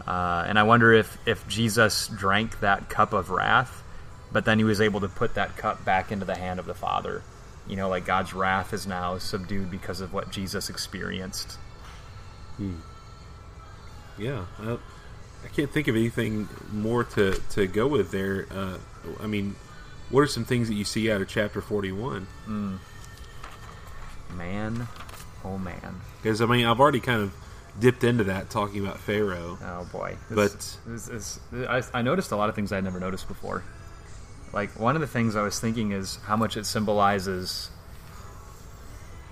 Uh, 0.08 0.46
and 0.48 0.58
I 0.58 0.64
wonder 0.64 0.94
if, 0.94 1.18
if 1.26 1.48
Jesus 1.48 2.08
drank 2.08 2.60
that 2.62 2.90
cup 2.90 3.14
of 3.14 3.30
wrath, 3.30 3.84
but 4.32 4.46
then 4.46 4.58
he 4.58 4.64
was 4.64 4.82
able 4.82 5.02
to 5.02 5.08
put 5.08 5.36
that 5.36 5.58
cup 5.58 5.84
back 5.84 6.12
into 6.12 6.26
the 6.26 6.36
hand 6.36 6.60
of 6.60 6.66
the 6.66 6.74
Father. 6.74 7.24
You 7.68 7.76
know, 7.76 7.90
like 7.90 8.06
God's 8.06 8.34
wrath 8.34 8.74
is 8.74 8.86
now 8.86 9.18
subdued 9.18 9.72
because 9.72 10.02
of 10.02 10.14
what 10.14 10.32
Jesus 10.32 10.70
experienced. 10.70 11.58
Yeah, 14.18 14.46
I, 14.60 14.78
I 15.46 15.48
can't 15.50 15.72
think 15.72 15.88
of 15.88 15.96
anything 15.96 16.50
more 16.74 17.04
to, 17.04 17.40
to 17.52 17.68
go 17.68 17.86
with 17.88 18.12
there. 18.12 18.48
Uh, 18.52 18.78
I 19.22 19.28
mean, 19.28 19.56
what 20.10 20.22
are 20.22 20.28
some 20.28 20.44
things 20.44 20.68
that 20.68 20.74
you 20.74 20.84
see 20.84 21.12
out 21.12 21.22
of 21.22 21.28
chapter 21.30 21.62
41? 21.62 22.28
Man, 24.36 24.88
oh 25.44 25.58
man. 25.58 26.02
Because, 26.22 26.42
I 26.42 26.46
mean, 26.48 26.66
I've 26.66 26.80
already 26.80 27.00
kind 27.00 27.22
of 27.22 27.34
dipped 27.80 28.04
into 28.04 28.26
that 28.26 28.50
talking 28.50 28.84
about 28.86 29.00
Pharaoh. 29.00 29.58
Oh 29.62 29.88
boy. 29.92 30.18
But- 30.30 30.78
this, 30.88 31.06
this, 31.06 31.40
I, 31.54 31.84
I 31.94 32.02
noticed 32.02 32.32
a 32.32 32.36
lot 32.36 32.50
of 32.50 32.56
things 32.56 32.72
I'd 32.72 32.84
never 32.84 33.00
noticed 33.00 33.28
before. 33.28 33.64
Like 34.52 34.80
one 34.80 34.96
of 34.96 35.02
the 35.02 35.08
things 35.08 35.36
I 35.36 35.42
was 35.44 35.60
thinking 35.60 35.92
is 35.92 36.18
how 36.26 36.36
much 36.38 36.58
it 36.58 36.66
symbolizes 36.66 37.70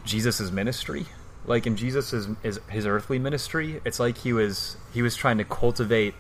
Jesus' 0.05 0.51
ministry. 0.51 1.05
Like 1.45 1.67
in 1.67 1.75
Jesus' 1.75 2.11
his, 2.41 2.59
his 2.69 2.87
earthly 2.87 3.19
ministry, 3.19 3.81
it's 3.85 3.99
like 3.99 4.17
he 4.19 4.33
was 4.33 4.77
he 4.93 5.01
was 5.01 5.15
trying 5.15 5.37
to 5.39 5.43
cultivate 5.43 6.15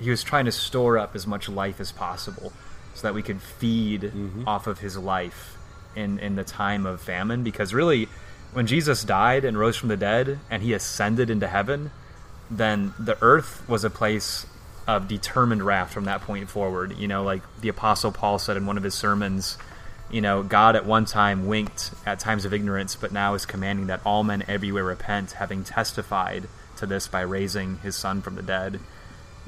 he 0.00 0.10
was 0.10 0.22
trying 0.22 0.44
to 0.44 0.52
store 0.52 0.96
up 0.96 1.14
as 1.14 1.26
much 1.26 1.48
life 1.48 1.80
as 1.80 1.92
possible 1.92 2.52
so 2.94 3.02
that 3.02 3.14
we 3.14 3.22
could 3.22 3.42
feed 3.42 4.02
mm-hmm. 4.02 4.46
off 4.46 4.66
of 4.66 4.78
his 4.78 4.96
life 4.96 5.56
in 5.94 6.18
in 6.18 6.36
the 6.36 6.44
time 6.44 6.86
of 6.86 7.00
famine. 7.00 7.42
Because 7.42 7.74
really 7.74 8.08
when 8.52 8.66
Jesus 8.66 9.04
died 9.04 9.44
and 9.44 9.58
rose 9.58 9.76
from 9.76 9.88
the 9.88 9.96
dead 9.96 10.38
and 10.50 10.62
he 10.62 10.72
ascended 10.72 11.30
into 11.30 11.46
heaven 11.46 11.90
then 12.50 12.94
the 12.98 13.18
earth 13.20 13.62
was 13.68 13.84
a 13.84 13.90
place 13.90 14.46
of 14.86 15.06
determined 15.06 15.62
wrath 15.62 15.92
from 15.92 16.06
that 16.06 16.22
point 16.22 16.48
forward. 16.48 16.96
You 16.96 17.08
know 17.08 17.22
like 17.22 17.42
the 17.60 17.68
apostle 17.68 18.12
Paul 18.12 18.38
said 18.38 18.56
in 18.56 18.64
one 18.64 18.78
of 18.78 18.82
his 18.82 18.94
sermons 18.94 19.58
you 20.10 20.20
know 20.20 20.42
God 20.42 20.76
at 20.76 20.86
one 20.86 21.04
time 21.04 21.46
winked 21.46 21.90
at 22.06 22.20
times 22.20 22.44
of 22.44 22.54
ignorance 22.54 22.96
but 22.96 23.12
now 23.12 23.34
is 23.34 23.46
commanding 23.46 23.86
that 23.88 24.00
all 24.04 24.24
men 24.24 24.44
everywhere 24.48 24.84
repent 24.84 25.32
having 25.32 25.64
testified 25.64 26.48
to 26.76 26.86
this 26.86 27.08
by 27.08 27.20
raising 27.20 27.78
his 27.78 27.96
son 27.96 28.22
from 28.22 28.34
the 28.34 28.42
dead. 28.42 28.80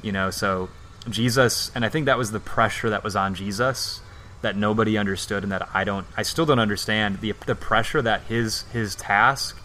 You 0.01 0.11
know 0.11 0.29
so 0.31 0.69
jesus 1.09 1.71
and 1.73 1.83
i 1.83 1.89
think 1.89 2.05
that 2.05 2.17
was 2.17 2.31
the 2.31 2.39
pressure 2.39 2.91
that 2.91 3.03
was 3.03 3.15
on 3.15 3.33
jesus 3.33 4.01
that 4.41 4.55
nobody 4.55 4.99
understood 4.99 5.41
and 5.41 5.51
that 5.51 5.67
i 5.73 5.83
don't 5.83 6.05
i 6.15 6.21
still 6.21 6.45
don't 6.45 6.59
understand. 6.59 7.21
The, 7.21 7.33
the 7.47 7.55
pressure 7.55 8.01
that 8.01 8.21
his 8.23 8.63
his 8.73 8.95
task 8.95 9.59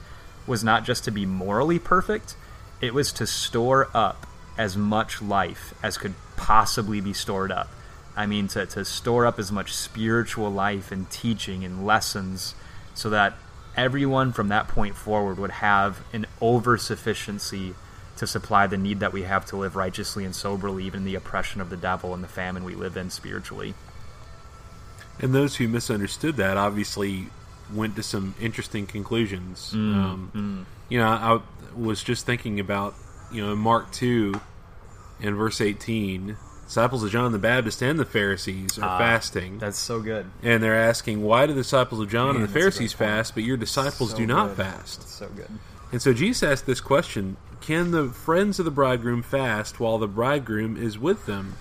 was 0.46 0.64
not 0.64 0.84
just 0.84 1.04
to 1.04 1.10
be 1.10 1.26
morally 1.26 1.78
perfect 1.78 2.36
it 2.80 2.94
was 2.94 3.12
to 3.12 3.26
store 3.26 3.88
up 3.94 4.26
as 4.56 4.76
much 4.76 5.20
life 5.20 5.74
as 5.82 5.98
could 5.98 6.14
possibly 6.36 7.00
be 7.00 7.12
stored 7.12 7.52
up 7.52 7.68
i 8.16 8.26
mean 8.26 8.48
to, 8.48 8.66
to 8.66 8.84
store 8.84 9.26
up 9.26 9.38
as 9.38 9.52
much 9.52 9.72
spiritual 9.74 10.50
life 10.50 10.90
and 10.90 11.10
teaching 11.10 11.64
and 11.64 11.86
lessons 11.86 12.54
so 12.94 13.10
that 13.10 13.34
everyone 13.76 14.32
from 14.32 14.48
that 14.48 14.68
point 14.68 14.96
forward 14.96 15.38
would 15.38 15.50
have 15.50 16.00
an 16.12 16.26
oversufficiency 16.40 17.74
to 18.16 18.26
supply 18.26 18.66
the 18.66 18.76
need 18.78 19.00
that 19.00 19.12
we 19.12 19.22
have 19.24 19.44
to 19.44 19.56
live 19.56 19.76
righteously 19.76 20.24
and 20.24 20.34
soberly, 20.34 20.84
even 20.84 21.00
in 21.00 21.04
the 21.04 21.14
oppression 21.14 21.60
of 21.60 21.68
the 21.68 21.76
devil 21.76 22.14
and 22.14 22.24
the 22.24 22.28
famine 22.28 22.64
we 22.64 22.74
live 22.74 22.96
in 22.96 23.10
spiritually. 23.10 23.74
And 25.20 25.34
those 25.34 25.56
who 25.56 25.68
misunderstood 25.68 26.36
that 26.36 26.56
obviously 26.56 27.26
went 27.72 27.96
to 27.96 28.02
some 28.02 28.34
interesting 28.40 28.86
conclusions. 28.86 29.72
um, 29.74 30.66
You 30.88 30.98
know, 30.98 31.06
I 31.06 31.40
was 31.78 32.02
just 32.02 32.24
thinking 32.24 32.58
about, 32.60 32.94
you 33.30 33.44
know, 33.44 33.52
in 33.52 33.58
Mark 33.58 33.92
2 33.92 34.40
and 35.20 35.36
verse 35.36 35.60
18, 35.60 36.36
disciples 36.66 37.02
of 37.04 37.10
John 37.10 37.32
the 37.32 37.38
Baptist 37.38 37.82
and 37.82 37.98
the 37.98 38.04
Pharisees 38.04 38.78
are 38.78 38.98
fasting. 38.98 39.58
That's 39.58 39.78
so 39.78 40.00
good. 40.00 40.26
And 40.42 40.62
they're 40.62 40.76
asking, 40.76 41.22
why 41.22 41.46
do 41.46 41.54
the 41.54 41.60
disciples 41.60 42.00
of 42.00 42.10
John 42.10 42.34
Man, 42.34 42.36
and 42.36 42.44
the 42.44 42.52
Pharisees 42.52 42.92
fast, 42.92 43.34
but 43.34 43.44
your 43.44 43.56
disciples 43.56 44.10
So 44.10 44.16
do 44.16 44.26
not 44.26 44.48
good. 44.48 44.56
fast? 44.58 45.00
That's 45.00 45.14
so 45.14 45.28
good. 45.28 45.48
And 45.92 46.02
so 46.02 46.12
Jesus 46.12 46.42
asked 46.42 46.66
this 46.66 46.80
question 46.80 47.36
Can 47.60 47.92
the 47.92 48.08
friends 48.08 48.58
of 48.58 48.64
the 48.64 48.70
bridegroom 48.70 49.22
fast 49.22 49.78
while 49.80 49.98
the 49.98 50.08
bridegroom 50.08 50.76
is 50.76 50.98
with 50.98 51.26
them? 51.26 51.54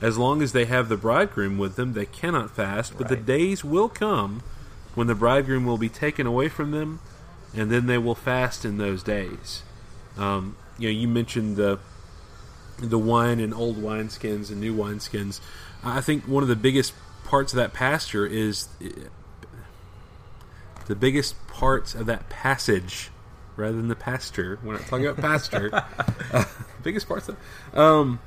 As 0.00 0.18
long 0.18 0.42
as 0.42 0.52
they 0.52 0.66
have 0.66 0.88
the 0.90 0.98
bridegroom 0.98 1.56
with 1.56 1.76
them, 1.76 1.94
they 1.94 2.04
cannot 2.04 2.50
fast, 2.50 2.98
but 2.98 3.08
the 3.08 3.16
days 3.16 3.64
will 3.64 3.88
come 3.88 4.42
when 4.94 5.06
the 5.06 5.14
bridegroom 5.14 5.64
will 5.64 5.78
be 5.78 5.88
taken 5.88 6.26
away 6.26 6.48
from 6.48 6.72
them, 6.72 7.00
and 7.54 7.70
then 7.70 7.86
they 7.86 7.96
will 7.96 8.14
fast 8.14 8.64
in 8.66 8.76
those 8.76 9.02
days. 9.02 9.62
Um, 10.18 10.56
you 10.78 10.88
know, 10.88 11.00
you 11.00 11.08
mentioned 11.08 11.56
the 11.56 11.78
the 12.78 12.98
wine 12.98 13.40
and 13.40 13.54
old 13.54 13.76
wineskins 13.76 14.50
and 14.50 14.60
new 14.60 14.74
wineskins. 14.74 15.40
I 15.82 16.00
think 16.00 16.24
one 16.26 16.42
of 16.42 16.48
the 16.48 16.56
biggest 16.56 16.94
parts 17.24 17.52
of 17.52 17.56
that 17.56 17.72
pasture 17.72 18.26
is 18.26 18.68
the 20.86 20.94
biggest 20.94 21.34
parts 21.48 21.94
of 21.94 22.06
that 22.06 22.28
passage, 22.28 23.10
rather 23.56 23.76
than 23.76 23.88
the 23.88 23.94
pasture. 23.96 24.58
We're 24.62 24.74
not 24.74 24.82
talking 24.86 25.06
about 25.06 25.22
pasture. 25.22 25.70
uh, 26.32 26.44
biggest 26.82 27.08
parts 27.08 27.28
of 27.28 27.36
um, 27.72 28.20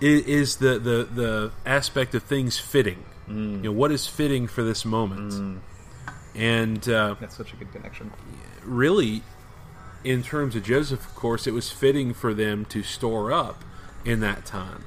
is, 0.00 0.22
is 0.26 0.56
the, 0.56 0.78
the 0.78 1.08
the 1.12 1.52
aspect 1.64 2.14
of 2.14 2.22
things 2.22 2.58
fitting. 2.58 3.04
You 3.28 3.34
know, 3.34 3.72
what 3.72 3.90
is 3.90 4.06
fitting 4.06 4.46
for 4.46 4.62
this 4.62 4.84
moment, 4.84 5.60
and 6.36 6.88
uh, 6.88 7.16
That's 7.18 7.36
such 7.36 7.52
a 7.52 7.56
good 7.56 7.72
connection. 7.72 8.12
really, 8.64 9.22
in 10.04 10.22
terms 10.22 10.54
of 10.54 10.62
Joseph, 10.62 11.04
of 11.04 11.14
course, 11.16 11.48
it 11.48 11.50
was 11.52 11.68
fitting 11.72 12.14
for 12.14 12.32
them 12.32 12.64
to 12.66 12.84
store 12.84 13.32
up 13.32 13.64
in 14.06 14.20
that 14.20 14.46
time. 14.46 14.84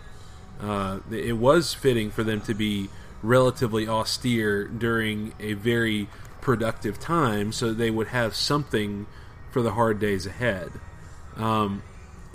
Uh, 0.59 0.99
it 1.11 1.38
was 1.38 1.74
fitting 1.74 2.09
for 2.09 2.24
them 2.24 2.41
to 2.41 2.53
be 2.53 2.89
relatively 3.22 3.88
austere 3.88 4.65
during 4.67 5.34
a 5.39 5.53
very 5.53 6.07
productive 6.41 6.99
time, 6.99 7.51
so 7.51 7.74
they 7.74 7.91
would 7.91 8.07
have 8.07 8.36
something 8.36 9.05
for 9.51 9.61
the 9.61 9.72
hard 9.72 9.99
days 9.99 10.26
ahead. 10.26 10.72
Um, 11.36 11.84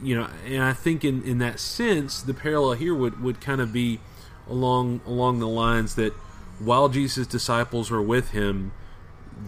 you 0.02 0.14
know, 0.14 0.28
and 0.46 0.62
I 0.62 0.72
think 0.72 1.04
in, 1.04 1.22
in 1.22 1.38
that 1.38 1.58
sense, 1.60 2.20
the 2.22 2.34
parallel 2.34 2.74
here 2.74 2.94
would, 2.94 3.22
would 3.22 3.40
kind 3.40 3.60
of 3.60 3.72
be 3.72 4.00
along 4.48 5.00
along 5.06 5.38
the 5.38 5.48
lines 5.48 5.94
that 5.94 6.12
while 6.58 6.88
Jesus' 6.88 7.26
disciples 7.26 7.90
were 7.90 8.02
with 8.02 8.30
him, 8.30 8.72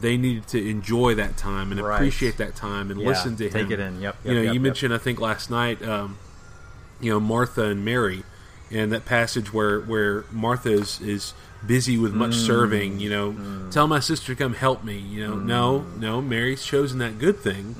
they 0.01 0.16
needed 0.16 0.47
to 0.49 0.68
enjoy 0.68 1.14
that 1.14 1.37
time 1.37 1.70
and 1.70 1.80
Right. 1.80 1.97
appreciate 1.97 2.39
that 2.39 2.57
time 2.57 2.91
and 2.91 3.01
Yeah, 3.01 3.09
listen 3.09 3.37
to 3.37 3.45
take 3.45 3.55
him. 3.55 3.68
Take 3.68 3.78
it 3.78 3.80
in. 3.80 4.01
Yep, 4.01 4.16
you 4.24 4.34
know, 4.34 4.41
yep, 4.41 4.47
you 4.49 4.53
yep. 4.55 4.62
mentioned 4.62 4.95
I 4.95 4.99
think 4.99 5.20
last 5.20 5.51
night, 5.51 5.82
um, 5.87 6.18
you 7.01 7.11
know, 7.11 7.20
Martha 7.20 7.64
and 7.64 7.84
Mary, 7.84 8.22
and 8.70 8.92
that 8.92 9.05
passage 9.05 9.53
where 9.53 9.80
where 9.80 10.24
Martha 10.30 10.70
is, 10.70 11.01
is 11.01 11.34
busy 11.66 11.97
with 11.99 12.12
much 12.14 12.32
Mm. 12.32 12.47
serving. 12.47 13.01
You 13.01 13.11
know, 13.11 13.68
tell 13.70 13.86
my 13.86 14.01
sister 14.01 14.34
to 14.34 14.36
come 14.36 14.55
help 14.55 14.84
me. 14.84 14.99
You 14.99 15.26
know, 15.26 15.36
no, 15.36 15.80
Mm. 15.80 16.01
no, 16.01 16.22
Mary's 16.22 16.64
chosen 16.64 16.99
that 16.99 17.18
good 17.18 17.38
thing. 17.38 17.74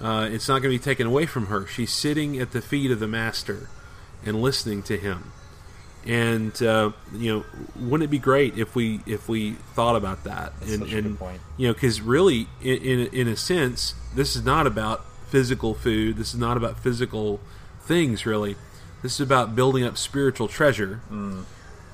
Uh, 0.00 0.28
it's 0.30 0.46
not 0.48 0.62
going 0.62 0.72
to 0.72 0.78
be 0.78 0.84
taken 0.84 1.06
away 1.08 1.26
from 1.26 1.46
her. 1.46 1.66
She's 1.66 1.92
sitting 1.92 2.38
at 2.38 2.52
the 2.52 2.60
feet 2.62 2.90
of 2.92 3.00
the 3.00 3.08
master 3.08 3.68
and 4.24 4.40
listening 4.40 4.82
to 4.84 4.96
him. 4.96 5.32
And 6.06 6.62
uh, 6.62 6.92
you 7.12 7.32
know, 7.32 7.44
wouldn't 7.76 8.04
it 8.04 8.10
be 8.10 8.18
great 8.20 8.56
if 8.56 8.74
we 8.74 9.00
if 9.04 9.28
we 9.28 9.52
thought 9.74 9.96
about 9.96 10.24
that? 10.24 10.52
That's 10.60 10.72
and, 10.72 10.82
such 10.84 10.92
a 10.92 10.98
and 10.98 11.06
good 11.08 11.18
point. 11.18 11.40
you 11.56 11.66
know, 11.68 11.74
because 11.74 12.00
really, 12.00 12.46
in, 12.62 12.76
in 12.78 13.06
in 13.08 13.28
a 13.28 13.36
sense, 13.36 13.94
this 14.14 14.36
is 14.36 14.44
not 14.44 14.66
about 14.66 15.04
physical 15.28 15.74
food. 15.74 16.16
This 16.16 16.32
is 16.32 16.38
not 16.40 16.56
about 16.56 16.78
physical 16.78 17.40
things. 17.88 18.24
Really, 18.26 18.54
this 19.02 19.14
is 19.14 19.20
about 19.20 19.56
building 19.56 19.84
up 19.84 19.96
spiritual 19.98 20.46
treasure, 20.46 21.00
Mm. 21.10 21.44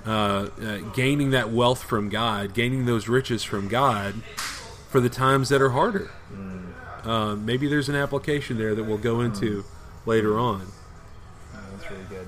uh, 0.07 0.11
uh, 0.11 0.49
gaining 0.95 1.31
that 1.31 1.51
wealth 1.51 1.83
from 1.83 2.09
God, 2.11 2.53
gaining 2.53 2.85
those 2.85 3.09
riches 3.09 3.43
from 3.45 3.69
God 3.69 4.15
for 4.91 5.01
the 5.01 5.09
times 5.09 5.49
that 5.49 5.63
are 5.63 5.71
harder. 5.71 6.11
Mm. 6.33 7.07
Uh, 7.07 7.37
maybe 7.37 7.69
there's 7.69 7.89
an 7.89 7.95
application 7.97 8.59
there 8.59 8.75
that 8.75 8.85
we'll 8.85 8.99
go 8.99 9.21
into 9.21 9.65
later 10.07 10.39
on. 10.39 10.67
that's 11.53 11.91
really 11.91 12.05
good. 12.09 12.27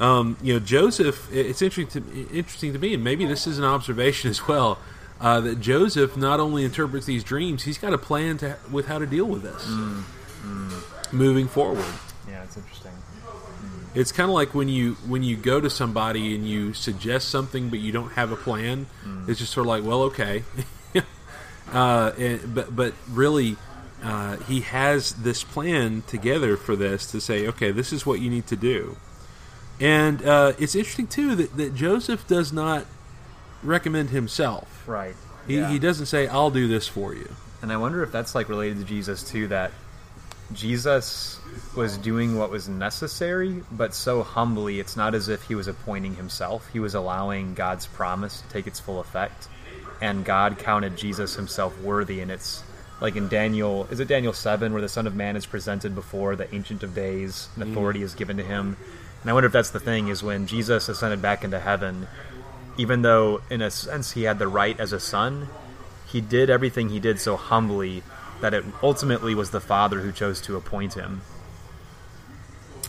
Um, 0.00 0.36
you 0.42 0.52
know, 0.54 0.60
Joseph. 0.60 1.28
It's 1.32 1.60
interesting 1.60 2.02
to, 2.02 2.28
interesting 2.32 2.72
to 2.72 2.78
me, 2.78 2.94
and 2.94 3.02
maybe 3.02 3.26
this 3.26 3.46
is 3.48 3.58
an 3.58 3.64
observation 3.64 4.30
as 4.34 4.46
well. 4.46 4.78
Uh, 5.20 5.40
that 5.40 5.60
Joseph 5.60 6.16
not 6.16 6.38
only 6.38 6.64
interprets 6.64 7.04
these 7.06 7.24
dreams, 7.24 7.64
he's 7.64 7.78
got 7.78 7.92
a 7.92 7.98
plan 7.98 8.38
to, 8.38 8.56
with 8.70 8.86
how 8.86 8.98
to 9.00 9.06
deal 9.06 9.24
with 9.24 9.42
this 9.42 9.66
moving 11.12 11.48
forward. 11.48 11.84
Yeah, 12.28 12.42
it's 12.44 12.56
interesting. 12.56 12.92
It's 13.94 14.12
kind 14.12 14.28
of 14.28 14.34
like 14.34 14.54
when 14.54 14.68
you 14.68 14.94
when 15.06 15.22
you 15.22 15.36
go 15.36 15.60
to 15.60 15.70
somebody 15.70 16.34
and 16.34 16.46
you 16.46 16.74
suggest 16.74 17.28
something, 17.30 17.70
but 17.70 17.78
you 17.80 17.90
don't 17.90 18.12
have 18.12 18.30
a 18.32 18.36
plan. 18.36 18.86
It's 19.26 19.38
just 19.40 19.52
sort 19.52 19.66
of 19.66 19.68
like, 19.68 19.82
well, 19.84 20.02
okay, 20.04 20.44
uh, 21.72 22.12
and, 22.18 22.54
but 22.54 22.74
but 22.74 22.94
really, 23.10 23.56
uh, 24.02 24.36
he 24.38 24.60
has 24.60 25.12
this 25.14 25.42
plan 25.42 26.02
together 26.06 26.56
for 26.56 26.76
this 26.76 27.10
to 27.12 27.20
say, 27.20 27.46
okay, 27.48 27.70
this 27.70 27.92
is 27.92 28.04
what 28.06 28.20
you 28.20 28.30
need 28.30 28.46
to 28.48 28.56
do. 28.56 28.96
And 29.80 30.22
uh, 30.24 30.52
it's 30.58 30.74
interesting 30.74 31.06
too 31.06 31.34
that, 31.36 31.56
that 31.56 31.74
Joseph 31.74 32.26
does 32.26 32.52
not 32.52 32.84
recommend 33.62 34.10
himself. 34.10 34.84
Right. 34.86 35.14
He, 35.46 35.56
Yeah. 35.56 35.70
he 35.70 35.78
doesn't 35.78 36.06
say, 36.06 36.26
"I'll 36.28 36.50
do 36.50 36.68
this 36.68 36.86
for 36.88 37.14
you." 37.14 37.28
And 37.62 37.72
I 37.72 37.76
wonder 37.78 38.02
if 38.02 38.12
that's 38.12 38.34
like 38.34 38.48
related 38.48 38.78
to 38.78 38.84
Jesus 38.84 39.22
too. 39.22 39.48
That 39.48 39.72
Jesus 40.52 41.38
was 41.76 41.98
doing 41.98 42.38
what 42.38 42.50
was 42.50 42.68
necessary, 42.68 43.62
but 43.70 43.94
so 43.94 44.22
humbly. 44.22 44.80
It's 44.80 44.96
not 44.96 45.14
as 45.14 45.28
if 45.28 45.42
he 45.44 45.54
was 45.54 45.68
appointing 45.68 46.16
himself. 46.16 46.68
He 46.72 46.80
was 46.80 46.94
allowing 46.94 47.54
God's 47.54 47.86
promise 47.86 48.40
to 48.40 48.48
take 48.48 48.66
its 48.66 48.80
full 48.80 49.00
effect, 49.00 49.48
and 50.00 50.24
God 50.24 50.58
counted 50.58 50.96
Jesus 50.96 51.34
himself 51.34 51.78
worthy. 51.82 52.20
And 52.20 52.30
it's 52.30 52.62
like 53.00 53.16
in 53.16 53.28
Daniel, 53.28 53.86
is 53.90 54.00
it 54.00 54.08
Daniel 54.08 54.32
seven, 54.32 54.72
where 54.72 54.82
the 54.82 54.88
Son 54.88 55.06
of 55.06 55.14
Man 55.14 55.36
is 55.36 55.46
presented 55.46 55.94
before 55.94 56.34
the 56.34 56.52
Ancient 56.54 56.82
of 56.82 56.94
Days, 56.94 57.48
and 57.54 57.64
mm. 57.64 57.70
authority 57.70 58.02
is 58.02 58.14
given 58.14 58.38
to 58.38 58.42
him. 58.42 58.76
And 59.20 59.30
I 59.30 59.34
wonder 59.34 59.48
if 59.48 59.52
that's 59.52 59.70
the 59.70 59.80
thing 59.80 60.08
is 60.08 60.22
when 60.22 60.46
Jesus 60.46 60.88
ascended 60.88 61.20
back 61.20 61.44
into 61.44 61.60
heaven, 61.60 62.06
even 62.78 63.02
though 63.02 63.42
in 63.50 63.60
a 63.60 63.70
sense 63.70 64.12
he 64.12 64.22
had 64.22 64.38
the 64.38 64.48
right 64.48 64.78
as 64.80 64.92
a 64.92 65.00
son, 65.00 65.48
he 66.06 66.20
did 66.20 66.48
everything 66.48 66.88
he 66.88 67.00
did 67.00 67.20
so 67.20 67.36
humbly 67.36 68.02
that 68.40 68.54
it 68.54 68.64
ultimately 68.82 69.34
was 69.34 69.50
the 69.50 69.60
Father 69.60 70.00
who 70.00 70.12
chose 70.12 70.40
to 70.42 70.56
appoint 70.56 70.94
him. 70.94 71.20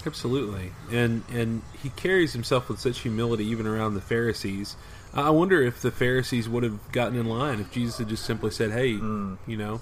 Absolutely, 0.06 0.72
and 0.92 1.24
and 1.32 1.62
he 1.84 1.90
carries 1.90 2.32
himself 2.34 2.70
with 2.70 2.80
such 2.80 3.00
humility 3.00 3.46
even 3.46 3.68
around 3.68 3.96
the 3.96 4.02
Pharisees. 4.02 4.78
I 5.14 5.30
wonder 5.32 5.62
if 5.62 5.82
the 5.82 5.92
Pharisees 5.92 6.48
would 6.48 6.64
have 6.64 6.92
gotten 6.92 7.18
in 7.18 7.26
line 7.26 7.60
if 7.60 7.72
Jesus 7.72 7.98
had 7.98 8.08
just 8.08 8.24
simply 8.26 8.52
said, 8.52 8.72
"Hey, 8.72 8.96
Hmm. 8.96 9.34
you 9.46 9.58
know, 9.58 9.82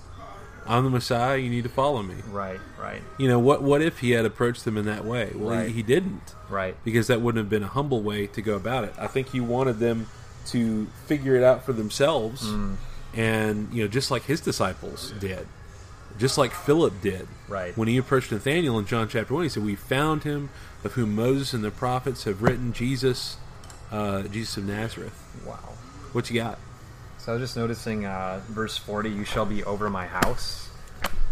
I'm 0.66 0.86
the 0.86 0.90
Messiah. 0.90 1.38
You 1.38 1.50
need 1.52 1.64
to 1.64 1.70
follow 1.70 2.02
me." 2.02 2.16
Right, 2.32 2.60
right, 2.82 3.04
You 3.20 3.28
know, 3.28 3.38
what 3.38 3.62
what 3.62 3.82
if 3.84 4.00
he 4.00 4.12
had 4.12 4.26
approached 4.26 4.66
them 4.66 4.76
in 4.76 4.86
that 4.86 5.06
way? 5.06 5.34
Well, 5.36 5.56
Right. 5.56 5.68
he, 5.68 5.74
he 5.76 5.84
didn't, 5.84 6.34
right. 6.50 6.76
because 6.84 7.06
that 7.08 7.22
wouldn't 7.22 7.40
have 7.44 7.50
been 7.50 7.64
a 7.64 7.68
humble 7.68 8.02
way 8.02 8.26
to 8.28 8.42
go 8.42 8.56
about 8.56 8.86
it. 8.86 8.96
I 8.98 9.06
think 9.08 9.30
he 9.30 9.40
wanted 9.40 9.78
them 9.80 10.08
to 10.48 10.88
figure 11.06 11.36
it 11.36 11.44
out 11.44 11.64
for 11.64 11.74
themselves, 11.74 12.50
Hmm. 12.50 12.74
and 13.14 13.72
you 13.72 13.84
know, 13.84 13.88
just 13.88 14.10
like 14.10 14.24
his 14.24 14.42
disciples 14.42 15.14
did, 15.20 15.46
just 16.18 16.38
like 16.38 16.52
Philip 16.52 17.02
did. 17.02 17.28
Right. 17.48 17.76
When 17.78 17.88
he 17.88 17.98
approached 17.98 18.32
Nathanael 18.32 18.78
in 18.80 18.86
John 18.86 19.08
chapter 19.08 19.34
one, 19.34 19.44
he 19.44 19.50
said, 19.50 19.64
"We 19.64 19.76
found 19.76 20.24
him, 20.24 20.50
of 20.84 20.94
whom 20.94 21.16
Moses 21.16 21.54
and 21.54 21.64
the 21.64 21.72
prophets 21.72 22.24
have 22.26 22.42
written, 22.42 22.74
Jesus, 22.74 23.38
uh, 23.92 24.24
Jesus 24.24 24.58
of 24.58 24.66
Nazareth." 24.66 25.14
Wow. 25.46 25.60
What 26.14 26.30
you 26.30 26.42
got? 26.42 26.58
So 27.18 27.32
I 27.32 27.36
was 27.36 27.44
just 27.44 27.58
noticing 27.58 28.06
uh, 28.06 28.42
verse 28.48 28.78
40 28.78 29.10
You 29.10 29.24
shall 29.26 29.46
be 29.46 29.64
over 29.64 29.90
my 29.90 30.06
house. 30.08 30.70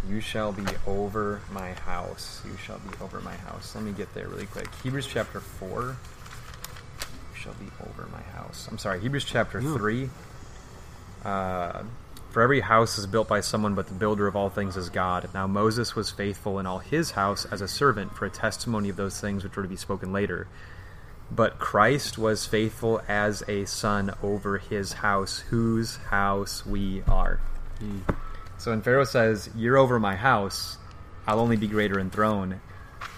You 0.10 0.22
shall 0.22 0.52
be 0.52 0.66
over 0.86 1.42
my 1.52 1.72
house. 1.74 2.42
You 2.46 2.56
shall 2.58 2.78
be 2.80 2.90
over 3.02 3.20
my 3.22 3.36
house. 3.38 3.74
Let 3.74 3.84
me 3.84 3.92
get 3.92 4.14
there 4.14 4.28
really 4.28 4.46
quick. 4.46 4.68
Hebrews 4.84 5.08
chapter 5.08 5.40
4. 5.40 5.82
You 5.82 5.96
shall 7.34 7.54
be 7.54 7.66
over 7.90 8.08
my 8.12 8.22
house. 8.22 8.68
I'm 8.70 8.78
sorry, 8.78 9.00
Hebrews 9.00 9.26
chapter 9.26 9.60
Yeah. 9.60 9.74
3. 9.74 10.10
Uh, 11.24 11.84
for 12.36 12.42
every 12.42 12.60
house 12.60 12.98
is 12.98 13.08
built 13.08 13.30
by 13.30 13.40
someone, 13.40 13.76
but 13.76 13.88
the 13.88 13.94
builder 13.94 14.28
of 14.28 14.36
all 14.36 14.50
things 14.50 14.76
is 14.76 14.90
God. 14.90 15.30
Now 15.34 15.48
Moses 15.48 15.96
was 15.96 16.12
faithful 16.12 16.60
in 16.60 16.66
all 16.66 16.80
his 16.80 17.12
house 17.12 17.46
as 17.46 17.62
a 17.62 17.68
servant 17.70 18.14
for 18.14 18.26
a 18.26 18.30
testimony 18.30 18.90
of 18.90 18.98
those 18.98 19.22
things 19.22 19.42
which 19.42 19.56
were 19.56 19.64
to 19.64 19.70
be 19.70 19.78
spoken 19.78 20.12
later. 20.12 20.50
But 21.32 21.60
Christ 21.60 22.18
was 22.18 22.46
faithful 22.46 23.02
as 23.08 23.42
a 23.48 23.64
son 23.64 24.14
over 24.22 24.58
his 24.58 24.92
house, 24.92 25.40
whose 25.50 25.96
house 25.96 26.66
we 26.66 27.04
are. 27.08 27.40
So 28.58 28.72
when 28.72 28.82
Pharaoh 28.82 29.06
says, 29.06 29.50
You're 29.56 29.78
over 29.78 29.98
my 29.98 30.18
house, 30.18 30.78
I'll 31.26 31.40
only 31.40 31.56
be 31.56 31.70
greater 31.70 31.98
in 31.98 32.10
throne, 32.10 32.60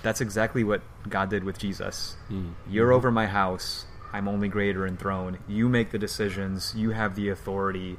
that's 0.04 0.22
exactly 0.22 0.64
what 0.64 0.84
God 1.10 1.32
did 1.32 1.44
with 1.44 1.58
Jesus. 1.58 2.18
Mm-hmm. 2.30 2.52
You're 2.72 2.94
over 2.94 3.10
my 3.10 3.26
house, 3.26 3.88
I'm 4.14 4.28
only 4.28 4.48
greater 4.48 4.86
in 4.86 4.96
throne. 4.96 5.40
You 5.48 5.70
make 5.70 5.90
the 5.90 5.98
decisions, 5.98 6.76
you 6.76 6.92
have 6.92 7.16
the 7.16 7.30
authority, 7.30 7.98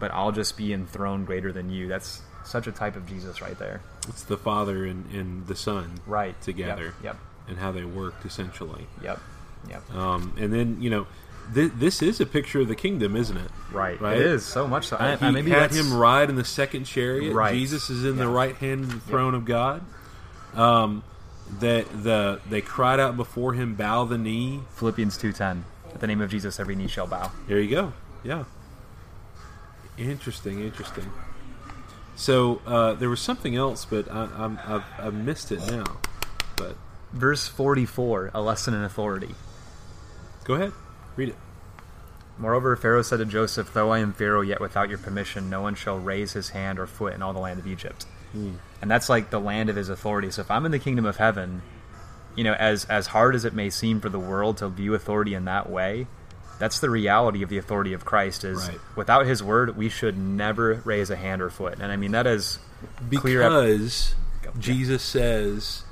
but 0.00 0.10
I'll 0.12 0.32
just 0.32 0.56
be 0.56 0.72
enthroned 0.72 1.26
greater 1.28 1.52
than 1.52 1.70
you. 1.70 1.86
That's 1.86 2.22
such 2.44 2.66
a 2.66 2.72
type 2.72 2.96
of 2.96 3.06
Jesus 3.06 3.40
right 3.40 3.56
there. 3.58 3.82
It's 4.08 4.24
the 4.24 4.36
Father 4.36 4.84
and, 4.86 5.08
and 5.12 5.46
the 5.46 5.54
Son 5.54 6.00
Right. 6.06 6.40
together, 6.42 6.94
Yep. 7.04 7.16
and 7.48 7.58
how 7.58 7.70
they 7.70 7.84
worked 7.84 8.24
essentially. 8.26 8.86
Yep. 9.02 9.20
Yep. 9.68 9.82
yep. 9.88 9.96
Um, 9.96 10.34
and 10.38 10.52
then 10.52 10.80
you 10.80 10.90
know, 10.90 11.06
th- 11.54 11.72
this 11.76 12.00
is 12.02 12.20
a 12.20 12.26
picture 12.26 12.60
of 12.60 12.68
the 12.68 12.74
kingdom, 12.74 13.14
isn't 13.14 13.36
it? 13.36 13.50
Right. 13.70 14.00
Right. 14.00 14.16
It 14.16 14.26
is 14.26 14.44
so 14.44 14.66
much 14.66 14.88
so. 14.88 14.96
I, 14.98 15.16
he 15.16 15.26
I, 15.26 15.30
maybe 15.30 15.50
had 15.50 15.70
him 15.70 15.92
ride 15.94 16.30
in 16.30 16.36
the 16.36 16.44
second 16.44 16.84
chariot. 16.84 17.34
Right. 17.34 17.52
Jesus 17.54 17.90
is 17.90 18.04
in 18.04 18.16
the 18.16 18.26
right 18.28 18.56
hand 18.56 18.84
of 18.84 18.90
the 18.92 19.00
throne 19.00 19.34
of 19.34 19.44
God. 19.44 19.82
Um, 20.54 21.04
that 21.58 21.86
the 22.02 22.40
they 22.48 22.60
cried 22.60 23.00
out 23.00 23.16
before 23.16 23.52
him, 23.54 23.74
bow 23.74 24.04
the 24.04 24.18
knee. 24.18 24.60
Philippians 24.76 25.16
two 25.18 25.32
ten. 25.32 25.64
At 25.92 26.00
the 26.00 26.06
name 26.06 26.20
of 26.20 26.30
Jesus, 26.30 26.58
every 26.60 26.74
knee 26.76 26.86
shall 26.86 27.06
bow. 27.06 27.30
There 27.48 27.60
you 27.60 27.70
go. 27.70 27.92
Yeah. 28.24 28.44
Interesting. 30.00 30.60
Interesting. 30.60 31.10
So 32.16 32.60
uh, 32.66 32.94
there 32.94 33.08
was 33.08 33.20
something 33.20 33.54
else, 33.56 33.84
but 33.84 34.10
I, 34.10 34.28
I'm, 34.36 34.58
I've, 34.66 34.84
I've 34.98 35.14
missed 35.14 35.52
it 35.52 35.60
now. 35.70 36.00
But 36.56 36.76
Verse 37.12 37.48
forty 37.48 37.86
four. 37.86 38.30
A 38.34 38.40
lesson 38.40 38.72
in 38.74 38.82
authority. 38.82 39.34
go 40.44 40.54
ahead, 40.54 40.72
read 41.16 41.30
it. 41.30 41.36
Moreover, 42.38 42.74
Pharaoh 42.76 43.02
said 43.02 43.18
to 43.18 43.24
Joseph, 43.26 43.72
Though 43.74 43.90
I 43.90 43.98
am 43.98 44.12
Pharaoh, 44.12 44.40
yet 44.40 44.60
without 44.60 44.88
your 44.88 44.98
permission, 44.98 45.50
no 45.50 45.60
one 45.60 45.74
shall 45.74 45.98
raise 45.98 46.32
his 46.32 46.50
hand 46.50 46.78
or 46.78 46.86
foot 46.86 47.12
in 47.14 47.20
all 47.20 47.32
the 47.32 47.40
land 47.40 47.58
of 47.58 47.66
Egypt. 47.66 48.06
And 48.32 48.90
that's 48.90 49.08
like 49.08 49.30
the 49.30 49.40
land 49.40 49.68
of 49.68 49.76
his 49.76 49.88
authority. 49.88 50.30
So 50.30 50.40
if 50.42 50.50
I'm 50.50 50.64
in 50.64 50.70
the 50.72 50.78
kingdom 50.78 51.04
of 51.04 51.16
heaven, 51.16 51.62
you 52.36 52.44
know, 52.44 52.52
as 52.54 52.84
as 52.84 53.08
hard 53.08 53.34
as 53.34 53.44
it 53.44 53.52
may 53.52 53.70
seem 53.70 54.00
for 54.00 54.08
the 54.08 54.20
world 54.20 54.58
to 54.58 54.68
view 54.68 54.94
authority 54.94 55.34
in 55.34 55.46
that 55.46 55.68
way, 55.68 56.06
that's 56.60 56.78
the 56.78 56.88
reality 56.90 57.42
of 57.42 57.48
the 57.48 57.58
authority 57.58 57.92
of 57.94 58.04
Christ. 58.04 58.44
Is 58.44 58.68
Right. 58.68 58.78
without 58.94 59.26
His 59.26 59.42
word, 59.42 59.76
we 59.76 59.88
should 59.88 60.16
never 60.16 60.80
raise 60.84 61.10
a 61.10 61.16
hand 61.16 61.42
or 61.42 61.50
foot. 61.50 61.78
And 61.80 61.90
I 61.90 61.96
mean 61.96 62.12
that 62.12 62.28
is 62.28 62.58
because 63.08 64.14
Jesus 64.58 65.02
says, 65.02 65.82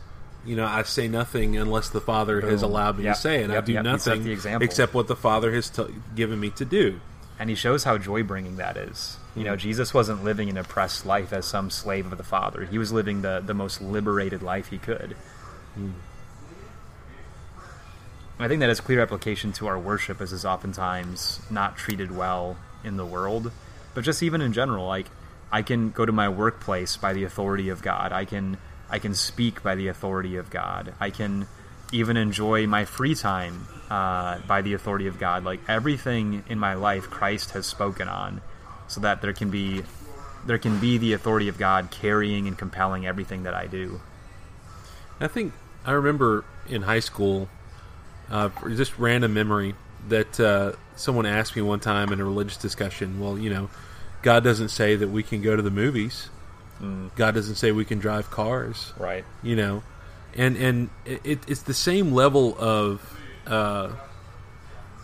you 0.46 0.56
know, 0.56 0.64
I 0.66 0.82
say 0.82 1.08
nothing 1.08 1.56
unless 1.56 1.88
the 1.90 2.00
Father 2.00 2.40
has 2.42 2.62
allowed 2.62 2.98
me 2.98 3.04
Yep. 3.04 3.14
to 3.16 3.20
say, 3.20 3.42
and 3.42 3.52
I 3.52 3.60
do 3.60 3.72
yep. 3.72 3.84
Nothing 3.84 4.26
except 4.62 4.94
what 4.94 5.08
the 5.08 5.16
Father 5.16 5.52
has 5.52 5.68
t- 5.70 5.84
given 6.14 6.38
me 6.40 6.50
to 6.50 6.64
do. 6.64 7.00
and 7.40 7.48
He 7.48 7.54
shows 7.54 7.84
how 7.84 7.96
joy 7.98 8.24
bringing 8.24 8.56
that 8.56 8.76
is. 8.76 9.16
You 9.36 9.42
Hmm. 9.42 9.48
know, 9.50 9.56
Jesus 9.56 9.94
wasn't 9.94 10.24
living 10.24 10.48
an 10.50 10.56
oppressed 10.56 11.06
life 11.06 11.32
as 11.32 11.46
some 11.46 11.70
slave 11.70 12.10
of 12.10 12.18
the 12.18 12.24
Father. 12.24 12.64
He 12.64 12.78
was 12.78 12.90
living 12.90 13.22
the 13.22 13.40
the 13.46 13.54
most 13.54 13.80
liberated 13.80 14.42
life 14.42 14.68
he 14.68 14.78
could. 14.78 15.14
Hmm. 15.76 15.90
I 18.40 18.46
think 18.46 18.60
that 18.60 18.68
has 18.68 18.80
clear 18.80 19.00
application 19.00 19.52
to 19.54 19.66
our 19.66 19.78
worship, 19.78 20.20
as 20.20 20.32
is 20.32 20.44
oftentimes 20.44 21.40
not 21.50 21.76
treated 21.76 22.14
well 22.14 22.56
in 22.84 22.96
the 22.96 23.04
world, 23.04 23.50
but 23.94 24.04
just 24.04 24.22
even 24.22 24.40
in 24.40 24.52
general. 24.52 24.86
Like, 24.86 25.06
I 25.50 25.62
can 25.62 25.90
go 25.90 26.06
to 26.06 26.12
my 26.12 26.28
workplace 26.28 26.96
by 26.96 27.14
the 27.14 27.24
authority 27.24 27.68
of 27.68 27.82
God. 27.82 28.12
I 28.12 28.24
can 28.24 28.58
I 28.90 28.98
can 28.98 29.14
speak 29.14 29.62
by 29.62 29.74
the 29.74 29.88
authority 29.88 30.36
of 30.36 30.50
God. 30.50 30.94
I 31.00 31.10
can 31.10 31.46
even 31.92 32.16
enjoy 32.16 32.66
my 32.66 32.84
free 32.84 33.14
time 33.14 33.66
uh, 33.90 34.38
by 34.46 34.62
the 34.62 34.74
authority 34.74 35.06
of 35.06 35.18
God. 35.18 35.44
Like 35.44 35.60
everything 35.68 36.44
in 36.48 36.58
my 36.58 36.74
life, 36.74 37.10
Christ 37.10 37.52
has 37.52 37.66
spoken 37.66 38.08
on, 38.08 38.40
so 38.86 39.00
that 39.00 39.20
there 39.20 39.32
can 39.32 39.50
be 39.50 39.82
there 40.46 40.58
can 40.58 40.78
be 40.78 40.98
the 40.98 41.12
authority 41.12 41.48
of 41.48 41.58
God 41.58 41.90
carrying 41.90 42.46
and 42.46 42.56
compelling 42.56 43.06
everything 43.06 43.42
that 43.42 43.54
I 43.54 43.66
do. 43.66 44.00
I 45.20 45.26
think 45.26 45.52
I 45.84 45.92
remember 45.92 46.44
in 46.68 46.82
high 46.82 47.00
school, 47.00 47.48
uh, 48.30 48.50
just 48.74 48.98
random 48.98 49.34
memory 49.34 49.74
that 50.08 50.38
uh, 50.40 50.72
someone 50.96 51.26
asked 51.26 51.56
me 51.56 51.62
one 51.62 51.80
time 51.80 52.12
in 52.12 52.20
a 52.20 52.24
religious 52.24 52.56
discussion. 52.56 53.20
Well, 53.20 53.38
you 53.38 53.50
know, 53.50 53.68
God 54.22 54.44
doesn't 54.44 54.68
say 54.70 54.96
that 54.96 55.08
we 55.08 55.22
can 55.22 55.42
go 55.42 55.56
to 55.56 55.62
the 55.62 55.70
movies. 55.70 56.28
God 57.16 57.34
doesn't 57.34 57.56
say 57.56 57.72
we 57.72 57.84
can 57.84 57.98
drive 57.98 58.30
cars. 58.30 58.92
Right. 58.96 59.24
You 59.42 59.56
know, 59.56 59.82
and 60.36 60.56
and 60.56 60.90
it, 61.04 61.40
it's 61.48 61.62
the 61.62 61.74
same 61.74 62.12
level 62.12 62.54
of 62.56 63.18
uh, 63.48 63.90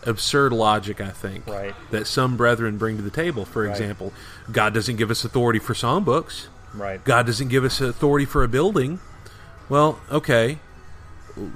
absurd 0.07 0.53
logic. 0.53 1.01
I 1.01 1.11
think 1.11 1.47
Right. 1.49 1.75
that 1.91 2.07
some 2.07 2.37
brethren 2.37 2.79
bring 2.79 2.97
to 2.99 3.03
the 3.03 3.11
table. 3.11 3.45
For 3.45 3.62
Right. 3.64 3.70
example, 3.72 4.12
God 4.53 4.72
doesn't 4.75 4.97
give 4.97 5.11
us 5.11 5.25
authority 5.25 5.59
for 5.59 5.75
songbooks. 5.75 6.47
Right. 6.75 7.03
God 7.05 7.27
doesn't 7.27 7.49
give 7.49 7.64
us 7.64 7.81
authority 7.81 8.25
for 8.27 8.45
a 8.45 8.49
building. 8.49 9.01
Well, 9.68 9.99
okay, 10.11 10.59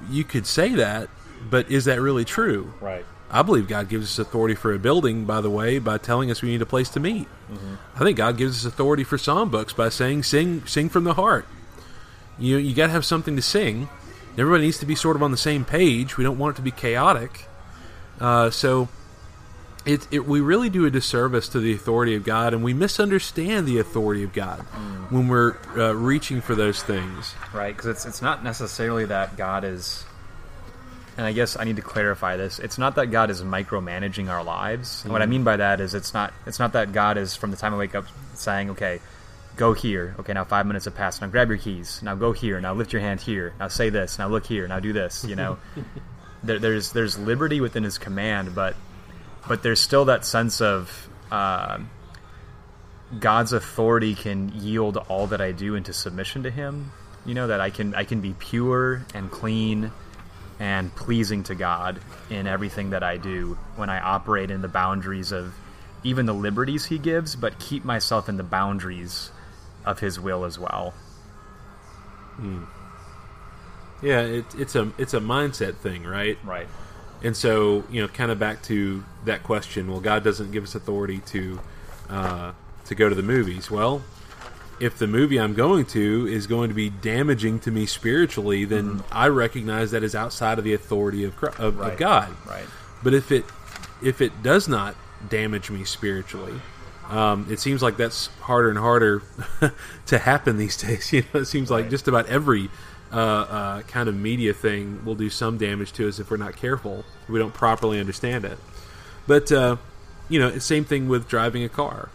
you 0.09 0.23
could 0.23 0.45
say 0.47 0.73
that, 0.75 1.09
but 1.49 1.69
is 1.71 1.85
that 1.85 2.01
really 2.01 2.25
true? 2.25 2.73
Right. 2.81 3.05
I 3.31 3.43
believe 3.43 3.67
God 3.67 3.89
gives 3.89 4.07
us 4.07 4.19
authority 4.19 4.55
for 4.55 4.73
a 4.73 4.79
building, 4.79 5.25
by 5.25 5.41
the 5.41 5.51
way, 5.51 5.77
by 5.77 5.99
telling 5.99 6.31
us 6.31 6.41
we 6.41 6.49
need 6.49 6.63
a 6.63 6.65
place 6.65 6.89
to 6.89 6.99
meet. 6.99 7.27
I 7.95 7.99
think 7.99 8.17
God 8.17 8.37
gives 8.37 8.65
us 8.65 8.71
authority 8.71 9.03
for 9.03 9.17
songbooks 9.17 9.75
by 9.75 9.89
saying, 9.89 10.23
"Sing, 10.23 10.65
sing 10.65 10.89
from 10.89 11.03
the 11.03 11.13
heart." 11.13 11.45
You 12.39 12.57
you 12.57 12.73
got 12.75 12.87
to 12.87 12.91
have 12.91 13.05
something 13.05 13.35
to 13.35 13.41
sing. 13.41 13.87
Everybody 14.37 14.63
needs 14.63 14.79
to 14.79 14.85
be 14.85 14.95
sort 14.95 15.15
of 15.15 15.21
on 15.21 15.31
the 15.31 15.37
same 15.37 15.65
page. 15.65 16.17
We 16.17 16.23
don't 16.23 16.39
want 16.39 16.55
it 16.55 16.57
to 16.57 16.61
be 16.63 16.71
chaotic. 16.71 17.45
Uh, 18.19 18.49
so, 18.49 18.87
it, 19.85 20.07
it 20.11 20.25
we 20.25 20.39
really 20.39 20.69
do 20.69 20.85
a 20.85 20.91
disservice 20.91 21.49
to 21.49 21.59
the 21.59 21.73
authority 21.73 22.15
of 22.15 22.23
God, 22.23 22.53
and 22.53 22.63
we 22.63 22.73
misunderstand 22.73 23.67
the 23.67 23.79
authority 23.79 24.23
of 24.23 24.33
God 24.33 24.59
when 25.09 25.27
we're 25.27 25.55
uh, 25.77 25.93
reaching 25.95 26.41
for 26.41 26.55
those 26.55 26.81
things. 26.81 27.35
Right, 27.53 27.75
because 27.75 27.89
it's 27.89 28.05
it's 28.05 28.21
not 28.21 28.43
necessarily 28.43 29.05
that 29.05 29.37
God 29.37 29.63
is 29.63 30.03
and 31.17 31.25
I 31.25 31.33
guess 31.33 31.57
I 31.57 31.63
need 31.63 31.75
to 31.75 31.81
clarify 31.81 32.37
this. 32.37 32.59
It's 32.59 32.77
not 32.77 32.95
that 32.95 33.07
God 33.07 33.29
is 33.29 33.41
micromanaging 33.41 34.29
our 34.29 34.43
lives. 34.43 35.01
Mm-hmm. 35.01 35.11
What 35.11 35.21
I 35.21 35.25
mean 35.25 35.43
by 35.43 35.57
that 35.57 35.81
is 35.81 35.93
it's 35.93 36.13
not 36.13 36.33
it's 36.45 36.59
not 36.59 36.73
that 36.73 36.93
God 36.93 37.17
is 37.17 37.35
from 37.35 37.51
the 37.51 37.57
time 37.57 37.73
I 37.73 37.77
wake 37.77 37.95
up 37.95 38.05
saying, 38.35 38.71
"Okay, 38.71 38.99
go 39.55 39.73
here. 39.73 40.15
Okay, 40.19 40.33
now 40.33 40.43
5 40.43 40.65
minutes 40.65 40.85
have 40.85 40.95
passed. 40.95 41.21
Now 41.21 41.27
grab 41.27 41.49
your 41.49 41.57
keys. 41.57 42.01
Now 42.01 42.15
go 42.15 42.31
here. 42.31 42.61
Now 42.61 42.73
lift 42.73 42.93
your 42.93 43.01
hand 43.01 43.21
here. 43.21 43.53
Now 43.59 43.67
say 43.67 43.89
this. 43.89 44.17
Now 44.17 44.27
look 44.27 44.45
here. 44.45 44.67
Now 44.67 44.79
do 44.79 44.93
this." 44.93 45.25
You 45.25 45.35
know, 45.35 45.57
there, 46.43 46.59
there's 46.59 46.91
there's 46.93 47.17
liberty 47.17 47.59
within 47.61 47.83
His 47.83 47.97
command, 47.97 48.55
but 48.55 48.75
but 49.47 49.63
there's 49.63 49.79
still 49.79 50.05
that 50.05 50.25
sense 50.25 50.61
of 50.61 51.09
uh, 51.31 51.79
God's 53.19 53.53
authority 53.53 54.15
can 54.15 54.49
yield 54.49 54.97
all 54.97 55.27
that 55.27 55.41
I 55.41 55.51
do 55.51 55.75
into 55.75 55.91
submission 55.91 56.43
to 56.43 56.51
Him. 56.51 56.91
You 57.25 57.33
know 57.33 57.47
that 57.47 57.59
I 57.59 57.69
can 57.69 57.95
I 57.95 58.03
can 58.03 58.21
be 58.21 58.33
pure 58.39 59.05
and 59.13 59.29
clean 59.29 59.91
and 60.59 60.93
pleasing 60.95 61.43
to 61.43 61.55
God 61.55 61.99
in 62.29 62.47
everything 62.47 62.89
that 62.89 63.03
I 63.03 63.17
do 63.17 63.57
when 63.75 63.89
I 63.89 63.99
operate 63.99 64.51
in 64.51 64.61
the 64.61 64.67
boundaries 64.67 65.31
of 65.31 65.53
even 66.03 66.25
the 66.25 66.33
liberties 66.33 66.85
He 66.85 66.97
gives, 66.97 67.35
but 67.35 67.59
keep 67.59 67.85
myself 67.85 68.29
in 68.29 68.37
the 68.37 68.43
boundaries 68.43 69.31
of 69.85 69.99
His 69.99 70.19
will 70.19 70.45
as 70.45 70.59
well. 70.59 70.93
Yeah, 74.01 74.21
it, 74.21 74.45
it's 74.57 74.75
a 74.75 74.91
it's 74.97 75.13
a 75.13 75.19
mindset 75.19 75.75
thing, 75.75 76.03
right? 76.03 76.37
Right. 76.43 76.67
And 77.21 77.35
so, 77.35 77.83
you 77.91 78.01
know, 78.01 78.07
kind 78.07 78.31
of 78.31 78.39
back 78.39 78.63
to 78.63 79.03
that 79.25 79.43
question. 79.43 79.91
Well, 79.91 79.99
God 79.99 80.23
doesn't 80.23 80.51
give 80.51 80.63
us 80.63 80.73
authority 80.75 81.19
to 81.27 81.59
uh, 82.09 82.51
to 82.85 82.95
go 82.95 83.09
to 83.09 83.15
the 83.15 83.23
movies. 83.23 83.69
Well, 83.69 84.01
if 84.79 84.97
the 84.97 85.07
movie 85.07 85.39
I'm 85.39 85.53
going 85.53 85.85
to 85.87 86.27
is 86.27 86.47
going 86.47 86.69
to 86.69 86.75
be 86.75 86.89
damaging 86.89 87.59
to 87.61 87.71
me 87.71 87.85
spiritually, 87.85 88.65
then 88.65 89.03
I 89.11 89.27
recognize 89.27 89.91
that 89.91 90.03
is 90.03 90.15
outside 90.15 90.57
of 90.57 90.63
the 90.63 90.73
authority 90.73 91.23
of 91.25 91.33
of, 91.59 91.77
Right. 91.77 91.93
of 91.93 91.99
God. 91.99 92.29
Right. 92.47 92.65
But 93.03 93.13
if 93.13 93.31
it 93.31 93.45
if 94.01 94.21
it 94.21 94.41
does 94.43 94.67
not 94.67 94.95
damage 95.27 95.69
me 95.69 95.83
spiritually, 95.83 96.61
um, 97.09 97.47
it 97.49 97.59
seems 97.59 97.81
like 97.81 97.97
that's 97.97 98.27
harder 98.41 98.69
and 98.69 98.77
harder 98.79 99.21
to 100.07 100.17
happen 100.17 100.57
these 100.57 100.77
days. 100.81 101.11
You 101.11 101.23
know, 101.33 101.41
it 101.41 101.45
seems 101.45 101.69
like 101.69 101.89
just 101.89 102.07
about 102.07 102.27
every 102.27 102.69
uh, 103.11 103.15
uh, 103.17 103.81
kind 103.83 104.07
of 104.07 104.15
media 104.15 104.53
thing 104.53 105.03
will 105.03 105.15
do 105.15 105.29
some 105.29 105.57
damage 105.57 105.91
to 105.93 106.07
us 106.07 106.19
if 106.19 106.29
we're 106.31 106.37
not 106.37 106.55
careful. 106.55 107.03
If 107.23 107.29
we 107.29 107.39
don't 107.39 107.53
properly 107.53 107.99
understand 107.99 108.45
it. 108.45 108.57
But 109.27 109.51
uh, 109.51 109.77
you 110.29 110.39
know, 110.39 110.57
same 110.59 110.85
thing 110.85 111.09
with 111.09 111.27
driving 111.27 111.63
a 111.63 111.69
car. 111.69 112.09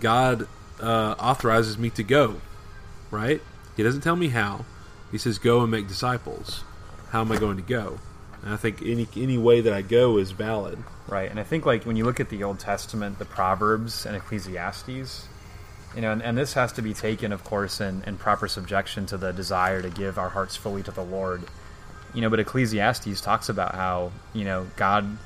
God 0.00 0.46
uh, 0.80 1.14
authorizes 1.18 1.78
me 1.78 1.90
to 1.90 2.02
go, 2.02 2.40
right? 3.10 3.40
He 3.76 3.82
doesn't 3.82 4.02
tell 4.02 4.16
me 4.16 4.28
how. 4.28 4.64
He 5.10 5.18
says, 5.18 5.38
"Go 5.38 5.62
and 5.62 5.70
make 5.70 5.88
disciples." 5.88 6.64
How 7.10 7.20
am 7.20 7.30
I 7.30 7.38
going 7.38 7.56
to 7.56 7.62
go? 7.62 7.98
And 8.42 8.52
I 8.52 8.56
think 8.56 8.82
any 8.82 9.06
any 9.16 9.38
way 9.38 9.60
that 9.60 9.72
I 9.72 9.82
go 9.82 10.18
is 10.18 10.32
valid. 10.32 10.78
Right, 11.08 11.30
and 11.30 11.38
I 11.38 11.44
think 11.44 11.64
like 11.64 11.84
when 11.84 11.96
you 11.96 12.04
look 12.04 12.18
at 12.18 12.30
the 12.30 12.42
Old 12.42 12.58
Testament, 12.58 13.18
the 13.20 13.24
Proverbs 13.24 14.06
and 14.06 14.16
Ecclesiastes, 14.16 15.28
you 15.94 16.02
know, 16.02 16.12
and, 16.12 16.22
and 16.22 16.36
this 16.36 16.54
has 16.54 16.72
to 16.72 16.82
be 16.82 16.92
taken, 16.92 17.32
of 17.32 17.44
course, 17.44 17.80
in, 17.80 18.02
in 18.06 18.16
proper 18.18 18.48
subjection 18.48 19.06
to 19.06 19.16
the 19.16 19.32
desire 19.32 19.80
to 19.82 19.88
give 19.88 20.18
our 20.18 20.28
hearts 20.28 20.56
fully 20.56 20.82
to 20.82 20.90
the 20.90 21.04
Lord. 21.04 21.44
You 22.12 22.22
know, 22.22 22.30
but 22.30 22.40
Ecclesiastes 22.40 23.20
talks 23.20 23.48
about 23.48 23.74
how 23.74 24.10
you 24.34 24.44
know 24.44 24.66
God 24.76 25.16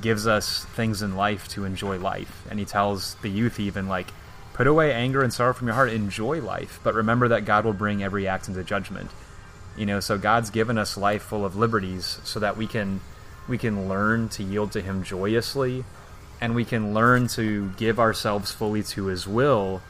gives 0.00 0.26
us 0.26 0.64
things 0.64 1.02
in 1.02 1.16
life 1.16 1.48
to 1.48 1.64
enjoy 1.64 1.98
life, 1.98 2.46
and 2.50 2.58
he 2.58 2.64
tells 2.64 3.14
the 3.16 3.28
youth 3.28 3.60
even 3.60 3.88
like, 3.88 4.08
put 4.58 4.66
away 4.66 4.92
anger 4.92 5.22
and 5.22 5.32
sorrow 5.32 5.52
from 5.52 5.68
your 5.68 5.76
heart, 5.76 5.88
enjoy 5.88 6.42
life, 6.42 6.80
but 6.82 6.92
remember 6.92 7.28
that 7.28 7.44
God 7.44 7.64
will 7.64 7.72
bring 7.72 8.02
every 8.02 8.26
act 8.26 8.48
into 8.48 8.64
judgment. 8.64 9.08
You 9.76 9.86
know, 9.86 10.00
so 10.00 10.18
God's 10.18 10.50
given 10.50 10.76
us 10.76 10.96
life 10.96 11.22
full 11.22 11.44
of 11.44 11.54
liberties 11.54 12.18
so 12.24 12.40
that 12.40 12.56
we 12.56 12.66
can 12.66 13.00
we 13.46 13.56
can 13.56 13.88
learn 13.88 14.28
to 14.30 14.42
yield 14.42 14.72
to 14.72 14.80
him 14.80 15.04
joyously 15.04 15.84
and 16.40 16.56
we 16.56 16.64
can 16.64 16.92
learn 16.92 17.28
to 17.28 17.70
give 17.76 18.00
ourselves 18.00 18.50
fully 18.50 18.82
to 18.82 19.06
his 19.06 19.28
will 19.28 19.80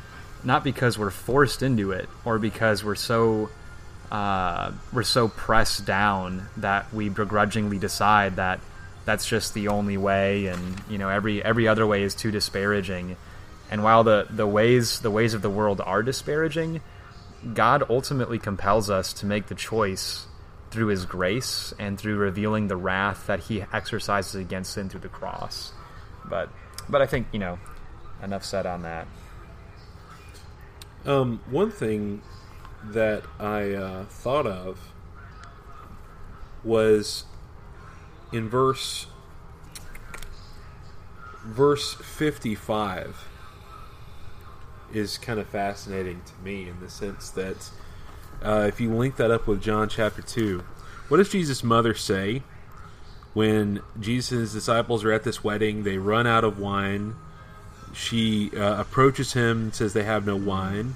not 0.44 0.62
because 0.62 0.98
we're 0.98 1.10
forced 1.10 1.62
into 1.62 1.90
it 1.90 2.06
or 2.26 2.38
because 2.38 2.84
we're 2.84 2.94
so 2.94 3.48
uh, 4.12 4.70
we're 4.92 5.02
so 5.02 5.28
pressed 5.28 5.86
down 5.86 6.46
that 6.58 6.92
we 6.92 7.08
begrudgingly 7.08 7.78
decide 7.78 8.36
that 8.36 8.60
that's 9.06 9.26
just 9.26 9.54
the 9.54 9.68
only 9.68 9.96
way 9.96 10.46
and 10.46 10.82
you 10.90 10.98
know 10.98 11.08
every 11.08 11.42
every 11.42 11.66
other 11.66 11.86
way 11.86 12.02
is 12.02 12.14
too 12.14 12.30
disparaging 12.30 13.16
and 13.70 13.82
while 13.82 14.04
the 14.04 14.26
the 14.30 14.46
ways 14.46 15.00
the 15.00 15.10
ways 15.10 15.34
of 15.34 15.42
the 15.42 15.50
world 15.50 15.80
are 15.84 16.02
disparaging 16.02 16.80
God 17.54 17.84
ultimately 17.88 18.38
compels 18.38 18.90
us 18.90 19.12
to 19.14 19.26
make 19.26 19.46
the 19.46 19.54
choice 19.54 20.26
through 20.70 20.88
His 20.88 21.04
grace 21.06 21.72
and 21.78 21.98
through 21.98 22.16
revealing 22.16 22.68
the 22.68 22.76
wrath 22.76 23.26
that 23.26 23.40
He 23.40 23.64
exercises 23.72 24.34
against 24.34 24.72
sin 24.72 24.88
through 24.88 25.00
the 25.00 25.08
cross. 25.08 25.72
But, 26.24 26.50
but 26.88 27.00
I 27.00 27.06
think 27.06 27.28
you 27.32 27.38
know, 27.38 27.58
enough 28.22 28.44
said 28.44 28.66
on 28.66 28.82
that. 28.82 29.06
Um, 31.06 31.40
one 31.48 31.70
thing 31.70 32.22
that 32.84 33.22
I 33.38 33.72
uh, 33.72 34.04
thought 34.06 34.46
of 34.46 34.92
was 36.64 37.24
in 38.32 38.48
verse 38.48 39.06
verse 41.44 41.94
55 41.94 43.28
is 44.92 45.18
kind 45.18 45.38
of 45.38 45.46
fascinating 45.46 46.22
to 46.26 46.44
me 46.44 46.68
in 46.68 46.80
the 46.80 46.88
sense 46.88 47.30
that 47.30 47.70
uh, 48.42 48.66
if 48.68 48.80
you 48.80 48.94
link 48.94 49.16
that 49.16 49.30
up 49.30 49.46
with 49.46 49.60
John 49.60 49.88
chapter 49.88 50.22
2, 50.22 50.62
what 51.08 51.16
does 51.16 51.28
Jesus' 51.28 51.64
mother 51.64 51.94
say 51.94 52.42
when 53.34 53.80
Jesus 53.98 54.32
and 54.32 54.40
his 54.42 54.52
disciples 54.52 55.04
are 55.04 55.12
at 55.12 55.24
this 55.24 55.42
wedding? 55.42 55.82
They 55.82 55.98
run 55.98 56.26
out 56.26 56.44
of 56.44 56.58
wine. 56.58 57.16
She 57.94 58.50
uh, 58.56 58.80
approaches 58.80 59.32
him, 59.32 59.72
says 59.72 59.92
they 59.92 60.04
have 60.04 60.26
no 60.26 60.36
wine, 60.36 60.94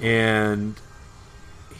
and 0.00 0.76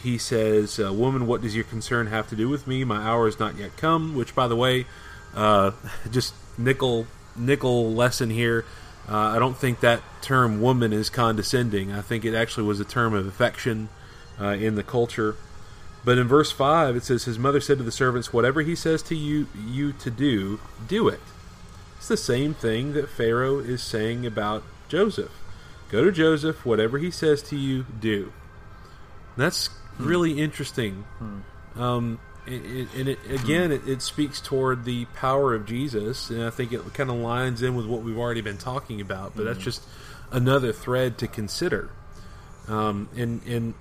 he 0.02 0.18
says, 0.18 0.80
uh, 0.80 0.92
"Woman, 0.92 1.26
what 1.26 1.42
does 1.42 1.54
your 1.54 1.64
concern 1.64 2.06
have 2.06 2.28
to 2.30 2.36
do 2.36 2.48
with 2.48 2.66
me? 2.66 2.84
My 2.84 3.02
hour 3.02 3.28
is 3.28 3.38
not 3.38 3.56
yet 3.56 3.76
come." 3.76 4.14
Which, 4.14 4.34
by 4.34 4.48
the 4.48 4.56
way, 4.56 4.86
uh, 5.34 5.72
just 6.10 6.34
nickel 6.56 7.06
nickel 7.36 7.92
lesson 7.92 8.30
here. 8.30 8.64
Uh, 9.08 9.16
I 9.16 9.38
don't 9.38 9.56
think 9.56 9.80
that 9.80 10.02
term 10.22 10.60
"woman" 10.60 10.92
is 10.92 11.10
condescending. 11.10 11.92
I 11.92 12.00
think 12.00 12.24
it 12.24 12.34
actually 12.34 12.66
was 12.66 12.80
a 12.80 12.84
term 12.84 13.14
of 13.14 13.26
affection 13.26 13.88
uh, 14.40 14.48
in 14.48 14.74
the 14.74 14.82
culture. 14.82 15.36
But 16.04 16.18
in 16.18 16.26
verse 16.28 16.50
five, 16.50 16.96
it 16.96 17.04
says, 17.04 17.24
"His 17.24 17.38
mother 17.38 17.60
said 17.60 17.78
to 17.78 17.84
the 17.84 17.92
servants, 17.92 18.32
Whatever 18.32 18.62
he 18.62 18.74
says 18.74 19.02
to 19.04 19.14
you 19.14 19.46
you 19.66 19.92
to 19.92 20.10
do, 20.10 20.60
do 20.88 21.08
it." 21.08 21.20
It's 21.98 22.08
the 22.08 22.16
same 22.16 22.52
thing 22.54 22.92
that 22.92 23.08
Pharaoh 23.08 23.58
is 23.58 23.82
saying 23.82 24.26
about 24.26 24.62
Joseph. 24.88 25.32
Go 25.90 26.04
to 26.04 26.12
Joseph, 26.12 26.66
whatever 26.66 26.98
he 26.98 27.10
says 27.10 27.42
to 27.44 27.56
you, 27.56 27.86
do. 28.00 28.32
That's 29.36 29.70
really 29.98 30.40
interesting. 30.40 31.04
Um, 31.76 32.20
it, 32.46 32.88
and 32.94 33.08
it, 33.08 33.18
again, 33.30 33.72
it, 33.72 33.86
it 33.86 34.02
speaks 34.02 34.40
toward 34.40 34.84
the 34.84 35.06
power 35.06 35.54
of 35.54 35.66
Jesus, 35.66 36.30
and 36.30 36.42
I 36.42 36.50
think 36.50 36.72
it 36.72 36.80
kind 36.94 37.10
of 37.10 37.16
lines 37.16 37.62
in 37.62 37.74
with 37.74 37.86
what 37.86 38.02
we've 38.02 38.18
already 38.18 38.42
been 38.42 38.58
talking 38.58 39.00
about. 39.00 39.34
But 39.36 39.44
that's 39.44 39.58
mm. 39.58 39.62
just 39.62 39.82
another 40.30 40.72
thread 40.72 41.18
to 41.18 41.28
consider. 41.28 41.90
Um, 42.68 43.08
and 43.16 43.42
and 43.46 43.74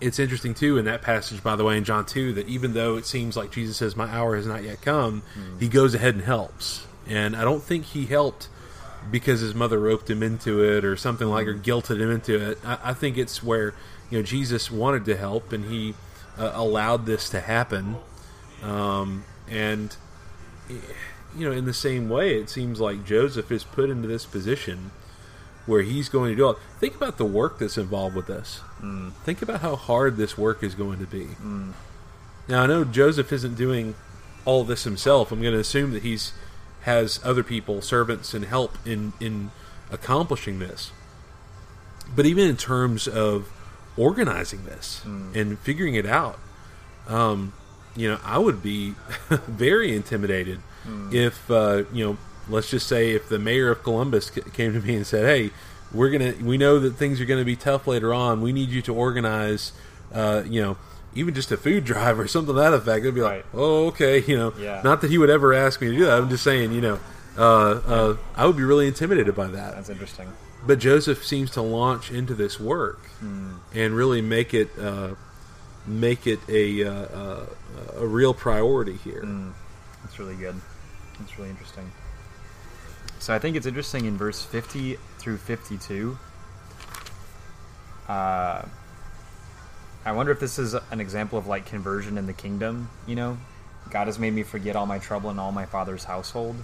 it's 0.00 0.18
interesting 0.18 0.54
too 0.54 0.78
in 0.78 0.84
that 0.84 1.02
passage, 1.02 1.42
by 1.42 1.56
the 1.56 1.64
way, 1.64 1.76
in 1.76 1.84
John 1.84 2.06
two, 2.06 2.32
that 2.34 2.48
even 2.48 2.74
though 2.74 2.96
it 2.96 3.06
seems 3.06 3.36
like 3.36 3.50
Jesus 3.50 3.76
says, 3.76 3.96
"My 3.96 4.08
hour 4.08 4.36
has 4.36 4.46
not 4.46 4.62
yet 4.62 4.80
come," 4.80 5.22
mm. 5.36 5.60
he 5.60 5.68
goes 5.68 5.94
ahead 5.94 6.14
and 6.14 6.24
helps. 6.24 6.86
And 7.06 7.34
I 7.34 7.42
don't 7.42 7.62
think 7.62 7.86
he 7.86 8.06
helped 8.06 8.48
because 9.10 9.40
his 9.40 9.54
mother 9.54 9.78
roped 9.78 10.10
him 10.10 10.22
into 10.22 10.62
it 10.62 10.84
or 10.84 10.96
something 10.96 11.26
like, 11.26 11.46
or 11.46 11.54
mm. 11.54 11.62
guilted 11.62 12.00
him 12.00 12.10
into 12.10 12.50
it. 12.50 12.58
I, 12.64 12.78
I 12.84 12.94
think 12.94 13.16
it's 13.16 13.42
where 13.42 13.74
you 14.10 14.18
know 14.18 14.22
Jesus 14.22 14.70
wanted 14.70 15.04
to 15.06 15.16
help, 15.16 15.52
and 15.52 15.64
he 15.64 15.94
uh, 16.38 16.52
allowed 16.54 17.06
this 17.06 17.28
to 17.30 17.40
happen. 17.40 17.96
Um, 18.62 19.24
and 19.48 19.96
you 21.36 21.48
know, 21.48 21.52
in 21.52 21.64
the 21.64 21.74
same 21.74 22.08
way, 22.08 22.34
it 22.36 22.48
seems 22.50 22.80
like 22.80 23.04
Joseph 23.04 23.50
is 23.52 23.64
put 23.64 23.90
into 23.90 24.08
this 24.08 24.24
position 24.26 24.90
where 25.66 25.82
he's 25.82 26.08
going 26.08 26.30
to 26.30 26.36
do 26.36 26.48
it. 26.50 26.56
Think 26.80 26.94
about 26.96 27.18
the 27.18 27.24
work 27.26 27.58
that's 27.58 27.76
involved 27.76 28.16
with 28.16 28.26
this. 28.26 28.60
Think 29.24 29.42
about 29.42 29.60
how 29.60 29.76
hard 29.76 30.16
this 30.16 30.38
work 30.38 30.62
is 30.62 30.74
going 30.74 30.98
to 30.98 31.06
be. 31.06 31.28
Now, 32.48 32.62
I 32.62 32.66
know 32.66 32.84
Joseph 32.84 33.32
isn't 33.32 33.54
doing 33.56 33.94
all 34.46 34.64
this 34.64 34.84
himself. 34.84 35.30
I'm 35.30 35.42
going 35.42 35.52
to 35.52 35.60
assume 35.60 35.92
that 35.92 36.02
he's 36.02 36.32
has 36.82 37.20
other 37.22 37.42
people, 37.42 37.82
servants, 37.82 38.32
and 38.32 38.46
help 38.46 38.78
in 38.86 39.12
in 39.20 39.50
accomplishing 39.90 40.58
this. 40.58 40.90
But 42.16 42.24
even 42.24 42.48
in 42.48 42.56
terms 42.56 43.06
of 43.06 43.50
organizing 43.98 44.64
this 44.64 45.02
and 45.04 45.58
figuring 45.58 45.94
it 45.94 46.06
out, 46.06 46.38
um, 47.08 47.52
you 47.96 48.08
know, 48.10 48.18
I 48.24 48.38
would 48.38 48.62
be 48.62 48.94
very 49.46 49.94
intimidated 49.94 50.60
if 51.12 51.50
uh, 51.50 51.82
you 51.92 52.02
know, 52.04 52.18
let's 52.48 52.70
just 52.70 52.86
say 52.86 53.10
if 53.10 53.28
the 53.28 53.38
mayor 53.38 53.70
of 53.70 53.82
Columbus 53.82 54.30
c- 54.34 54.40
came 54.54 54.72
to 54.72 54.80
me 54.80 54.96
and 54.96 55.06
said, 55.06 55.26
"Hey, 55.26 55.50
we're 55.92 56.08
gonna, 56.10 56.32
we 56.42 56.56
know 56.56 56.78
that 56.78 56.92
things 56.92 57.20
are 57.20 57.26
going 57.26 57.40
to 57.40 57.44
be 57.44 57.56
tough 57.56 57.86
later 57.86 58.14
on. 58.14 58.40
We 58.40 58.52
need 58.54 58.70
you 58.70 58.80
to 58.82 58.94
organize, 58.94 59.72
uh, 60.14 60.44
you 60.46 60.62
know, 60.62 60.78
even 61.14 61.34
just 61.34 61.52
a 61.52 61.58
food 61.58 61.84
drive 61.92 62.18
or 62.18 62.26
something 62.26 62.54
to 62.54 62.60
that 62.60 62.72
effect, 62.72 63.04
they'd 63.04 63.14
be 63.14 63.20
like, 63.20 63.44
Right. 63.52 63.60
"Oh, 63.60 63.86
okay," 63.88 64.20
you 64.22 64.36
know. 64.38 64.54
Yeah. 64.58 64.80
Not 64.82 65.02
that 65.02 65.10
he 65.10 65.18
would 65.18 65.28
ever 65.30 65.52
ask 65.52 65.80
me 65.82 65.88
to 65.90 65.96
do 65.96 66.04
that. 66.06 66.16
I'm 66.18 66.30
just 66.30 66.44
saying, 66.44 66.72
you 66.72 66.80
know, 66.80 66.98
uh, 67.36 67.42
uh, 67.86 68.16
I 68.34 68.46
would 68.46 68.56
be 68.56 68.64
really 68.64 68.86
intimidated 68.86 69.34
by 69.34 69.48
that. 69.48 69.74
That's 69.74 69.90
interesting. 69.90 70.32
But 70.66 70.78
Joseph 70.80 71.24
seems 71.24 71.50
to 71.52 71.62
launch 71.62 72.10
into 72.10 72.34
this 72.34 72.58
work 72.60 73.00
and 73.74 73.94
really 73.94 74.20
make 74.20 74.52
it 74.54 74.70
uh, 74.78 75.14
make 75.86 76.26
it 76.26 76.40
a 76.48 76.84
uh, 76.84 76.90
uh, 76.92 77.46
a 77.96 78.06
real 78.06 78.34
priority 78.34 78.96
here. 78.96 79.22
That's 80.02 80.18
really 80.18 80.36
good. 80.36 80.56
That's 81.18 81.38
really 81.38 81.50
interesting. 81.50 81.90
So 83.18 83.34
I 83.34 83.38
think 83.38 83.56
it's 83.56 83.66
interesting 83.66 84.04
in 84.04 84.16
verse 84.16 84.42
50 84.44 84.96
through 85.18 85.38
52. 85.38 86.16
Uh, 88.08 88.62
I 90.04 90.12
wonder 90.12 90.32
if 90.32 90.40
this 90.40 90.58
is 90.58 90.74
an 90.74 91.00
example 91.00 91.38
of 91.38 91.46
like 91.46 91.66
conversion 91.66 92.16
in 92.16 92.26
the 92.26 92.32
kingdom. 92.32 92.88
You 93.06 93.16
know, 93.16 93.38
God 93.90 94.06
has 94.06 94.18
made 94.18 94.32
me 94.32 94.42
forget 94.42 94.76
all 94.76 94.86
my 94.86 94.98
trouble 94.98 95.30
in 95.30 95.38
all 95.38 95.52
my 95.52 95.66
father's 95.66 96.04
household. 96.04 96.56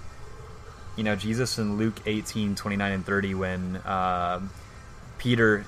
You 0.97 1.05
know, 1.05 1.16
Jesus 1.16 1.59
in 1.59 1.76
Luke 1.76 2.01
18, 2.07 2.55
29 2.55 2.92
and 2.92 3.05
30, 3.05 3.34
when 3.34 3.76
uh, 3.76 4.40
Peter, 5.18 5.66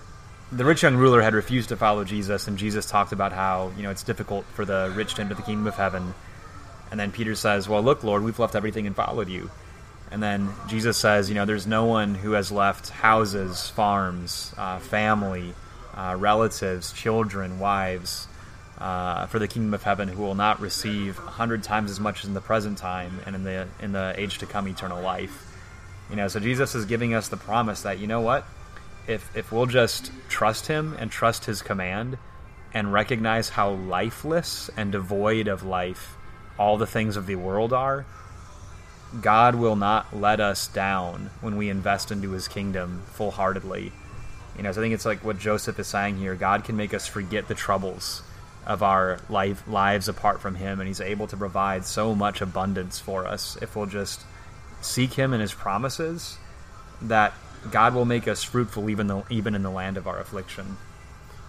the 0.53 0.65
rich 0.65 0.83
young 0.83 0.97
ruler, 0.97 1.21
had 1.21 1.35
refused 1.35 1.71
to 1.71 1.77
follow 1.77 2.05
Jesus, 2.05 2.47
and 2.47 2.57
Jesus 2.57 2.87
talked 2.87 3.13
about 3.13 3.33
how, 3.33 3.73
you 3.77 3.83
know, 3.83 3.91
it's 3.91 4.05
difficult 4.05 4.45
for 4.55 4.65
the 4.65 4.93
rich 4.95 5.15
to 5.15 5.23
enter 5.23 5.35
the 5.35 5.43
kingdom 5.43 5.67
of 5.67 5.75
heaven. 5.75 6.15
And 6.91 7.01
then 7.01 7.11
Peter 7.11 7.35
says, 7.35 7.69
Well, 7.69 7.83
look, 7.83 8.05
Lord, 8.05 8.23
we've 8.23 8.39
left 8.39 8.55
everything 8.55 8.87
and 8.87 8.95
followed 8.95 9.29
you. 9.29 9.51
And 10.13 10.23
then 10.23 10.51
Jesus 10.69 10.97
says, 10.97 11.29
You 11.29 11.35
know, 11.35 11.45
there's 11.45 11.67
no 11.67 11.87
one 11.87 12.15
who 12.15 12.33
has 12.33 12.53
left 12.53 12.91
houses, 12.91 13.69
farms, 13.69 14.55
uh, 14.57 14.79
family, 14.79 15.55
uh, 15.97 16.15
relatives, 16.17 16.93
children, 16.93 17.59
wives 17.59 18.29
uh, 18.79 19.27
for 19.27 19.39
the 19.39 19.49
kingdom 19.49 19.73
of 19.73 19.83
heaven 19.83 20.09
who 20.09 20.23
will 20.23 20.35
not 20.35 20.61
receive 20.61 21.19
a 21.19 21.23
hundred 21.23 21.63
times 21.63 21.91
as 21.91 21.99
much 21.99 22.21
as 22.21 22.29
in 22.29 22.35
the 22.35 22.41
present 22.41 22.79
time 22.79 23.21
and 23.25 23.35
in 23.35 23.45
the 23.45 23.67
in 23.81 23.93
the 23.93 24.15
age 24.17 24.39
to 24.39 24.47
come 24.47 24.69
eternal 24.69 25.03
life. 25.03 25.45
You 26.11 26.17
know, 26.17 26.29
so 26.29 26.41
Jesus 26.41 26.75
is 26.75 26.85
giving 26.85 27.15
us 27.15 27.29
the 27.29 27.37
promise 27.37 27.83
that 27.83 27.99
you 27.99 28.07
know 28.07 28.21
what, 28.21 28.45
if 29.07 29.35
if 29.37 29.51
we'll 29.51 29.67
just 29.67 30.13
trust 30.29 30.67
Him 30.67 30.95
and 30.99 31.11
trust 31.11 31.47
His 31.47 31.63
command, 31.63 32.19
and 32.75 32.93
recognize 32.93 33.51
how 33.51 33.71
lifeless 33.71 34.69
and 34.77 34.93
devoid 34.93 35.49
of 35.49 35.63
life 35.63 36.15
all 36.59 36.77
the 36.77 36.87
things 36.87 37.17
of 37.17 37.27
the 37.27 37.37
world 37.37 37.73
are, 37.73 38.05
God 39.23 39.55
will 39.55 39.77
not 39.77 40.15
let 40.15 40.41
us 40.41 40.69
down 40.69 41.31
when 41.41 41.57
we 41.57 41.71
invest 41.71 42.11
into 42.11 42.33
His 42.33 42.49
kingdom 42.49 43.03
full 43.07 43.31
heartedly. 43.31 43.93
You 44.57 44.63
know, 44.63 44.73
so 44.73 44.81
I 44.81 44.85
think 44.85 44.95
it's 44.95 45.07
like 45.07 45.25
what 45.25 45.39
Joseph 45.39 45.79
is 45.79 45.87
saying 45.87 46.19
here. 46.19 46.35
God 46.35 46.65
can 46.65 46.77
make 46.77 46.93
us 46.93 47.07
forget 47.07 47.49
the 47.49 47.55
troubles 47.55 48.23
of 48.67 48.83
our 48.83 49.19
life 49.29 49.67
lives 49.69 50.09
apart 50.09 50.41
from 50.41 50.57
Him, 50.57 50.81
and 50.81 50.89
He's 50.89 51.01
able 51.01 51.27
to 51.29 51.37
provide 51.37 51.85
so 51.85 52.15
much 52.15 52.41
abundance 52.41 52.99
for 52.99 53.27
us 53.27 53.57
if 53.63 53.77
we'll 53.77 53.87
just 53.87 54.23
seek 54.81 55.13
Him 55.15 55.33
and 55.33 55.41
His 55.41 55.55
promises. 55.55 56.39
That 57.03 57.35
God 57.71 57.95
will 57.95 58.05
make 58.07 58.27
us 58.27 58.43
fruitful 58.43 58.89
even 58.91 59.07
though 59.07 59.25
even 59.31 59.55
in 59.55 59.63
the 59.63 59.71
land 59.71 59.97
of 59.97 60.07
our 60.07 60.19
affliction. 60.19 60.77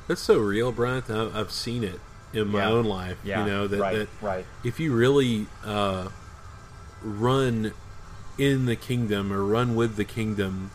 That's 0.07 0.21
so 0.21 0.37
real, 0.39 0.71
Brent. 0.71 1.09
I've 1.09 1.51
seen 1.51 1.83
it 1.83 1.99
in 2.33 2.49
my 2.49 2.59
Yeah. 2.59 2.69
own 2.69 2.85
life. 2.85 3.17
Yeah, 3.23 3.45
You 3.45 3.51
know 3.51 3.67
that, 3.67 3.79
right, 3.79 3.95
that 3.97 4.07
right. 4.21 4.45
if 4.63 4.79
you 4.79 4.93
really 4.93 5.47
uh, 5.65 6.09
run 7.01 7.71
in 8.37 8.65
the 8.65 8.75
kingdom 8.75 9.31
or 9.33 9.43
run 9.43 9.75
with 9.75 9.95
the 9.95 10.05
kingdom 10.05 10.71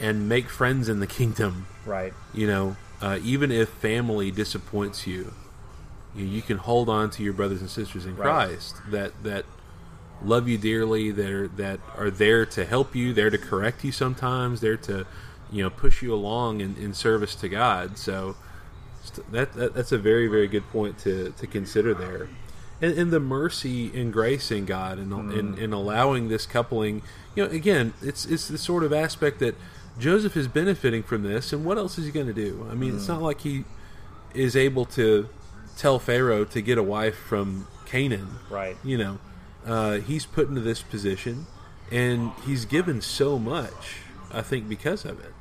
and 0.00 0.28
make 0.28 0.48
friends 0.48 0.88
in 0.88 1.00
the 1.00 1.06
kingdom, 1.06 1.66
Right. 1.86 2.12
you 2.34 2.46
know, 2.46 2.76
uh, 3.02 3.18
even 3.22 3.50
if 3.50 3.68
family 3.68 4.30
disappoints 4.30 5.06
you, 5.06 5.34
you, 6.14 6.24
you 6.24 6.40
can 6.40 6.58
hold 6.58 6.88
on 6.88 7.10
to 7.10 7.22
your 7.22 7.32
brothers 7.32 7.60
and 7.60 7.68
sisters 7.68 8.06
in 8.06 8.16
Right. 8.16 8.46
Christ 8.46 8.76
that 8.90 9.22
that 9.24 9.44
love 10.24 10.48
you 10.48 10.56
dearly, 10.56 11.10
that 11.10 11.30
are, 11.30 11.48
that 11.48 11.80
are 11.96 12.10
there 12.10 12.46
to 12.46 12.64
help 12.64 12.94
you, 12.94 13.12
there 13.12 13.28
to 13.28 13.38
correct 13.38 13.84
you 13.84 13.90
sometimes, 13.90 14.60
there 14.60 14.76
to 14.78 15.04
you 15.50 15.62
know 15.62 15.70
push 15.70 16.00
you 16.00 16.14
along 16.14 16.60
in, 16.60 16.76
in 16.76 16.94
service 16.94 17.34
to 17.36 17.48
God. 17.48 17.98
So 17.98 18.36
that, 19.30 19.52
that 19.54 19.74
that's 19.74 19.92
a 19.92 19.98
very 19.98 20.28
very 20.28 20.46
good 20.46 20.68
point 20.70 20.98
to 21.00 21.34
to 21.36 21.46
consider 21.46 21.94
there. 21.94 22.28
And, 22.80 22.98
and 22.98 23.12
the 23.12 23.20
mercy 23.20 23.92
and 23.98 24.12
grace 24.12 24.50
in 24.50 24.64
God 24.64 24.98
and 24.98 25.12
in, 25.32 25.56
in 25.56 25.72
allowing 25.72 26.28
this 26.28 26.46
coupling, 26.46 27.02
you 27.36 27.44
know, 27.44 27.50
again, 27.50 27.94
it's 28.02 28.24
it's 28.26 28.48
the 28.48 28.58
sort 28.58 28.82
of 28.82 28.92
aspect 28.92 29.38
that 29.38 29.54
Joseph 29.98 30.36
is 30.36 30.48
benefiting 30.48 31.02
from 31.02 31.22
this, 31.22 31.52
and 31.52 31.64
what 31.64 31.78
else 31.78 31.98
is 31.98 32.06
he 32.06 32.12
going 32.12 32.26
to 32.26 32.32
do? 32.32 32.66
I 32.70 32.74
mean, 32.74 32.96
it's 32.96 33.08
not 33.08 33.22
like 33.22 33.42
he 33.42 33.64
is 34.34 34.56
able 34.56 34.84
to 34.86 35.28
tell 35.76 35.98
Pharaoh 35.98 36.44
to 36.46 36.62
get 36.62 36.78
a 36.78 36.82
wife 36.82 37.16
from 37.16 37.66
Canaan. 37.86 38.38
Right. 38.48 38.76
You 38.82 38.98
know, 38.98 39.18
uh, 39.66 39.94
he's 39.98 40.26
put 40.26 40.48
into 40.48 40.60
this 40.60 40.82
position, 40.82 41.46
and 41.90 42.32
he's 42.46 42.64
given 42.64 43.00
so 43.00 43.38
much. 43.38 43.98
I 44.32 44.40
think 44.40 44.68
because 44.68 45.04
of 45.04 45.20
it, 45.20 45.34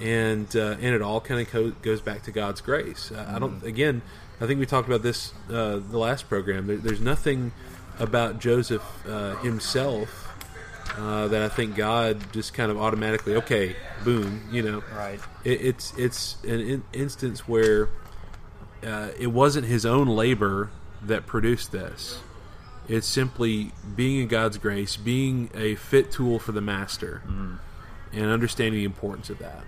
and 0.00 0.54
uh, 0.54 0.76
and 0.80 0.94
it 0.94 1.02
all 1.02 1.20
kind 1.20 1.40
of 1.40 1.48
co- 1.48 1.70
goes 1.82 2.00
back 2.00 2.22
to 2.22 2.30
God's 2.30 2.60
grace. 2.60 3.10
Uh, 3.10 3.32
I 3.34 3.38
don't. 3.40 3.62
Again, 3.64 4.02
I 4.40 4.46
think 4.46 4.60
we 4.60 4.66
talked 4.66 4.88
about 4.88 5.02
this 5.02 5.32
uh, 5.48 5.80
the 5.90 5.98
last 5.98 6.28
program. 6.28 6.68
There, 6.68 6.76
there's 6.76 7.00
nothing 7.00 7.52
about 7.98 8.38
Joseph 8.38 8.82
uh, 9.06 9.34
himself. 9.36 10.28
Uh, 10.96 11.28
that 11.28 11.42
I 11.42 11.48
think 11.48 11.76
God 11.76 12.32
just 12.32 12.52
kind 12.52 12.70
of 12.70 12.76
automatically, 12.78 13.36
okay, 13.36 13.76
boom, 14.04 14.42
you 14.50 14.62
know, 14.62 14.82
Right. 14.94 15.20
it, 15.44 15.60
it's 15.62 15.94
it's 15.96 16.36
an 16.42 16.60
in, 16.60 16.84
instance 16.92 17.46
where 17.46 17.88
uh, 18.84 19.08
it 19.18 19.28
wasn't 19.28 19.66
his 19.66 19.86
own 19.86 20.08
labor 20.08 20.70
that 21.02 21.26
produced 21.26 21.70
this. 21.72 22.18
It's 22.88 23.06
simply 23.06 23.70
being 23.94 24.20
in 24.22 24.26
God's 24.28 24.58
grace, 24.58 24.96
being 24.96 25.48
a 25.54 25.76
fit 25.76 26.10
tool 26.10 26.38
for 26.40 26.50
the 26.52 26.60
master, 26.60 27.22
and 28.12 28.24
understanding 28.30 28.80
the 28.80 28.84
importance 28.84 29.30
of 29.30 29.38
that. 29.38 29.62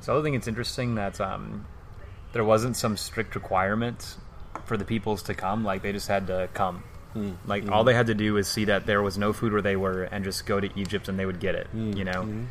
So 0.00 0.18
I 0.18 0.22
think 0.22 0.34
it's 0.34 0.48
interesting 0.48 0.94
that 0.94 1.20
um, 1.20 1.66
there 2.32 2.44
wasn't 2.44 2.74
some 2.76 2.96
strict 2.96 3.34
requirement 3.34 4.16
for 4.64 4.78
the 4.78 4.84
peoples 4.84 5.22
to 5.24 5.34
come. 5.34 5.62
Like 5.62 5.82
they 5.82 5.92
just 5.92 6.08
had 6.08 6.26
to 6.28 6.48
come. 6.54 6.84
Mm-hmm. 7.14 7.48
Like 7.48 7.64
mm-hmm. 7.64 7.72
all 7.72 7.84
they 7.84 7.94
had 7.94 8.06
to 8.06 8.14
do 8.14 8.34
was 8.34 8.46
see 8.48 8.66
that 8.66 8.86
there 8.86 9.02
was 9.02 9.18
no 9.18 9.32
food 9.32 9.52
where 9.52 9.62
they 9.62 9.76
were, 9.76 10.04
and 10.04 10.24
just 10.24 10.46
go 10.46 10.60
to 10.60 10.70
Egypt, 10.78 11.08
and 11.08 11.18
they 11.18 11.26
would 11.26 11.40
get 11.40 11.54
it. 11.54 11.66
Mm-hmm. 11.68 11.96
You 11.96 12.04
know. 12.04 12.46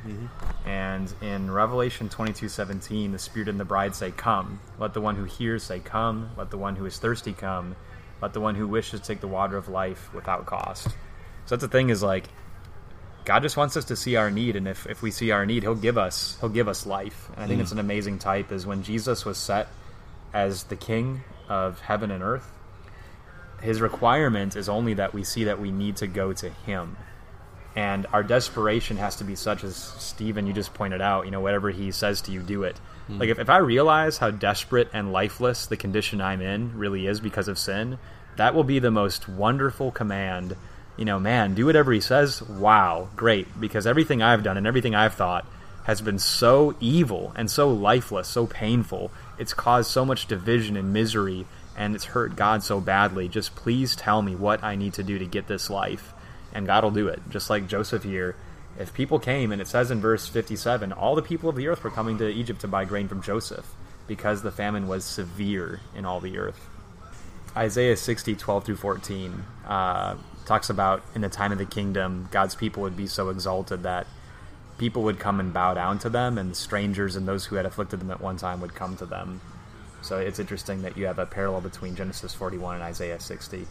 And 0.65 1.13
in 1.21 1.51
Revelation 1.51 2.09
twenty 2.09 2.33
two 2.33 2.49
seventeen, 2.49 3.11
the 3.11 3.19
Spirit 3.19 3.49
and 3.49 3.59
the 3.59 3.65
bride 3.65 3.95
say, 3.95 4.11
"Come." 4.11 4.59
Let 4.77 4.93
the 4.93 5.01
one 5.01 5.15
who 5.15 5.23
hears 5.23 5.63
say, 5.63 5.79
"Come." 5.79 6.31
Let 6.37 6.51
the 6.51 6.57
one 6.57 6.75
who 6.75 6.85
is 6.85 6.97
thirsty 6.97 7.33
come. 7.33 7.75
Let 8.21 8.33
the 8.33 8.41
one 8.41 8.55
who 8.55 8.67
wishes 8.67 9.01
take 9.01 9.21
the 9.21 9.27
water 9.27 9.55
of 9.55 9.69
life 9.69 10.13
without 10.13 10.45
cost. 10.45 10.89
So 11.45 11.55
that's 11.55 11.61
the 11.61 11.69
thing 11.69 11.89
is 11.89 12.03
like 12.03 12.25
God 13.25 13.43
just 13.43 13.57
wants 13.57 13.77
us 13.77 13.85
to 13.85 13.95
see 13.95 14.15
our 14.15 14.31
need, 14.31 14.55
and 14.55 14.67
if, 14.67 14.87
if 14.87 15.01
we 15.01 15.11
see 15.11 15.31
our 15.31 15.45
need, 15.45 15.63
He'll 15.63 15.75
give 15.75 15.97
us 15.97 16.37
He'll 16.39 16.49
give 16.49 16.67
us 16.67 16.85
life. 16.85 17.29
And 17.35 17.45
I 17.45 17.47
think 17.47 17.61
it's 17.61 17.69
mm. 17.69 17.73
an 17.73 17.79
amazing 17.79 18.19
type. 18.19 18.51
Is 18.51 18.65
when 18.65 18.83
Jesus 18.83 19.23
was 19.23 19.37
set 19.37 19.67
as 20.33 20.63
the 20.63 20.75
King 20.75 21.23
of 21.47 21.79
heaven 21.79 22.11
and 22.11 22.23
earth, 22.23 22.51
His 23.61 23.81
requirement 23.81 24.55
is 24.55 24.69
only 24.69 24.93
that 24.95 25.13
we 25.13 25.23
see 25.23 25.45
that 25.45 25.59
we 25.59 25.71
need 25.71 25.97
to 25.97 26.07
go 26.07 26.33
to 26.33 26.49
Him, 26.49 26.97
and 27.75 28.05
our 28.13 28.23
desperation 28.23 28.97
has 28.97 29.15
to 29.17 29.23
be 29.23 29.35
such 29.35 29.63
as 29.63 29.75
Stephen 29.75 30.47
you 30.47 30.53
just 30.53 30.73
pointed 30.73 31.01
out. 31.01 31.25
You 31.25 31.31
know, 31.31 31.41
whatever 31.41 31.69
He 31.69 31.91
says 31.91 32.21
to 32.21 32.31
you, 32.31 32.41
do 32.41 32.63
it. 32.63 32.77
Hmm. 33.07 33.19
Like 33.19 33.29
if, 33.29 33.39
if 33.39 33.49
I 33.49 33.57
realize 33.57 34.17
how 34.17 34.31
desperate 34.31 34.89
and 34.93 35.11
lifeless 35.11 35.65
the 35.65 35.77
condition 35.77 36.21
I'm 36.21 36.41
in 36.41 36.77
really 36.77 37.07
is 37.07 37.19
because 37.19 37.47
of 37.47 37.57
sin, 37.57 37.99
that 38.37 38.55
will 38.55 38.63
be 38.63 38.79
the 38.79 38.91
most 38.91 39.27
wonderful 39.27 39.91
command 39.91 40.55
you 40.99 41.05
know, 41.05 41.17
man, 41.17 41.53
do 41.53 41.65
whatever 41.65 41.93
he 41.93 42.01
says. 42.01 42.41
Wow, 42.41 43.07
great. 43.15 43.47
Because 43.57 43.87
everything 43.87 44.21
I've 44.21 44.43
done 44.43 44.57
and 44.57 44.67
everything 44.67 44.95
I've 44.95 45.13
thought 45.13 45.45
has 45.85 46.01
been 46.01 46.19
so 46.19 46.75
evil 46.81 47.31
and 47.37 47.49
so 47.49 47.71
lifeless, 47.71 48.27
so 48.27 48.45
painful. 48.45 49.09
It's 49.37 49.53
caused 49.53 49.89
so 49.89 50.03
much 50.03 50.27
division 50.27 50.75
and 50.75 50.91
misery, 50.91 51.47
and 51.75 51.95
it's 51.95 52.05
hurt 52.05 52.35
God 52.35 52.63
so 52.63 52.79
badly. 52.81 53.27
Just 53.27 53.55
please 53.55 53.95
tell 53.95 54.21
me 54.21 54.35
what 54.35 54.63
I 54.63 54.75
need 54.75 54.93
to 54.95 55.03
do 55.03 55.19
to 55.19 55.25
get 55.25 55.47
this 55.47 55.69
life. 55.69 56.13
And 56.53 56.65
God 56.65 56.83
will 56.83 56.91
do 56.91 57.07
it. 57.07 57.21
Just 57.29 57.49
like 57.49 57.67
Joseph 57.67 58.03
here. 58.03 58.35
If 58.77 58.93
people 58.93 59.19
came, 59.19 59.51
and 59.51 59.61
it 59.61 59.67
says 59.67 59.91
in 59.91 59.99
verse 59.99 60.27
57, 60.27 60.93
all 60.93 61.15
the 61.15 61.21
people 61.21 61.49
of 61.49 61.55
the 61.55 61.67
earth 61.67 61.83
were 61.83 61.89
coming 61.89 62.17
to 62.19 62.29
Egypt 62.29 62.61
to 62.61 62.67
buy 62.67 62.85
grain 62.85 63.07
from 63.07 63.21
Joseph 63.21 63.73
because 64.07 64.41
the 64.41 64.51
famine 64.51 64.87
was 64.87 65.05
severe 65.05 65.81
in 65.95 66.05
all 66.05 66.19
the 66.19 66.37
earth. 66.37 66.67
Isaiah 67.55 67.97
60, 67.97 68.35
12 68.35 68.65
through 68.65 68.75
14, 68.77 69.43
uh, 69.67 70.15
talks 70.45 70.69
about 70.69 71.03
in 71.13 71.21
the 71.21 71.29
time 71.29 71.51
of 71.51 71.57
the 71.57 71.65
kingdom, 71.65 72.27
God's 72.31 72.55
people 72.55 72.83
would 72.83 72.97
be 72.97 73.05
so 73.05 73.29
exalted 73.29 73.83
that 73.83 74.07
people 74.79 75.03
would 75.03 75.19
come 75.19 75.39
and 75.39 75.53
bow 75.53 75.75
down 75.75 75.99
to 75.99 76.09
them, 76.09 76.37
and 76.37 76.55
strangers 76.55 77.15
and 77.15 77.27
those 77.27 77.45
who 77.45 77.55
had 77.55 77.65
afflicted 77.65 77.99
them 77.99 78.09
at 78.09 78.19
one 78.19 78.37
time 78.37 78.61
would 78.61 78.73
come 78.73 78.97
to 78.97 79.05
them. 79.05 79.41
So 80.01 80.17
it's 80.17 80.39
interesting 80.39 80.81
that 80.83 80.97
you 80.97 81.05
have 81.05 81.19
a 81.19 81.25
parallel 81.25 81.61
between 81.61 81.95
Genesis 81.95 82.33
41 82.33 82.75
and 82.75 82.83
Isaiah 82.83 83.19
60. 83.19 83.67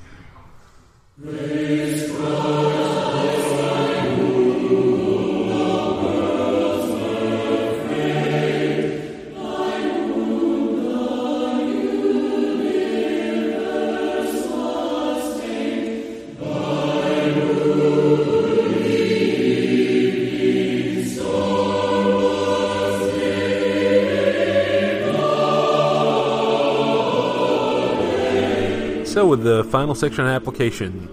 With 29.28 29.42
the 29.42 29.64
final 29.64 29.94
section 29.94 30.24
on 30.24 30.30
application, 30.30 31.08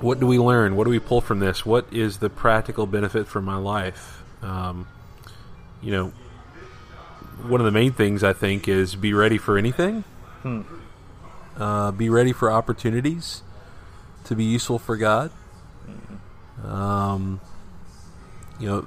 what 0.00 0.20
do 0.20 0.26
we 0.26 0.38
learn? 0.38 0.76
What 0.76 0.84
do 0.84 0.90
we 0.90 0.98
pull 0.98 1.20
from 1.20 1.40
this? 1.40 1.66
What 1.66 1.86
is 1.92 2.18
the 2.18 2.30
practical 2.30 2.86
benefit 2.86 3.26
for 3.26 3.42
my 3.42 3.56
life? 3.56 4.22
Um, 4.42 4.86
you 5.82 5.92
know, 5.92 6.12
one 7.42 7.60
of 7.60 7.64
the 7.64 7.72
main 7.72 7.92
things 7.92 8.22
I 8.22 8.32
think 8.32 8.68
is 8.68 8.94
be 8.94 9.12
ready 9.12 9.38
for 9.38 9.58
anything. 9.58 10.04
Hmm. 10.42 10.62
Uh, 11.56 11.92
be 11.92 12.08
ready 12.08 12.32
for 12.32 12.50
opportunities 12.50 13.42
to 14.24 14.34
be 14.34 14.44
useful 14.44 14.78
for 14.78 14.96
God. 14.96 15.30
Um, 16.64 17.40
you 18.58 18.68
know, 18.68 18.86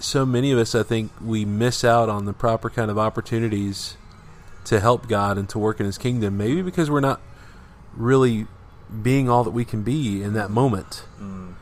so 0.00 0.24
many 0.26 0.52
of 0.52 0.58
us, 0.58 0.74
I 0.74 0.82
think, 0.82 1.12
we 1.20 1.44
miss 1.44 1.84
out 1.84 2.08
on 2.08 2.24
the 2.24 2.32
proper 2.32 2.70
kind 2.70 2.90
of 2.90 2.98
opportunities 2.98 3.96
to 4.66 4.80
help 4.80 5.08
God 5.08 5.38
and 5.38 5.48
to 5.50 5.58
work 5.58 5.80
in 5.80 5.86
His 5.86 5.98
kingdom. 5.98 6.36
Maybe 6.36 6.62
because 6.62 6.90
we're 6.90 7.00
not 7.00 7.20
really 7.96 8.46
being 9.02 9.28
all 9.28 9.44
that 9.44 9.50
we 9.50 9.64
can 9.64 9.82
be 9.82 10.22
in 10.22 10.34
that 10.34 10.50
moment. 10.50 11.04
Mm. 11.20 11.54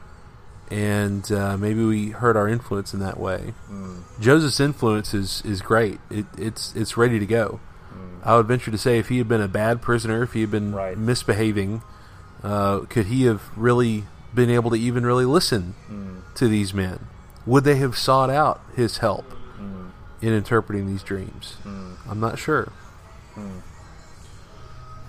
And 0.70 1.30
uh, 1.33 1.57
maybe 1.59 1.85
we 1.85 2.11
hurt 2.11 2.37
our 2.37 2.49
influence 2.49 2.95
in 2.95 3.01
that 3.01 3.18
way. 3.20 3.55
Mm. 3.70 4.03
Joseph's 4.20 4.59
influence 4.61 5.12
is, 5.14 5.43
is 5.45 5.61
great. 5.61 6.01
It, 6.11 6.24
it's 6.39 6.74
it's 6.74 6.97
ready 6.97 7.18
to 7.18 7.26
go. 7.26 7.61
I 8.24 8.37
would 8.37 8.47
venture 8.47 8.70
to 8.70 8.78
say 8.78 8.99
if 9.01 9.09
he 9.09 9.18
had 9.18 9.26
been 9.28 9.41
a 9.41 9.49
bad 9.49 9.83
prisoner, 9.83 10.22
if 10.22 10.33
he 10.33 10.43
had 10.43 10.51
been 10.53 10.72
Right. 10.72 10.97
misbehaving, 10.97 11.83
uh, 12.45 12.80
could 12.89 13.07
he 13.07 13.24
have 13.24 13.43
really 13.57 14.05
been 14.33 14.49
able 14.49 14.70
to 14.70 14.76
even 14.76 15.05
really 15.05 15.24
listen 15.24 15.74
Mm. 15.91 16.20
to 16.37 16.47
these 16.49 16.72
men? 16.72 17.01
Would 17.47 17.64
they 17.64 17.74
have 17.76 17.99
sought 17.99 18.30
out 18.30 18.61
his 18.76 18.99
help 18.99 19.28
Mm. 19.61 19.91
in 20.20 20.33
interpreting 20.33 20.87
these 20.87 21.03
dreams? 21.03 21.57
Mm. 21.64 21.97
I'm 22.09 22.20
not 22.20 22.39
sure. 22.39 22.70
Mm. 23.37 23.61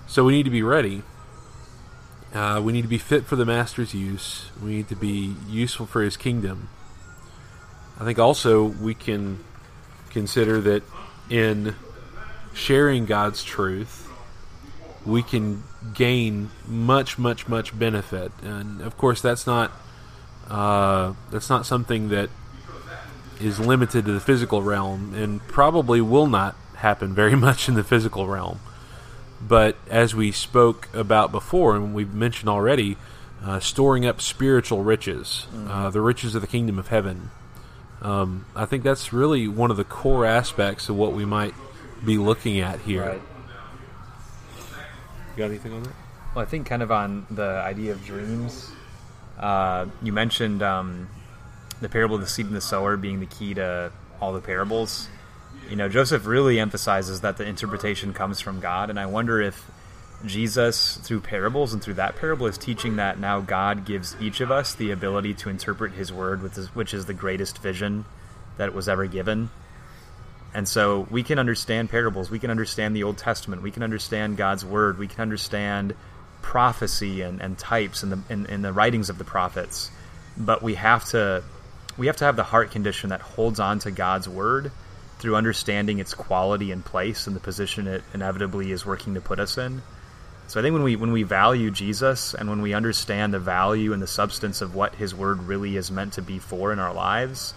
So 0.08 0.24
we 0.24 0.32
need 0.32 0.42
to 0.44 0.50
be 0.50 0.62
ready. 0.62 1.04
Uh, 2.34 2.60
we 2.60 2.72
need 2.72 2.82
to 2.82 2.88
be 2.88 2.98
fit 2.98 3.24
for 3.24 3.36
the 3.36 3.44
master's 3.44 3.94
use. 3.94 4.50
We 4.60 4.72
need 4.72 4.88
to 4.88 4.96
be 4.96 5.36
useful 5.48 5.86
for 5.86 6.02
his 6.02 6.16
kingdom. 6.16 6.68
I 7.98 8.04
think 8.04 8.18
also 8.18 8.64
we 8.64 8.94
can 8.94 9.44
consider 10.10 10.60
that 10.62 10.82
in 11.30 11.76
sharing 12.52 13.06
God's 13.06 13.44
truth, 13.44 14.10
we 15.06 15.22
can 15.22 15.62
gain 15.94 16.50
much, 16.66 17.18
much, 17.18 17.46
much 17.46 17.78
benefit. 17.78 18.32
And 18.42 18.80
of 18.80 18.96
course, 18.96 19.20
that's 19.20 19.46
not 19.46 19.70
uh, 20.50 21.14
that's 21.30 21.48
not 21.48 21.66
something 21.66 22.08
that 22.08 22.30
is 23.40 23.60
limited 23.60 24.04
to 24.06 24.12
the 24.12 24.20
physical 24.20 24.62
realm, 24.62 25.14
and 25.14 25.40
probably 25.48 26.00
will 26.00 26.26
not 26.26 26.56
happen 26.76 27.14
very 27.14 27.36
much 27.46 27.68
in 27.68 27.74
the 27.74 27.84
physical 27.84 28.26
realm. 28.26 28.58
But 29.46 29.76
as 29.90 30.14
we 30.14 30.32
spoke 30.32 30.88
about 30.94 31.30
before, 31.30 31.76
and 31.76 31.94
we've 31.94 32.14
mentioned 32.14 32.48
already, 32.48 32.96
uh, 33.44 33.60
storing 33.60 34.06
up 34.06 34.20
spiritual 34.20 34.82
riches, 34.82 35.46
uh, 35.68 35.90
the 35.90 36.00
riches 36.00 36.34
of 36.34 36.40
the 36.40 36.46
kingdom 36.46 36.78
of 36.78 36.88
heaven. 36.88 37.30
Um, 38.00 38.46
I 38.56 38.64
think 38.64 38.84
that's 38.84 39.12
really 39.12 39.46
one 39.48 39.70
of 39.70 39.76
the 39.76 39.84
core 39.84 40.24
aspects 40.24 40.88
of 40.88 40.96
what 40.96 41.12
we 41.12 41.24
might 41.24 41.54
be 42.04 42.16
looking 42.16 42.60
at 42.60 42.80
here. 42.80 43.02
Right. 43.02 43.22
You 44.56 45.38
got 45.38 45.44
anything 45.46 45.72
on 45.72 45.82
that? 45.82 45.92
Well, 46.34 46.42
I 46.42 46.48
think 46.48 46.66
kind 46.66 46.82
of 46.82 46.90
on 46.90 47.26
the 47.30 47.42
idea 47.42 47.92
of 47.92 48.04
dreams, 48.04 48.70
uh, 49.38 49.86
you 50.02 50.12
mentioned 50.12 50.62
um, 50.62 51.08
the 51.80 51.88
parable 51.88 52.16
of 52.16 52.20
the 52.20 52.26
seed 52.26 52.46
and 52.46 52.54
the 52.54 52.60
sower 52.60 52.96
being 52.96 53.20
the 53.20 53.26
key 53.26 53.54
to 53.54 53.92
all 54.20 54.32
the 54.32 54.40
parables. 54.40 55.08
You 55.68 55.76
know, 55.76 55.88
Joseph 55.88 56.26
really 56.26 56.58
emphasizes 56.58 57.22
that 57.22 57.36
the 57.36 57.46
interpretation 57.46 58.12
comes 58.12 58.40
from 58.40 58.60
God, 58.60 58.90
and 58.90 59.00
I 59.00 59.06
wonder 59.06 59.40
if 59.40 59.70
Jesus, 60.24 60.96
through 60.98 61.20
parables 61.20 61.72
and 61.72 61.82
through 61.82 61.94
that 61.94 62.16
parable, 62.16 62.46
is 62.46 62.58
teaching 62.58 62.96
that 62.96 63.18
now 63.18 63.40
God 63.40 63.84
gives 63.84 64.16
each 64.20 64.40
of 64.40 64.50
us 64.50 64.74
the 64.74 64.90
ability 64.90 65.34
to 65.34 65.48
interpret 65.48 65.92
His 65.92 66.12
word, 66.12 66.42
which 66.74 66.94
is, 66.94 67.06
the 67.06 67.14
greatest 67.14 67.58
vision 67.58 68.04
that 68.56 68.74
was 68.74 68.88
ever 68.88 69.06
given. 69.06 69.50
And 70.54 70.68
so 70.68 71.06
we 71.10 71.22
can 71.22 71.38
understand 71.38 71.90
parables, 71.90 72.30
we 72.30 72.38
can 72.38 72.50
understand 72.50 72.94
the 72.94 73.02
Old 73.02 73.18
Testament, 73.18 73.62
we 73.62 73.70
can 73.70 73.82
understand 73.82 74.36
God's 74.36 74.64
word, 74.64 74.98
we 74.98 75.08
can 75.08 75.20
understand 75.20 75.94
prophecy 76.42 77.22
and, 77.22 77.40
and 77.40 77.58
types 77.58 78.02
and 78.02 78.12
the 78.12 78.20
in, 78.32 78.46
in 78.46 78.62
the 78.62 78.72
writings 78.72 79.10
of 79.10 79.18
the 79.18 79.24
prophets. 79.24 79.90
But 80.36 80.62
we 80.62 80.74
have 80.74 81.04
to 81.06 81.42
we 81.96 82.06
have 82.06 82.16
to 82.18 82.24
have 82.24 82.36
the 82.36 82.44
heart 82.44 82.70
condition 82.70 83.10
that 83.10 83.20
holds 83.20 83.58
on 83.58 83.80
to 83.80 83.90
God's 83.90 84.28
word 84.28 84.70
through 85.24 85.36
understanding 85.36 86.00
its 86.00 86.12
quality 86.12 86.70
and 86.70 86.84
place 86.84 87.26
and 87.26 87.34
the 87.34 87.40
position 87.40 87.86
it 87.86 88.02
inevitably 88.12 88.70
is 88.70 88.84
working 88.84 89.14
to 89.14 89.22
put 89.22 89.40
us 89.40 89.56
in. 89.56 89.80
So 90.48 90.60
I 90.60 90.62
think 90.62 90.74
when 90.74 90.82
we 90.82 90.96
when 90.96 91.12
we 91.12 91.22
value 91.22 91.70
Jesus 91.70 92.34
and 92.34 92.50
when 92.50 92.60
we 92.60 92.74
understand 92.74 93.32
the 93.32 93.38
value 93.38 93.94
and 93.94 94.02
the 94.02 94.06
substance 94.06 94.60
of 94.60 94.74
what 94.74 94.94
his 94.96 95.14
word 95.14 95.44
really 95.44 95.78
is 95.78 95.90
meant 95.90 96.12
to 96.12 96.22
be 96.22 96.38
for 96.38 96.74
in 96.74 96.78
our 96.78 96.92
lives, 96.92 97.54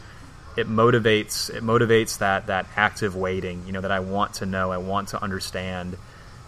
it 0.55 0.69
motivates 0.69 1.53
it 1.53 1.61
motivates 1.61 2.19
that 2.19 2.47
that 2.47 2.67
active 2.77 3.17
waiting, 3.17 3.63
you 3.67 3.73
know, 3.73 3.81
that 3.81 3.91
I 3.91 3.99
want 3.99 4.35
to 4.35 4.45
know, 4.45 4.71
I 4.71 4.77
want 4.77 5.09
to 5.09 5.21
understand. 5.21 5.97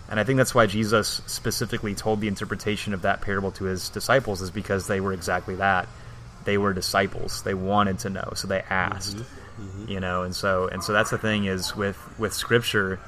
And 0.10 0.22
I 0.22 0.24
think 0.24 0.38
that's 0.38 0.56
why 0.56 0.68
Jesus 0.68 1.22
specifically 1.28 1.96
told 1.96 2.22
the 2.22 2.30
interpretation 2.30 2.94
of 2.94 3.02
that 3.02 3.20
parable 3.20 3.52
to 3.52 3.66
his 3.66 3.90
disciples 3.90 4.42
is 4.42 4.52
because 4.52 4.88
they 4.88 5.02
were 5.02 5.12
exactly 5.12 5.56
that. 5.56 5.90
They 6.46 6.58
were 6.58 6.72
disciples. 6.72 7.44
They 7.44 7.54
wanted 7.54 8.00
to 8.00 8.10
know, 8.10 8.32
so 8.36 8.48
they 8.48 8.62
asked. 8.62 9.18
Mm-hmm. 9.18 9.39
Mm-hmm. 9.60 9.92
You 9.92 10.00
know, 10.00 10.24
and 10.24 10.36
so 10.36 10.68
and 10.68 10.84
so 10.84 10.94
that's 10.94 11.10
the 11.10 11.18
thing 11.18 11.46
is 11.46 11.76
with 11.76 11.98
with 12.18 12.34
scripture 12.34 13.00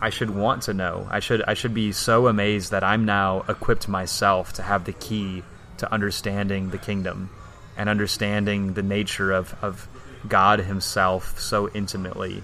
I 0.00 0.10
should 0.10 0.30
want 0.30 0.62
to 0.64 0.74
know. 0.74 1.06
I 1.10 1.20
should 1.20 1.42
I 1.46 1.54
should 1.54 1.74
be 1.74 1.92
so 1.92 2.26
amazed 2.26 2.72
that 2.72 2.84
I'm 2.84 3.04
now 3.04 3.44
equipped 3.48 3.88
myself 3.88 4.52
to 4.54 4.62
have 4.62 4.84
the 4.84 4.92
key 4.92 5.42
to 5.78 5.92
understanding 5.92 6.70
the 6.70 6.78
kingdom 6.78 7.30
and 7.76 7.88
understanding 7.88 8.74
the 8.74 8.82
nature 8.82 9.32
of, 9.32 9.54
of 9.62 9.88
God 10.28 10.60
himself 10.60 11.38
so 11.40 11.68
intimately. 11.70 12.42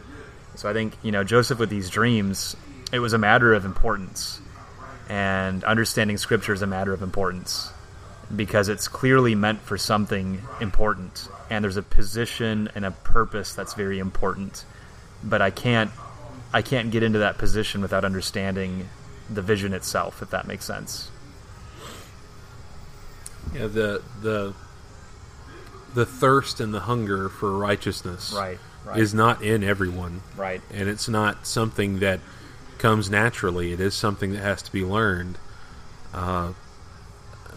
So 0.57 0.69
I 0.69 0.73
think, 0.73 0.95
you 1.03 1.13
know, 1.13 1.25
Joseph 1.25 1.59
with 1.59 1.71
these 1.71 1.89
dreams, 1.91 2.57
it 2.93 2.99
was 2.99 3.13
a 3.13 3.19
matter 3.19 3.55
of 3.55 3.65
importance. 3.65 4.41
And 5.09 5.65
understanding 5.65 6.17
scripture 6.19 6.53
is 6.53 6.63
a 6.63 6.67
matter 6.67 6.93
of 6.93 7.03
importance 7.03 7.73
because 8.35 8.69
it's 8.69 8.89
clearly 8.89 9.35
meant 9.35 9.61
for 9.61 9.77
something 9.77 10.41
important 10.61 11.29
and 11.51 11.63
there's 11.65 11.77
a 11.77 11.83
position 11.83 12.71
and 12.75 12.85
a 12.87 12.91
purpose 12.93 13.55
that's 13.55 13.75
very 13.75 13.99
important. 13.99 14.65
But 15.23 15.43
I 15.43 15.51
can't 15.51 15.91
I 16.53 16.63
can't 16.63 16.91
get 16.91 17.03
into 17.03 17.19
that 17.21 17.37
position 17.39 17.81
without 17.83 18.05
understanding 18.05 18.89
the 19.29 19.43
vision 19.43 19.73
itself, 19.73 20.23
if 20.23 20.31
that 20.31 20.47
makes 20.47 20.65
sense. 20.65 21.11
Yeah, 23.55 23.67
the 23.67 24.03
the 24.23 24.55
the 25.95 26.07
thirst 26.07 26.61
and 26.61 26.73
the 26.73 26.81
hunger 26.81 27.29
for 27.29 27.51
righteousness 27.59 28.33
Right, 28.37 28.59
right. 28.85 28.99
is 28.99 29.13
not 29.13 29.43
in 29.43 29.65
everyone, 29.65 30.23
Right. 30.37 30.63
and 30.73 30.89
it's 30.89 31.09
not 31.09 31.47
something 31.49 31.99
that 31.99 32.21
comes 32.79 33.11
naturally. 33.11 33.73
It 33.73 33.81
is 33.81 33.95
something 33.95 34.33
that 34.33 34.39
has 34.43 34.63
to 34.63 34.73
be 34.73 34.85
learned. 34.85 35.37
Uh, 36.15 36.53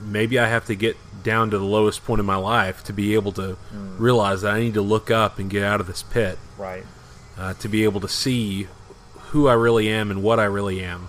maybe 0.02 0.40
I 0.40 0.48
have 0.48 0.66
to 0.66 0.76
get 0.76 0.98
down 1.24 1.52
to 1.52 1.58
the 1.58 1.64
lowest 1.66 2.04
point 2.06 2.20
in 2.20 2.26
my 2.26 2.36
life 2.36 2.84
to 2.86 2.94
be 2.94 3.14
able 3.14 3.32
to 3.34 3.58
realize 3.98 4.42
that 4.42 4.54
I 4.54 4.60
need 4.60 4.74
to 4.74 4.82
look 4.82 5.10
up 5.10 5.40
and 5.40 5.50
get 5.50 5.64
out 5.64 5.80
of 5.80 5.88
this 5.88 6.04
pit, 6.04 6.38
Right. 6.58 6.84
uh, 7.38 7.54
to 7.56 7.68
be 7.70 7.84
able 7.86 8.02
to 8.02 8.08
see 8.10 8.68
who 9.30 9.48
I 9.48 9.54
really 9.54 9.90
am 9.90 10.12
and 10.12 10.22
what 10.22 10.40
I 10.40 10.46
really 10.46 10.84
am. 10.84 11.08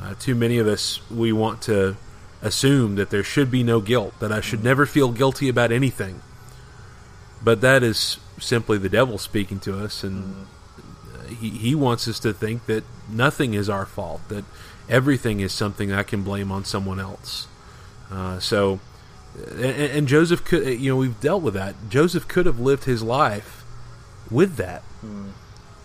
Uh, 0.00 0.14
too 0.18 0.34
many 0.34 0.58
of 0.58 0.66
us, 0.66 1.00
we 1.10 1.32
want 1.32 1.60
to 1.62 1.96
assume 2.40 2.94
that 2.96 3.10
there 3.10 3.22
should 3.22 3.50
be 3.50 3.62
no 3.62 3.80
guilt, 3.80 4.14
that 4.20 4.32
I 4.32 4.40
should 4.40 4.64
never 4.64 4.86
feel 4.86 5.10
guilty 5.12 5.48
about 5.48 5.70
anything. 5.72 6.22
But 7.42 7.60
that 7.60 7.82
is 7.82 8.18
simply 8.38 8.78
the 8.78 8.88
devil 8.88 9.18
speaking 9.18 9.58
to 9.60 9.78
us, 9.84 10.02
and 10.04 10.46
uh, 11.18 11.26
he, 11.28 11.50
he 11.50 11.74
wants 11.74 12.06
us 12.08 12.18
to 12.20 12.32
think 12.32 12.66
that 12.66 12.84
nothing 13.08 13.54
is 13.54 13.68
our 13.68 13.86
fault, 13.86 14.20
that 14.28 14.44
everything 14.88 15.40
is 15.40 15.52
something 15.52 15.92
I 15.92 16.02
can 16.04 16.22
blame 16.22 16.50
on 16.52 16.64
someone 16.64 16.98
else. 17.00 17.46
Uh, 18.12 18.38
so, 18.38 18.78
and, 19.52 19.64
and 19.64 20.08
Joseph 20.08 20.44
could, 20.44 20.66
you 20.78 20.90
know, 20.90 20.96
we've 20.96 21.18
dealt 21.20 21.42
with 21.42 21.54
that. 21.54 21.74
Joseph 21.88 22.28
could 22.28 22.44
have 22.44 22.60
lived 22.60 22.84
his 22.84 23.02
life 23.02 23.64
with 24.30 24.56
that, 24.56 24.82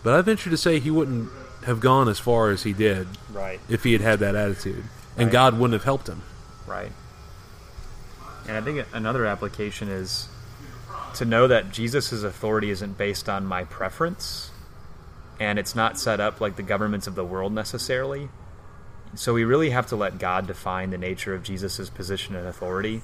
but 0.03 0.13
I 0.13 0.21
venture 0.21 0.49
to 0.49 0.57
say 0.57 0.79
he 0.79 0.91
wouldn't 0.91 1.29
have 1.65 1.79
gone 1.79 2.07
as 2.09 2.19
far 2.19 2.49
as 2.49 2.63
he 2.63 2.73
did 2.73 3.07
Right. 3.31 3.59
if 3.69 3.83
he 3.83 3.93
had 3.93 4.01
had 4.01 4.19
that 4.19 4.35
attitude, 4.35 4.83
and 5.15 5.27
Right. 5.27 5.31
God 5.31 5.53
wouldn't 5.53 5.73
have 5.73 5.83
helped 5.85 6.07
him. 6.07 6.21
Right. 6.65 6.91
And 8.47 8.57
I 8.57 8.61
think 8.61 8.85
another 8.93 9.25
application 9.25 9.87
is 9.89 10.27
to 11.15 11.25
know 11.25 11.47
that 11.47 11.71
Jesus' 11.71 12.23
authority 12.23 12.69
isn't 12.69 12.97
based 12.97 13.27
on 13.29 13.45
my 13.45 13.63
preference, 13.63 14.51
and 15.39 15.57
it's 15.59 15.75
not 15.75 15.97
set 15.99 16.19
up 16.19 16.39
like 16.41 16.55
the 16.57 16.63
governments 16.63 17.07
of 17.07 17.15
the 17.15 17.25
world 17.25 17.53
necessarily. 17.53 18.29
So 19.15 19.33
we 19.33 19.43
really 19.43 19.71
have 19.71 19.87
to 19.87 19.95
let 19.95 20.19
God 20.19 20.47
define 20.47 20.89
the 20.89 20.97
nature 20.97 21.33
of 21.33 21.43
Jesus' 21.43 21.89
position 21.89 22.35
and 22.35 22.47
authority. 22.47 23.01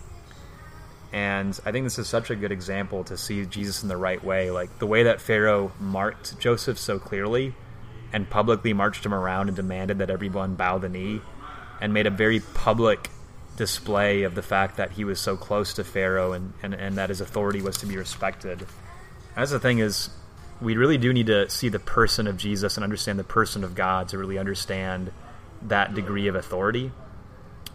And 1.12 1.60
I 1.66 1.72
think 1.72 1.86
this 1.86 2.00
is 2.00 2.08
such 2.08 2.30
a 2.30 2.36
good 2.36 2.52
example 2.52 3.04
to 3.06 3.18
see 3.18 3.46
Jesus 3.46 3.84
in 3.84 3.90
the 3.90 3.98
right 3.98 4.24
way. 4.24 4.52
Like 4.52 4.80
the 4.80 4.88
way 4.88 5.04
that 5.04 5.22
Pharaoh 5.22 5.72
marked 5.80 6.40
Joseph 6.40 6.80
so 6.80 7.00
clearly 7.00 7.54
and 8.12 8.30
publicly 8.30 8.74
marched 8.74 9.06
him 9.06 9.14
around 9.14 9.48
and 9.48 9.56
demanded 9.56 10.00
that 10.00 10.10
everyone 10.10 10.56
bow 10.56 10.78
the 10.78 10.90
knee 10.90 11.22
and 11.82 11.94
made 11.94 12.08
a 12.08 12.12
very 12.12 12.40
public 12.40 13.10
display 13.58 14.24
of 14.24 14.36
the 14.36 14.42
fact 14.42 14.78
that 14.78 14.92
he 14.92 15.04
was 15.04 15.20
so 15.20 15.38
close 15.38 15.74
to 15.74 15.84
Pharaoh 15.84 16.34
and, 16.34 16.54
and, 16.64 16.74
and 16.74 16.98
that 16.98 17.10
his 17.10 17.22
authority 17.22 17.62
was 17.62 17.78
to 17.78 17.86
be 17.86 17.98
respected. 17.98 18.66
That's 19.36 19.52
the 19.52 19.60
thing 19.60 19.80
is, 19.80 20.10
we 20.62 20.78
really 20.78 20.98
do 20.98 21.12
need 21.12 21.28
to 21.28 21.50
see 21.50 21.70
the 21.70 21.80
person 21.80 22.26
of 22.28 22.38
Jesus 22.38 22.78
and 22.78 22.84
understand 22.84 23.20
the 23.20 23.24
person 23.24 23.64
of 23.64 23.76
God 23.76 24.10
to 24.10 24.18
really 24.18 24.38
understand 24.38 25.12
that 25.68 25.94
degree 25.94 26.28
of 26.28 26.36
authority. 26.36 26.92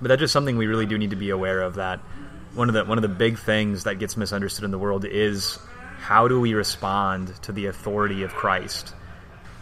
But 0.00 0.08
that's 0.08 0.20
just 0.20 0.32
something 0.32 0.56
we 0.56 0.66
really 0.66 0.86
do 0.86 0.96
need 0.96 1.10
to 1.10 1.16
be 1.16 1.30
aware 1.30 1.62
of. 1.62 1.74
That 1.74 2.00
one 2.54 2.68
of 2.68 2.74
the 2.74 2.84
one 2.84 2.98
of 2.98 3.02
the 3.02 3.08
big 3.08 3.38
things 3.38 3.84
that 3.84 3.98
gets 3.98 4.16
misunderstood 4.16 4.64
in 4.64 4.70
the 4.70 4.78
world 4.78 5.04
is 5.04 5.58
how 5.98 6.28
do 6.28 6.40
we 6.40 6.54
respond 6.54 7.34
to 7.42 7.52
the 7.52 7.66
authority 7.66 8.22
of 8.22 8.32
Christ? 8.32 8.94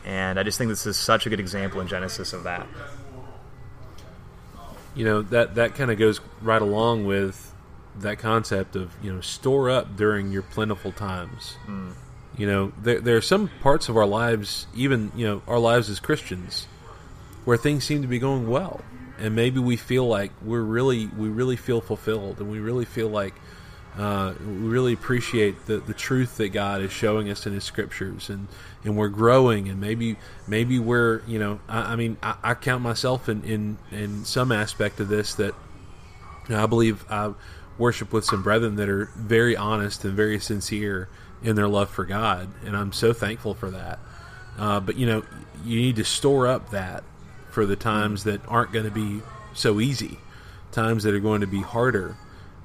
And 0.05 0.39
I 0.39 0.45
just 0.45 0.59
think 0.59 0.69
this 0.69 0.87
is 0.87 0.97
such 0.97 1.27
a 1.27 1.31
good 1.31 1.41
example 1.41 1.81
in 1.81 1.89
Genesis 1.89 2.33
of 2.33 2.45
that. 2.45 2.67
You 4.95 5.05
know 5.05 5.23
that 5.23 5.57
that 5.57 5.75
kind 5.75 5.91
of 5.91 5.99
goes 5.99 6.21
right 6.41 6.63
along 6.63 7.05
with 7.05 7.53
that 8.01 8.19
concept 8.19 8.77
of 8.77 8.93
you 9.03 9.13
know 9.13 9.21
store 9.21 9.71
up 9.71 9.97
during 9.97 10.31
your 10.31 10.43
plentiful 10.43 10.93
times. 10.93 11.57
Mm. 11.67 11.93
You 12.37 12.47
know 12.47 12.73
there 12.81 13.01
there 13.01 13.17
are 13.17 13.23
some 13.23 13.51
parts 13.61 13.89
of 13.89 13.97
our 13.97 14.07
lives, 14.07 14.67
even 14.75 15.13
you 15.17 15.27
know 15.27 15.43
our 15.47 15.59
lives 15.59 15.91
as 15.91 16.01
Christians, 16.01 16.67
where 17.47 17.57
things 17.57 17.85
seem 17.85 18.03
to 18.03 18.09
be 18.09 18.19
going 18.19 18.49
well, 18.49 18.83
and 19.19 19.35
maybe 19.35 19.61
we 19.61 19.77
feel 19.77 20.07
like 20.07 20.33
we're 20.43 20.63
really 20.63 21.07
we 21.07 21.29
really 21.29 21.57
feel 21.57 21.81
fulfilled, 21.81 22.41
and 22.41 22.51
we 22.51 22.59
really 22.59 22.85
feel 22.85 23.09
like 23.09 23.35
uh, 23.97 24.35
we 24.41 24.69
really 24.69 24.93
appreciate 24.93 25.65
the, 25.67 25.79
the 25.79 25.95
truth 25.95 26.37
that 26.37 26.49
God 26.49 26.83
is 26.83 26.93
showing 26.93 27.31
us 27.31 27.47
in 27.47 27.55
His 27.55 27.63
scriptures, 27.63 28.29
and, 28.29 28.49
and 28.85 28.97
we're 28.97 29.09
growing, 29.09 29.69
and 29.69 29.81
maybe 29.81 30.17
maybe 30.49 30.81
we're 30.81 31.23
you 31.27 31.39
know 31.39 31.61
I, 31.69 31.93
I 31.93 31.97
mean 31.97 32.17
I, 32.21 32.35
I, 32.43 32.55
count 32.55 32.83
myself 32.83 33.29
in, 33.29 33.45
in 33.45 33.79
in 33.93 34.25
some 34.25 34.51
aspect 34.51 34.99
of 34.99 35.07
this 35.07 35.33
that 35.35 35.55
you 36.49 36.57
know, 36.57 36.63
I 36.63 36.67
believe 36.67 37.05
I 37.09 37.33
worship 37.79 38.13
with 38.13 38.25
some 38.25 38.43
brethren 38.43 38.75
that 38.77 38.89
are 38.89 39.07
very 39.15 39.57
honest 39.57 40.05
and 40.05 40.15
very 40.15 40.41
sincere 40.41 41.09
in 41.45 41.55
their 41.55 41.69
love 41.69 41.91
for 41.91 42.05
God, 42.05 42.49
and 42.65 42.77
I'm 42.77 42.93
so 42.93 43.13
thankful 43.13 43.55
for 43.55 43.71
that. 43.71 44.01
Uh, 44.59 44.81
but 44.81 44.97
you 44.97 45.07
know 45.07 45.23
you 45.65 45.81
need 45.81 45.97
to 45.97 46.05
store 46.05 46.49
up 46.49 46.71
that 46.71 47.05
for 47.57 47.65
the 47.65 47.77
times 47.77 48.25
that 48.25 48.39
aren't 48.49 48.71
going 48.71 48.85
to 48.85 48.91
be 48.91 49.23
so 49.55 49.81
easy, 49.81 50.19
times 50.73 51.05
that 51.05 51.15
are 51.15 51.21
going 51.21 51.41
to 51.41 51.47
be 51.47 51.63
harder 51.63 52.19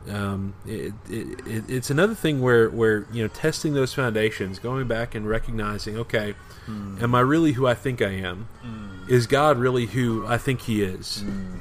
um, 0.10 0.56
it, 0.66 0.94
it, 1.10 1.64
it's 1.70 1.90
another 1.90 2.16
thing 2.16 2.42
where, 2.42 2.70
where 2.70 3.06
you 3.12 3.22
know 3.22 3.28
testing 3.28 3.74
those 3.74 3.94
foundations, 3.94 4.58
going 4.60 4.88
back 4.88 5.14
and 5.14 5.28
recognizing, 5.28 5.98
okay, 5.98 6.34
mm. 6.66 7.02
am 7.02 7.14
I 7.14 7.20
really 7.20 7.54
who 7.54 7.68
I 7.68 7.76
think 7.76 8.02
I 8.02 8.10
am? 8.10 8.48
Mm. 8.66 9.10
Is 9.10 9.28
God 9.28 9.58
really 9.58 9.86
who 9.86 10.26
I 10.26 10.38
think 10.38 10.62
He 10.62 10.82
is? 10.82 11.24
Mm. 11.26 11.60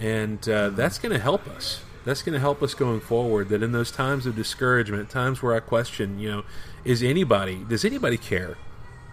And 0.00 0.48
uh, 0.48 0.70
that's 0.70 0.98
going 0.98 1.12
to 1.12 1.18
help 1.20 1.46
us. 1.46 1.82
That's 2.04 2.22
going 2.22 2.32
to 2.32 2.40
help 2.40 2.62
us 2.62 2.74
going 2.74 3.00
forward. 3.00 3.50
That 3.50 3.62
in 3.62 3.72
those 3.72 3.92
times 3.92 4.26
of 4.26 4.34
discouragement, 4.34 5.10
times 5.10 5.42
where 5.42 5.54
I 5.54 5.60
question, 5.60 6.18
you 6.18 6.30
know, 6.30 6.44
is 6.84 7.02
anybody 7.02 7.64
does 7.68 7.84
anybody 7.84 8.16
care 8.16 8.56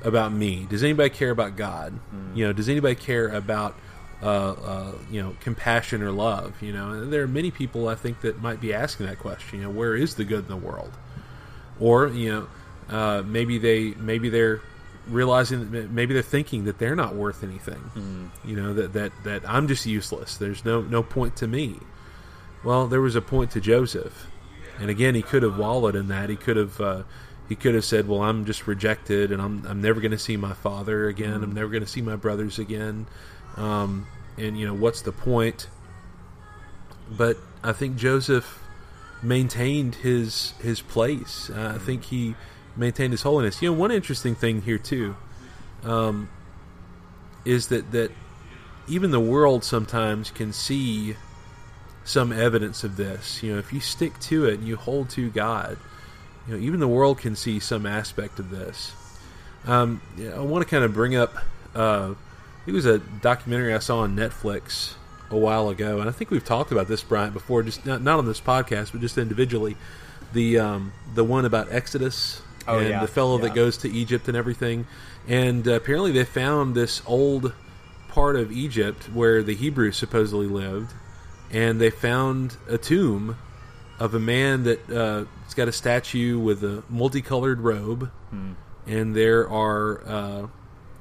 about 0.03 0.31
me? 0.31 0.65
Does 0.69 0.83
anybody 0.83 1.09
care 1.09 1.31
about 1.31 1.55
God? 1.55 1.99
You 2.35 2.45
know, 2.45 2.53
does 2.53 2.69
anybody 2.69 2.95
care 2.95 3.27
about 3.29 3.75
uh, 4.21 4.25
uh, 4.25 4.91
you 5.11 5.21
know, 5.21 5.35
compassion 5.41 6.01
or 6.01 6.11
love. 6.11 6.61
You 6.61 6.73
know, 6.73 6.91
and 6.91 7.13
there 7.13 7.21
are 7.21 7.27
many 7.27 7.51
people 7.51 7.87
I 7.87 7.95
think 7.95 8.21
that 8.21 8.41
might 8.41 8.59
be 8.59 8.73
asking 8.73 9.05
that 9.05 9.19
question. 9.19 9.59
You 9.59 9.65
know, 9.65 9.71
where 9.71 9.95
is 9.95 10.15
the 10.15 10.25
good 10.25 10.45
in 10.45 10.47
the 10.47 10.57
world? 10.57 10.91
Or 11.79 12.07
you 12.07 12.31
know, 12.31 12.47
uh, 12.89 13.21
maybe 13.21 13.59
they 13.59 13.91
maybe 13.91 14.29
they're 14.29 14.61
realizing 15.07 15.71
that 15.71 15.91
maybe 15.91 16.13
they're 16.13 16.23
thinking 16.23 16.65
that 16.65 16.79
they're 16.79 16.95
not 16.95 17.15
worth 17.15 17.43
anything. 17.43 17.91
Mm. 17.95 18.29
You 18.43 18.55
know 18.55 18.73
that 18.73 18.93
that 18.93 19.11
that 19.23 19.47
I'm 19.47 19.67
just 19.67 19.85
useless. 19.85 20.37
There's 20.37 20.65
no 20.65 20.81
no 20.81 21.03
point 21.03 21.35
to 21.37 21.47
me. 21.47 21.75
Well, 22.63 22.87
there 22.87 23.01
was 23.01 23.15
a 23.15 23.21
point 23.21 23.51
to 23.51 23.61
Joseph, 23.61 24.31
and 24.79 24.89
again, 24.89 25.13
he 25.13 25.21
could 25.21 25.43
have 25.43 25.59
wallowed 25.59 25.95
in 25.95 26.07
that. 26.07 26.29
He 26.29 26.35
could 26.35 26.57
have. 26.57 26.81
Uh, 26.81 27.03
he 27.49 27.55
could 27.55 27.75
have 27.75 27.85
said, 27.85 28.07
"Well, 28.07 28.21
I'm 28.21 28.45
just 28.45 28.67
rejected, 28.67 29.31
and 29.31 29.41
I'm 29.41 29.65
I'm 29.65 29.81
never 29.81 30.01
going 30.01 30.11
to 30.11 30.19
see 30.19 30.37
my 30.37 30.53
father 30.53 31.07
again. 31.07 31.39
Mm. 31.39 31.43
I'm 31.43 31.51
never 31.53 31.69
going 31.69 31.83
to 31.83 31.89
see 31.89 32.01
my 32.01 32.15
brothers 32.15 32.59
again." 32.59 33.07
Um, 33.55 34.07
and 34.37 34.57
you 34.57 34.65
know 34.65 34.73
what's 34.73 35.01
the 35.01 35.11
point? 35.11 35.67
But 37.09 37.37
I 37.63 37.71
think 37.71 37.97
Joseph 37.97 38.61
maintained 39.21 39.95
his 39.95 40.53
his 40.61 40.81
place. 40.81 41.49
Uh, 41.49 41.73
I 41.75 41.77
think 41.77 42.05
he 42.05 42.35
maintained 42.75 43.13
his 43.13 43.23
holiness. 43.23 43.61
You 43.61 43.71
know, 43.71 43.77
one 43.77 43.91
interesting 43.91 44.35
thing 44.35 44.61
here 44.61 44.77
too 44.77 45.15
um, 45.83 46.29
is 47.45 47.67
that 47.67 47.91
that 47.91 48.11
even 48.87 49.11
the 49.11 49.19
world 49.19 49.63
sometimes 49.63 50.31
can 50.31 50.53
see 50.53 51.15
some 52.03 52.31
evidence 52.31 52.83
of 52.83 52.95
this. 52.95 53.43
You 53.43 53.53
know, 53.53 53.59
if 53.59 53.73
you 53.73 53.79
stick 53.79 54.17
to 54.21 54.45
it 54.45 54.55
and 54.55 54.67
you 54.67 54.77
hold 54.77 55.09
to 55.11 55.29
God, 55.29 55.77
you 56.47 56.53
know, 56.53 56.59
even 56.59 56.79
the 56.79 56.87
world 56.87 57.19
can 57.19 57.35
see 57.35 57.59
some 57.59 57.85
aspect 57.85 58.39
of 58.39 58.49
this. 58.49 58.93
Um, 59.65 60.01
I 60.19 60.39
want 60.39 60.63
to 60.63 60.69
kind 60.69 60.83
of 60.83 60.93
bring 60.93 61.15
up 61.15 61.35
uh, 61.75 62.13
it 62.67 62.73
was 62.73 62.85
a 62.85 62.99
documentary 62.99 63.73
I 63.73 63.79
saw 63.79 63.99
on 63.99 64.15
Netflix 64.15 64.95
a 65.29 65.37
while 65.37 65.69
ago, 65.69 65.99
and 65.99 66.09
I 66.09 66.11
think 66.11 66.31
we've 66.31 66.43
talked 66.43 66.71
about 66.71 66.87
this, 66.87 67.01
Bryant, 67.01 67.33
before, 67.33 67.63
just 67.63 67.85
not, 67.85 68.01
not 68.01 68.19
on 68.19 68.25
this 68.25 68.41
podcast, 68.41 68.91
but 68.91 69.01
just 69.01 69.17
individually. 69.17 69.77
The 70.33 70.59
um, 70.59 70.91
the 71.15 71.23
one 71.23 71.45
about 71.45 71.71
Exodus 71.71 72.41
oh, 72.67 72.79
and 72.79 72.89
yeah. 72.89 72.99
the 72.99 73.07
fellow 73.07 73.37
yeah. 73.37 73.43
that 73.43 73.55
goes 73.55 73.77
to 73.77 73.89
Egypt 73.89 74.27
and 74.27 74.35
everything, 74.35 74.85
and 75.27 75.65
uh, 75.65 75.71
apparently 75.73 76.11
they 76.11 76.25
found 76.25 76.75
this 76.75 77.01
old 77.05 77.53
part 78.09 78.35
of 78.35 78.51
Egypt 78.51 79.05
where 79.13 79.41
the 79.41 79.55
Hebrews 79.55 79.95
supposedly 79.95 80.47
lived, 80.47 80.93
and 81.51 81.79
they 81.79 81.89
found 81.89 82.57
a 82.67 82.77
tomb 82.77 83.37
of 83.99 84.13
a 84.13 84.19
man 84.19 84.63
that 84.63 84.89
uh, 84.89 85.25
has 85.43 85.53
got 85.53 85.67
a 85.67 85.71
statue 85.71 86.39
with 86.39 86.63
a 86.63 86.83
multicolored 86.89 87.61
robe, 87.61 88.11
hmm. 88.29 88.53
and 88.85 89.15
there 89.15 89.49
are 89.49 90.07
uh, 90.07 90.47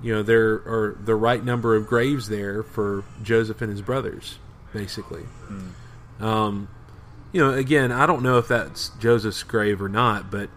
you 0.02 0.14
know 0.14 0.22
there 0.22 0.52
are 0.52 0.96
the 1.04 1.14
right 1.14 1.44
number 1.44 1.74
of 1.74 1.86
graves 1.86 2.28
there 2.28 2.62
for 2.62 3.04
Joseph 3.22 3.60
and 3.62 3.70
his 3.70 3.82
brothers, 3.82 4.38
basically. 4.72 5.24
Mm. 5.48 6.22
Um, 6.22 6.68
you 7.32 7.40
know, 7.40 7.52
again, 7.52 7.92
I 7.92 8.06
don't 8.06 8.22
know 8.22 8.38
if 8.38 8.48
that's 8.48 8.90
Joseph's 8.98 9.42
grave 9.42 9.82
or 9.82 9.88
not, 9.88 10.30
but 10.30 10.48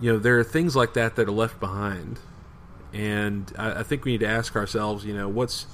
you 0.00 0.12
know, 0.12 0.18
there 0.18 0.38
are 0.38 0.44
things 0.44 0.76
like 0.76 0.94
that 0.94 1.16
that 1.16 1.28
are 1.28 1.32
left 1.32 1.58
behind, 1.58 2.20
and 2.92 3.52
I, 3.58 3.80
I 3.80 3.82
think 3.82 4.04
we 4.04 4.12
need 4.12 4.20
to 4.20 4.28
ask 4.28 4.54
ourselves, 4.54 5.04
you 5.04 5.14
know, 5.14 5.28
what's 5.28 5.66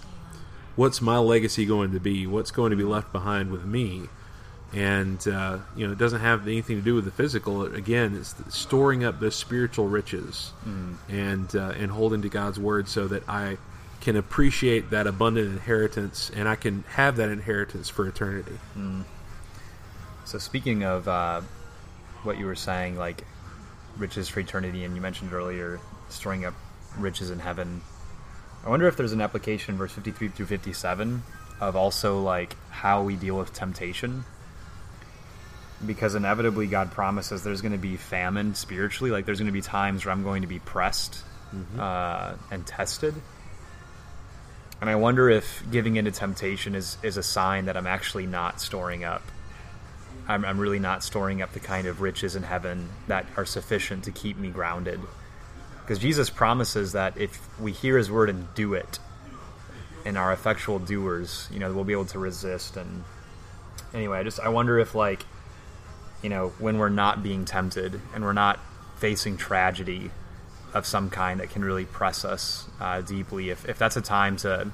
what's 0.77 1.03
my 1.03 1.19
legacy 1.19 1.67
going 1.67 1.93
to 1.93 2.01
be? 2.01 2.27
What's 2.27 2.51
going 2.51 2.71
to 2.71 2.77
be 2.77 2.85
left 2.85 3.13
behind 3.13 3.51
with 3.51 3.65
me? 3.65 4.09
And 4.73 5.27
uh, 5.27 5.59
you 5.75 5.87
know 5.87 5.93
it 5.93 5.99
doesn't 5.99 6.21
have 6.21 6.47
anything 6.47 6.77
to 6.77 6.83
do 6.83 6.95
with 6.95 7.05
the 7.05 7.11
physical. 7.11 7.65
Again, 7.65 8.15
it's 8.17 8.35
storing 8.55 9.05
up 9.05 9.21
the 9.21 9.31
spiritual 9.31 9.89
riches 9.89 10.53
mm. 10.67 10.97
and 11.09 11.55
uh, 11.57 11.73
and 11.77 11.91
holding 11.91 12.23
to 12.23 12.29
God's 12.29 12.59
word 12.59 12.89
so 12.89 13.09
that 13.09 13.29
I 13.29 13.59
can 14.01 14.17
appreciate 14.17 14.91
that 14.91 15.07
abundant 15.07 15.51
inheritance 15.51 16.31
and 16.35 16.49
I 16.49 16.57
can 16.57 16.85
have 16.91 17.17
that 17.17 17.29
inheritance 17.29 17.89
for 17.89 18.07
eternity. 18.07 18.59
Mm. 18.77 19.05
So 20.25 20.39
speaking 20.39 20.85
of 20.85 21.09
uh, 21.09 21.43
what 22.23 22.39
you 22.39 22.47
were 22.47 22.55
saying, 22.55 22.97
like 22.97 23.25
riches 23.99 24.29
for 24.29 24.41
eternity, 24.41 24.85
and 24.85 24.95
you 24.95 25.03
mentioned 25.03 25.33
earlier 25.33 25.81
storing 26.09 26.45
up 26.45 26.55
riches 26.97 27.31
in 27.31 27.41
heaven. 27.41 27.83
I 28.65 28.69
wonder 28.69 28.87
if 28.87 28.97
there's 28.97 29.13
an 29.13 29.21
application, 29.21 29.77
verse 29.77 29.93
53 29.93 30.29
through 30.29 30.47
57, 30.47 31.23
of 31.61 31.77
also 31.77 32.21
like 32.21 32.57
how 32.71 33.03
we 33.03 33.17
deal 33.17 33.37
with 33.37 33.53
temptation 33.53 34.25
because 35.85 36.15
inevitably 36.15 36.67
God 36.67 36.91
promises 36.93 37.43
there's 37.43 37.63
going 37.63 37.73
to 37.73 37.79
be 37.79 37.97
famine 37.97 38.55
spiritually. 38.55 39.11
Like 39.11 39.25
there's 39.27 39.39
going 39.39 39.47
to 39.47 39.53
be 39.53 39.63
times 39.63 40.05
where 40.05 40.13
I'm 40.13 40.23
going 40.23 40.43
to 40.43 40.49
be 40.49 40.59
pressed 40.59 41.23
mm-hmm. 41.55 41.81
uh, 41.81 42.35
and 42.51 42.67
tested. 42.67 43.15
And 44.81 44.89
I 44.89 44.97
wonder 44.97 45.29
if 45.29 45.63
giving 45.71 45.97
into 45.97 46.11
temptation 46.11 46.75
is, 46.75 46.97
is 47.03 47.17
a 47.17 47.23
sign 47.23 47.67
that 47.67 47.77
I'm 47.77 47.87
actually 47.87 48.27
not 48.27 48.61
storing 48.61 49.05
up. 49.05 49.23
I'm, 50.27 50.45
I'm 50.45 50.59
really 50.59 50.79
not 50.79 51.03
storing 51.03 51.43
up 51.43 51.53
the 51.53 51.61
kind 51.61 51.87
of 51.87 52.01
riches 52.01 52.37
in 52.37 52.43
heaven 52.43 52.89
that 53.07 53.27
are 53.37 53.45
sufficient 53.45 54.05
to 54.05 54.11
keep 54.11 54.37
me 54.39 54.49
grounded. 54.49 55.01
Because 55.83 55.99
Jesus 55.99 56.31
promises 56.31 56.93
that 56.93 57.19
if 57.19 57.41
we 57.59 57.73
hear 57.73 57.99
his 57.99 58.11
word 58.11 58.31
and 58.31 58.47
do 58.55 58.75
it, 58.75 58.99
and 60.05 60.17
are 60.17 60.33
effectual 60.33 60.79
doers, 60.79 61.49
you 61.53 61.59
know, 61.59 61.73
we'll 61.73 61.85
be 61.85 61.93
able 61.93 62.07
to 62.07 62.19
resist. 62.19 62.77
And 62.77 63.05
anyway, 63.93 64.19
I 64.19 64.23
just 64.23 64.41
I 64.41 64.49
wonder 64.49 64.79
if 64.79 64.95
like 64.95 65.25
you 66.23 66.29
know, 66.29 66.49
when 66.59 66.79
we're 66.79 66.89
not 66.89 67.23
being 67.23 67.45
tempted 67.45 68.01
and 68.15 68.25
we're 68.25 68.33
not 68.33 68.59
facing 68.99 69.37
tragedy 69.37 70.11
of 70.75 70.87
some 70.87 71.11
kind 71.11 71.41
that 71.41 71.51
can 71.51 71.65
really 71.65 71.85
press 71.85 72.25
us 72.25 72.67
uh, 72.81 73.01
deeply. 73.01 73.51
If, 73.51 73.69
if 73.69 73.79
that's 73.79 73.97
a 73.97 74.01
time 74.01 74.37
to, 74.39 74.73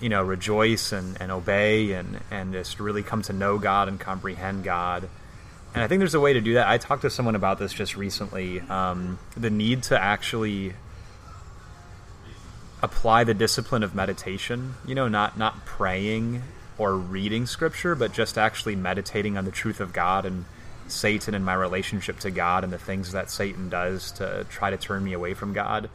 you 0.00 0.08
know, 0.08 0.22
rejoice 0.22 0.92
and, 0.92 1.20
and 1.20 1.30
obey 1.30 1.92
and, 1.92 2.20
and 2.30 2.52
just 2.52 2.80
really 2.80 3.02
come 3.02 3.22
to 3.22 3.32
know 3.32 3.58
God 3.58 3.88
and 3.88 4.00
comprehend 4.00 4.64
God. 4.64 5.08
And 5.74 5.82
I 5.82 5.88
think 5.88 6.00
there's 6.00 6.14
a 6.14 6.20
way 6.20 6.32
to 6.32 6.40
do 6.40 6.54
that. 6.54 6.68
I 6.68 6.78
talked 6.78 7.02
to 7.02 7.10
someone 7.10 7.34
about 7.34 7.58
this 7.58 7.72
just 7.72 7.96
recently. 7.96 8.60
Um, 8.60 9.18
the 9.36 9.50
need 9.50 9.82
to 9.84 10.00
actually 10.00 10.72
apply 12.82 13.24
the 13.24 13.34
discipline 13.34 13.82
of 13.82 13.94
meditation, 13.94 14.74
you 14.86 14.94
know, 14.94 15.08
not, 15.08 15.38
not 15.38 15.66
praying 15.66 16.42
or 16.78 16.96
reading 16.96 17.46
scripture, 17.46 17.94
but 17.94 18.12
just 18.12 18.36
actually 18.36 18.76
meditating 18.76 19.36
on 19.36 19.44
the 19.44 19.50
truth 19.50 19.80
of 19.80 19.92
God 19.92 20.24
and 20.26 20.44
Satan 20.88 21.34
and 21.34 21.44
my 21.44 21.54
relationship 21.54 22.20
to 22.20 22.30
God 22.30 22.64
and 22.64 22.72
the 22.72 22.78
things 22.78 23.12
that 23.12 23.30
Satan 23.30 23.68
does 23.68 24.12
to 24.12 24.46
try 24.48 24.70
to 24.70 24.76
turn 24.76 25.04
me 25.04 25.12
away 25.12 25.34
from 25.34 25.52
God. 25.52 25.90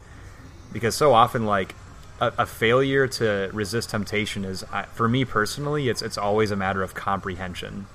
Because 0.72 0.94
so 0.94 1.12
often, 1.12 1.46
like 1.46 1.74
a, 2.20 2.32
a 2.38 2.46
failure 2.46 3.06
to 3.06 3.50
resist 3.52 3.90
temptation 3.90 4.44
is, 4.44 4.64
for 4.94 5.08
me 5.08 5.24
personally, 5.24 5.88
it's 5.88 6.02
it's 6.02 6.18
always 6.18 6.50
a 6.50 6.56
matter 6.56 6.82
of 6.82 6.94
comprehension. 6.94 7.86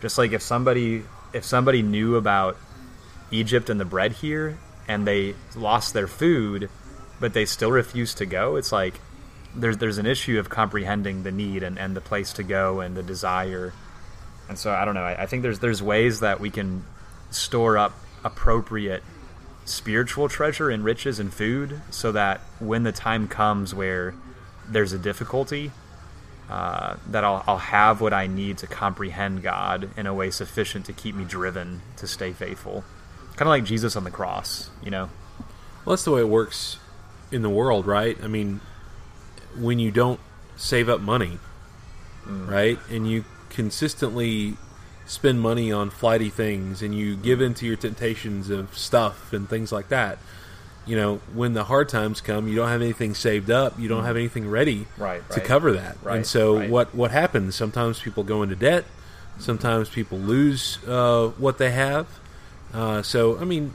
Just 0.00 0.18
like 0.18 0.32
if 0.32 0.42
somebody 0.42 1.04
if 1.32 1.44
somebody 1.44 1.82
knew 1.82 2.16
about 2.16 2.56
Egypt 3.30 3.68
and 3.68 3.80
the 3.80 3.84
bread 3.84 4.12
here, 4.12 4.58
and 4.86 5.06
they 5.06 5.34
lost 5.54 5.92
their 5.92 6.06
food, 6.06 6.70
but 7.20 7.34
they 7.34 7.44
still 7.44 7.70
refused 7.70 8.18
to 8.18 8.26
go, 8.26 8.56
it's 8.56 8.72
like 8.72 9.00
there's 9.60 9.78
there's 9.78 9.98
an 9.98 10.06
issue 10.06 10.38
of 10.38 10.48
comprehending 10.48 11.22
the 11.22 11.32
need 11.32 11.62
and, 11.62 11.78
and 11.78 11.96
the 11.96 12.00
place 12.00 12.32
to 12.34 12.42
go 12.42 12.80
and 12.80 12.96
the 12.96 13.02
desire. 13.02 13.72
And 14.48 14.58
so 14.58 14.72
I 14.72 14.84
don't 14.84 14.94
know. 14.94 15.04
I, 15.04 15.22
I 15.22 15.26
think 15.26 15.42
there's 15.42 15.58
there's 15.58 15.82
ways 15.82 16.20
that 16.20 16.40
we 16.40 16.50
can 16.50 16.84
store 17.30 17.76
up 17.76 17.92
appropriate 18.24 19.02
spiritual 19.64 20.28
treasure 20.28 20.70
and 20.70 20.82
riches 20.82 21.20
and 21.20 21.32
food 21.32 21.80
so 21.90 22.12
that 22.12 22.40
when 22.58 22.82
the 22.82 22.92
time 22.92 23.28
comes 23.28 23.74
where 23.74 24.14
there's 24.66 24.92
a 24.92 24.98
difficulty, 24.98 25.70
uh, 26.48 26.96
that 27.08 27.24
I'll, 27.24 27.44
I'll 27.46 27.58
have 27.58 28.00
what 28.00 28.14
I 28.14 28.26
need 28.26 28.58
to 28.58 28.66
comprehend 28.66 29.42
God 29.42 29.90
in 29.96 30.06
a 30.06 30.14
way 30.14 30.30
sufficient 30.30 30.86
to 30.86 30.92
keep 30.92 31.14
me 31.14 31.24
driven 31.24 31.82
to 31.96 32.06
stay 32.06 32.32
faithful. 32.32 32.84
Kind 33.36 33.42
of 33.42 33.48
like 33.48 33.64
Jesus 33.64 33.96
on 33.96 34.04
the 34.04 34.10
cross, 34.10 34.70
you 34.82 34.90
know? 34.90 35.10
Well, 35.84 35.94
that's 35.94 36.04
the 36.04 36.10
way 36.10 36.20
it 36.20 36.28
works 36.28 36.78
in 37.30 37.42
the 37.42 37.50
world, 37.50 37.86
right? 37.86 38.16
I 38.22 38.26
mean, 38.26 38.60
when 39.56 39.78
you 39.78 39.90
don't 39.90 40.20
save 40.56 40.88
up 40.88 41.00
money, 41.00 41.38
mm. 42.26 42.48
right, 42.48 42.78
and 42.90 43.08
you 43.08 43.24
consistently 43.50 44.56
spend 45.06 45.40
money 45.40 45.72
on 45.72 45.88
flighty 45.88 46.28
things 46.28 46.82
and 46.82 46.94
you 46.94 47.16
give 47.16 47.40
in 47.40 47.54
to 47.54 47.64
your 47.66 47.76
temptations 47.76 48.50
of 48.50 48.76
stuff 48.76 49.32
and 49.32 49.48
things 49.48 49.72
like 49.72 49.88
that, 49.88 50.18
you 50.88 50.96
know, 50.96 51.16
when 51.34 51.52
the 51.52 51.64
hard 51.64 51.88
times 51.88 52.20
come, 52.20 52.48
you 52.48 52.56
don't 52.56 52.68
have 52.68 52.82
anything 52.82 53.14
saved 53.14 53.50
up, 53.50 53.78
you 53.78 53.88
don't 53.88 54.02
mm. 54.02 54.06
have 54.06 54.16
anything 54.16 54.48
ready 54.48 54.86
right, 54.96 55.22
to 55.30 55.40
cover 55.40 55.72
that. 55.72 55.96
Right, 56.02 56.16
and 56.16 56.26
so 56.26 56.58
right. 56.58 56.70
what 56.70 56.94
what 56.94 57.10
happens? 57.10 57.54
Sometimes 57.54 58.00
people 58.00 58.24
go 58.24 58.42
into 58.42 58.56
debt. 58.56 58.84
Sometimes 59.38 59.88
people 59.88 60.18
lose 60.18 60.78
uh, 60.88 61.28
what 61.38 61.58
they 61.58 61.70
have. 61.70 62.06
Uh, 62.72 63.02
so 63.02 63.38
I 63.38 63.44
mean, 63.44 63.72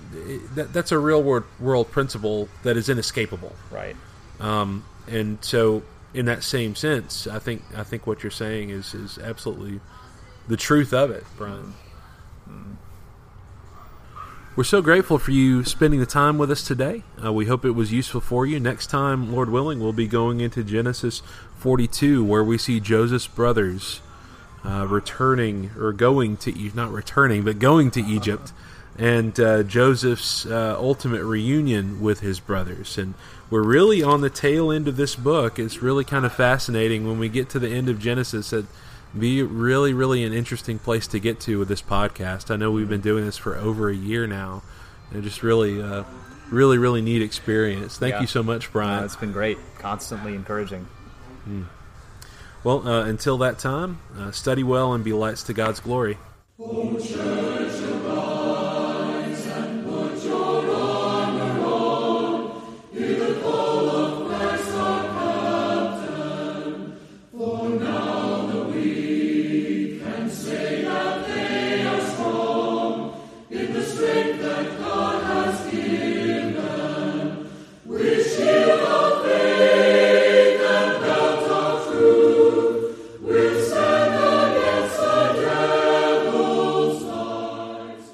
that, 0.55 0.74
that's 0.74 0.91
a 0.91 0.97
real 0.97 1.21
world 1.21 1.45
world 1.59 1.91
principle 1.91 2.49
that 2.63 2.78
is 2.78 2.89
inescapable. 2.89 3.53
Right. 3.71 3.95
Um, 4.39 4.84
and 5.08 5.38
so, 5.41 5.84
in 6.14 6.26
that 6.26 6.43
same 6.43 6.76
sense, 6.76 7.28
I 7.28 7.39
think 7.39 7.64
I 7.76 7.84
think 7.84 8.08
what 8.08 8.24
you're 8.24 8.32
saying 8.32 8.70
is 8.70 8.93
is 8.93 9.18
absolutely 9.18 9.80
the 10.47 10.58
truth 10.58 10.93
of 10.93 11.12
it, 11.12 11.24
Brian. 11.38 11.74
We're 14.56 14.64
so 14.64 14.84
grateful 14.84 15.18
for 15.18 15.32
you 15.32 15.64
spending 15.64 15.99
the 15.99 16.06
time 16.06 16.38
with 16.38 16.51
us 16.51 16.64
today. 16.64 17.01
Uh, 17.24 17.34
we 17.34 17.47
hope 17.47 17.66
it 17.66 17.72
was 17.72 17.91
useful 17.91 18.22
for 18.22 18.45
you. 18.45 18.60
Next 18.60 18.86
time, 18.86 19.34
Lord 19.34 19.49
willing, 19.49 19.80
we'll 19.80 19.93
be 19.93 20.06
going 20.06 20.41
into 20.41 20.64
Genesis 20.64 21.24
42, 21.58 22.24
where 22.24 22.43
we 22.43 22.60
see 22.60 22.80
Joseph's 22.80 23.26
brothers 23.26 24.01
uh, 24.64 24.86
returning 24.88 25.72
or 25.76 25.91
going 25.91 26.38
to 26.38 26.51
Egypt, 26.51 26.76
not 26.76 26.91
returning, 26.91 27.43
but 27.43 27.58
going 27.58 27.89
to 27.91 28.01
Egypt, 28.01 28.54
and 28.95 29.39
uh, 29.39 29.64
Joseph's 29.64 30.45
uh, 30.45 30.76
ultimate 30.78 31.24
reunion 31.24 31.99
with 31.99 32.20
his 32.20 32.39
brothers. 32.39 32.95
And 32.95 33.16
we're 33.54 33.62
really 33.62 34.01
on 34.01 34.22
the 34.22 34.32
tail 34.32 34.72
end 34.72 34.88
of 34.88 34.97
this 34.97 35.16
book. 35.16 35.60
It's 35.60 35.80
really 35.80 36.04
kind 36.04 36.26
of 36.26 36.34
fascinating 36.34 37.06
when 37.06 37.20
we 37.20 37.30
get 37.30 37.51
to 37.51 37.60
the 37.60 37.70
end 37.70 37.88
of 37.88 37.99
Genesis. 37.99 38.49
That 38.49 38.66
be 39.16 39.43
really, 39.43 39.93
really 39.93 40.24
an 40.24 40.34
interesting 40.34 40.80
place 40.80 41.06
to 41.06 41.20
get 41.20 41.39
to 41.41 41.60
with 41.60 41.68
this 41.68 41.84
podcast. 41.84 42.49
I 42.49 42.56
know 42.56 42.72
we've 42.72 42.89
been 42.89 43.01
doing 43.01 43.26
this 43.26 43.38
for 43.38 43.56
over 43.56 43.91
a 43.91 43.95
year 43.95 44.26
now, 44.26 44.64
and 45.12 45.22
just 45.22 45.43
really, 45.43 45.80
uh, 45.80 46.04
really, 46.49 46.80
really 46.80 47.04
neat 47.04 47.22
experience. 47.22 47.99
Thank 47.99 48.16
yeah. 48.16 48.22
you 48.22 48.28
so 48.28 48.41
much, 48.41 48.72
Brian. 48.72 49.04
Uh, 49.04 49.06
it's 49.06 49.18
been 49.18 49.32
great, 49.32 49.60
constantly 49.78 50.34
encouraging. 50.34 50.88
Mm. 51.47 51.66
Well, 52.64 52.88
uh, 52.88 53.04
until 53.04 53.38
that 53.38 53.60
time, 53.60 53.99
uh, 54.18 54.32
study 54.32 54.64
well 54.64 54.93
and 54.93 55.04
be 55.04 55.14
lights 55.14 55.43
to 55.43 55.54
God's 55.54 55.80
glory. 55.80 56.18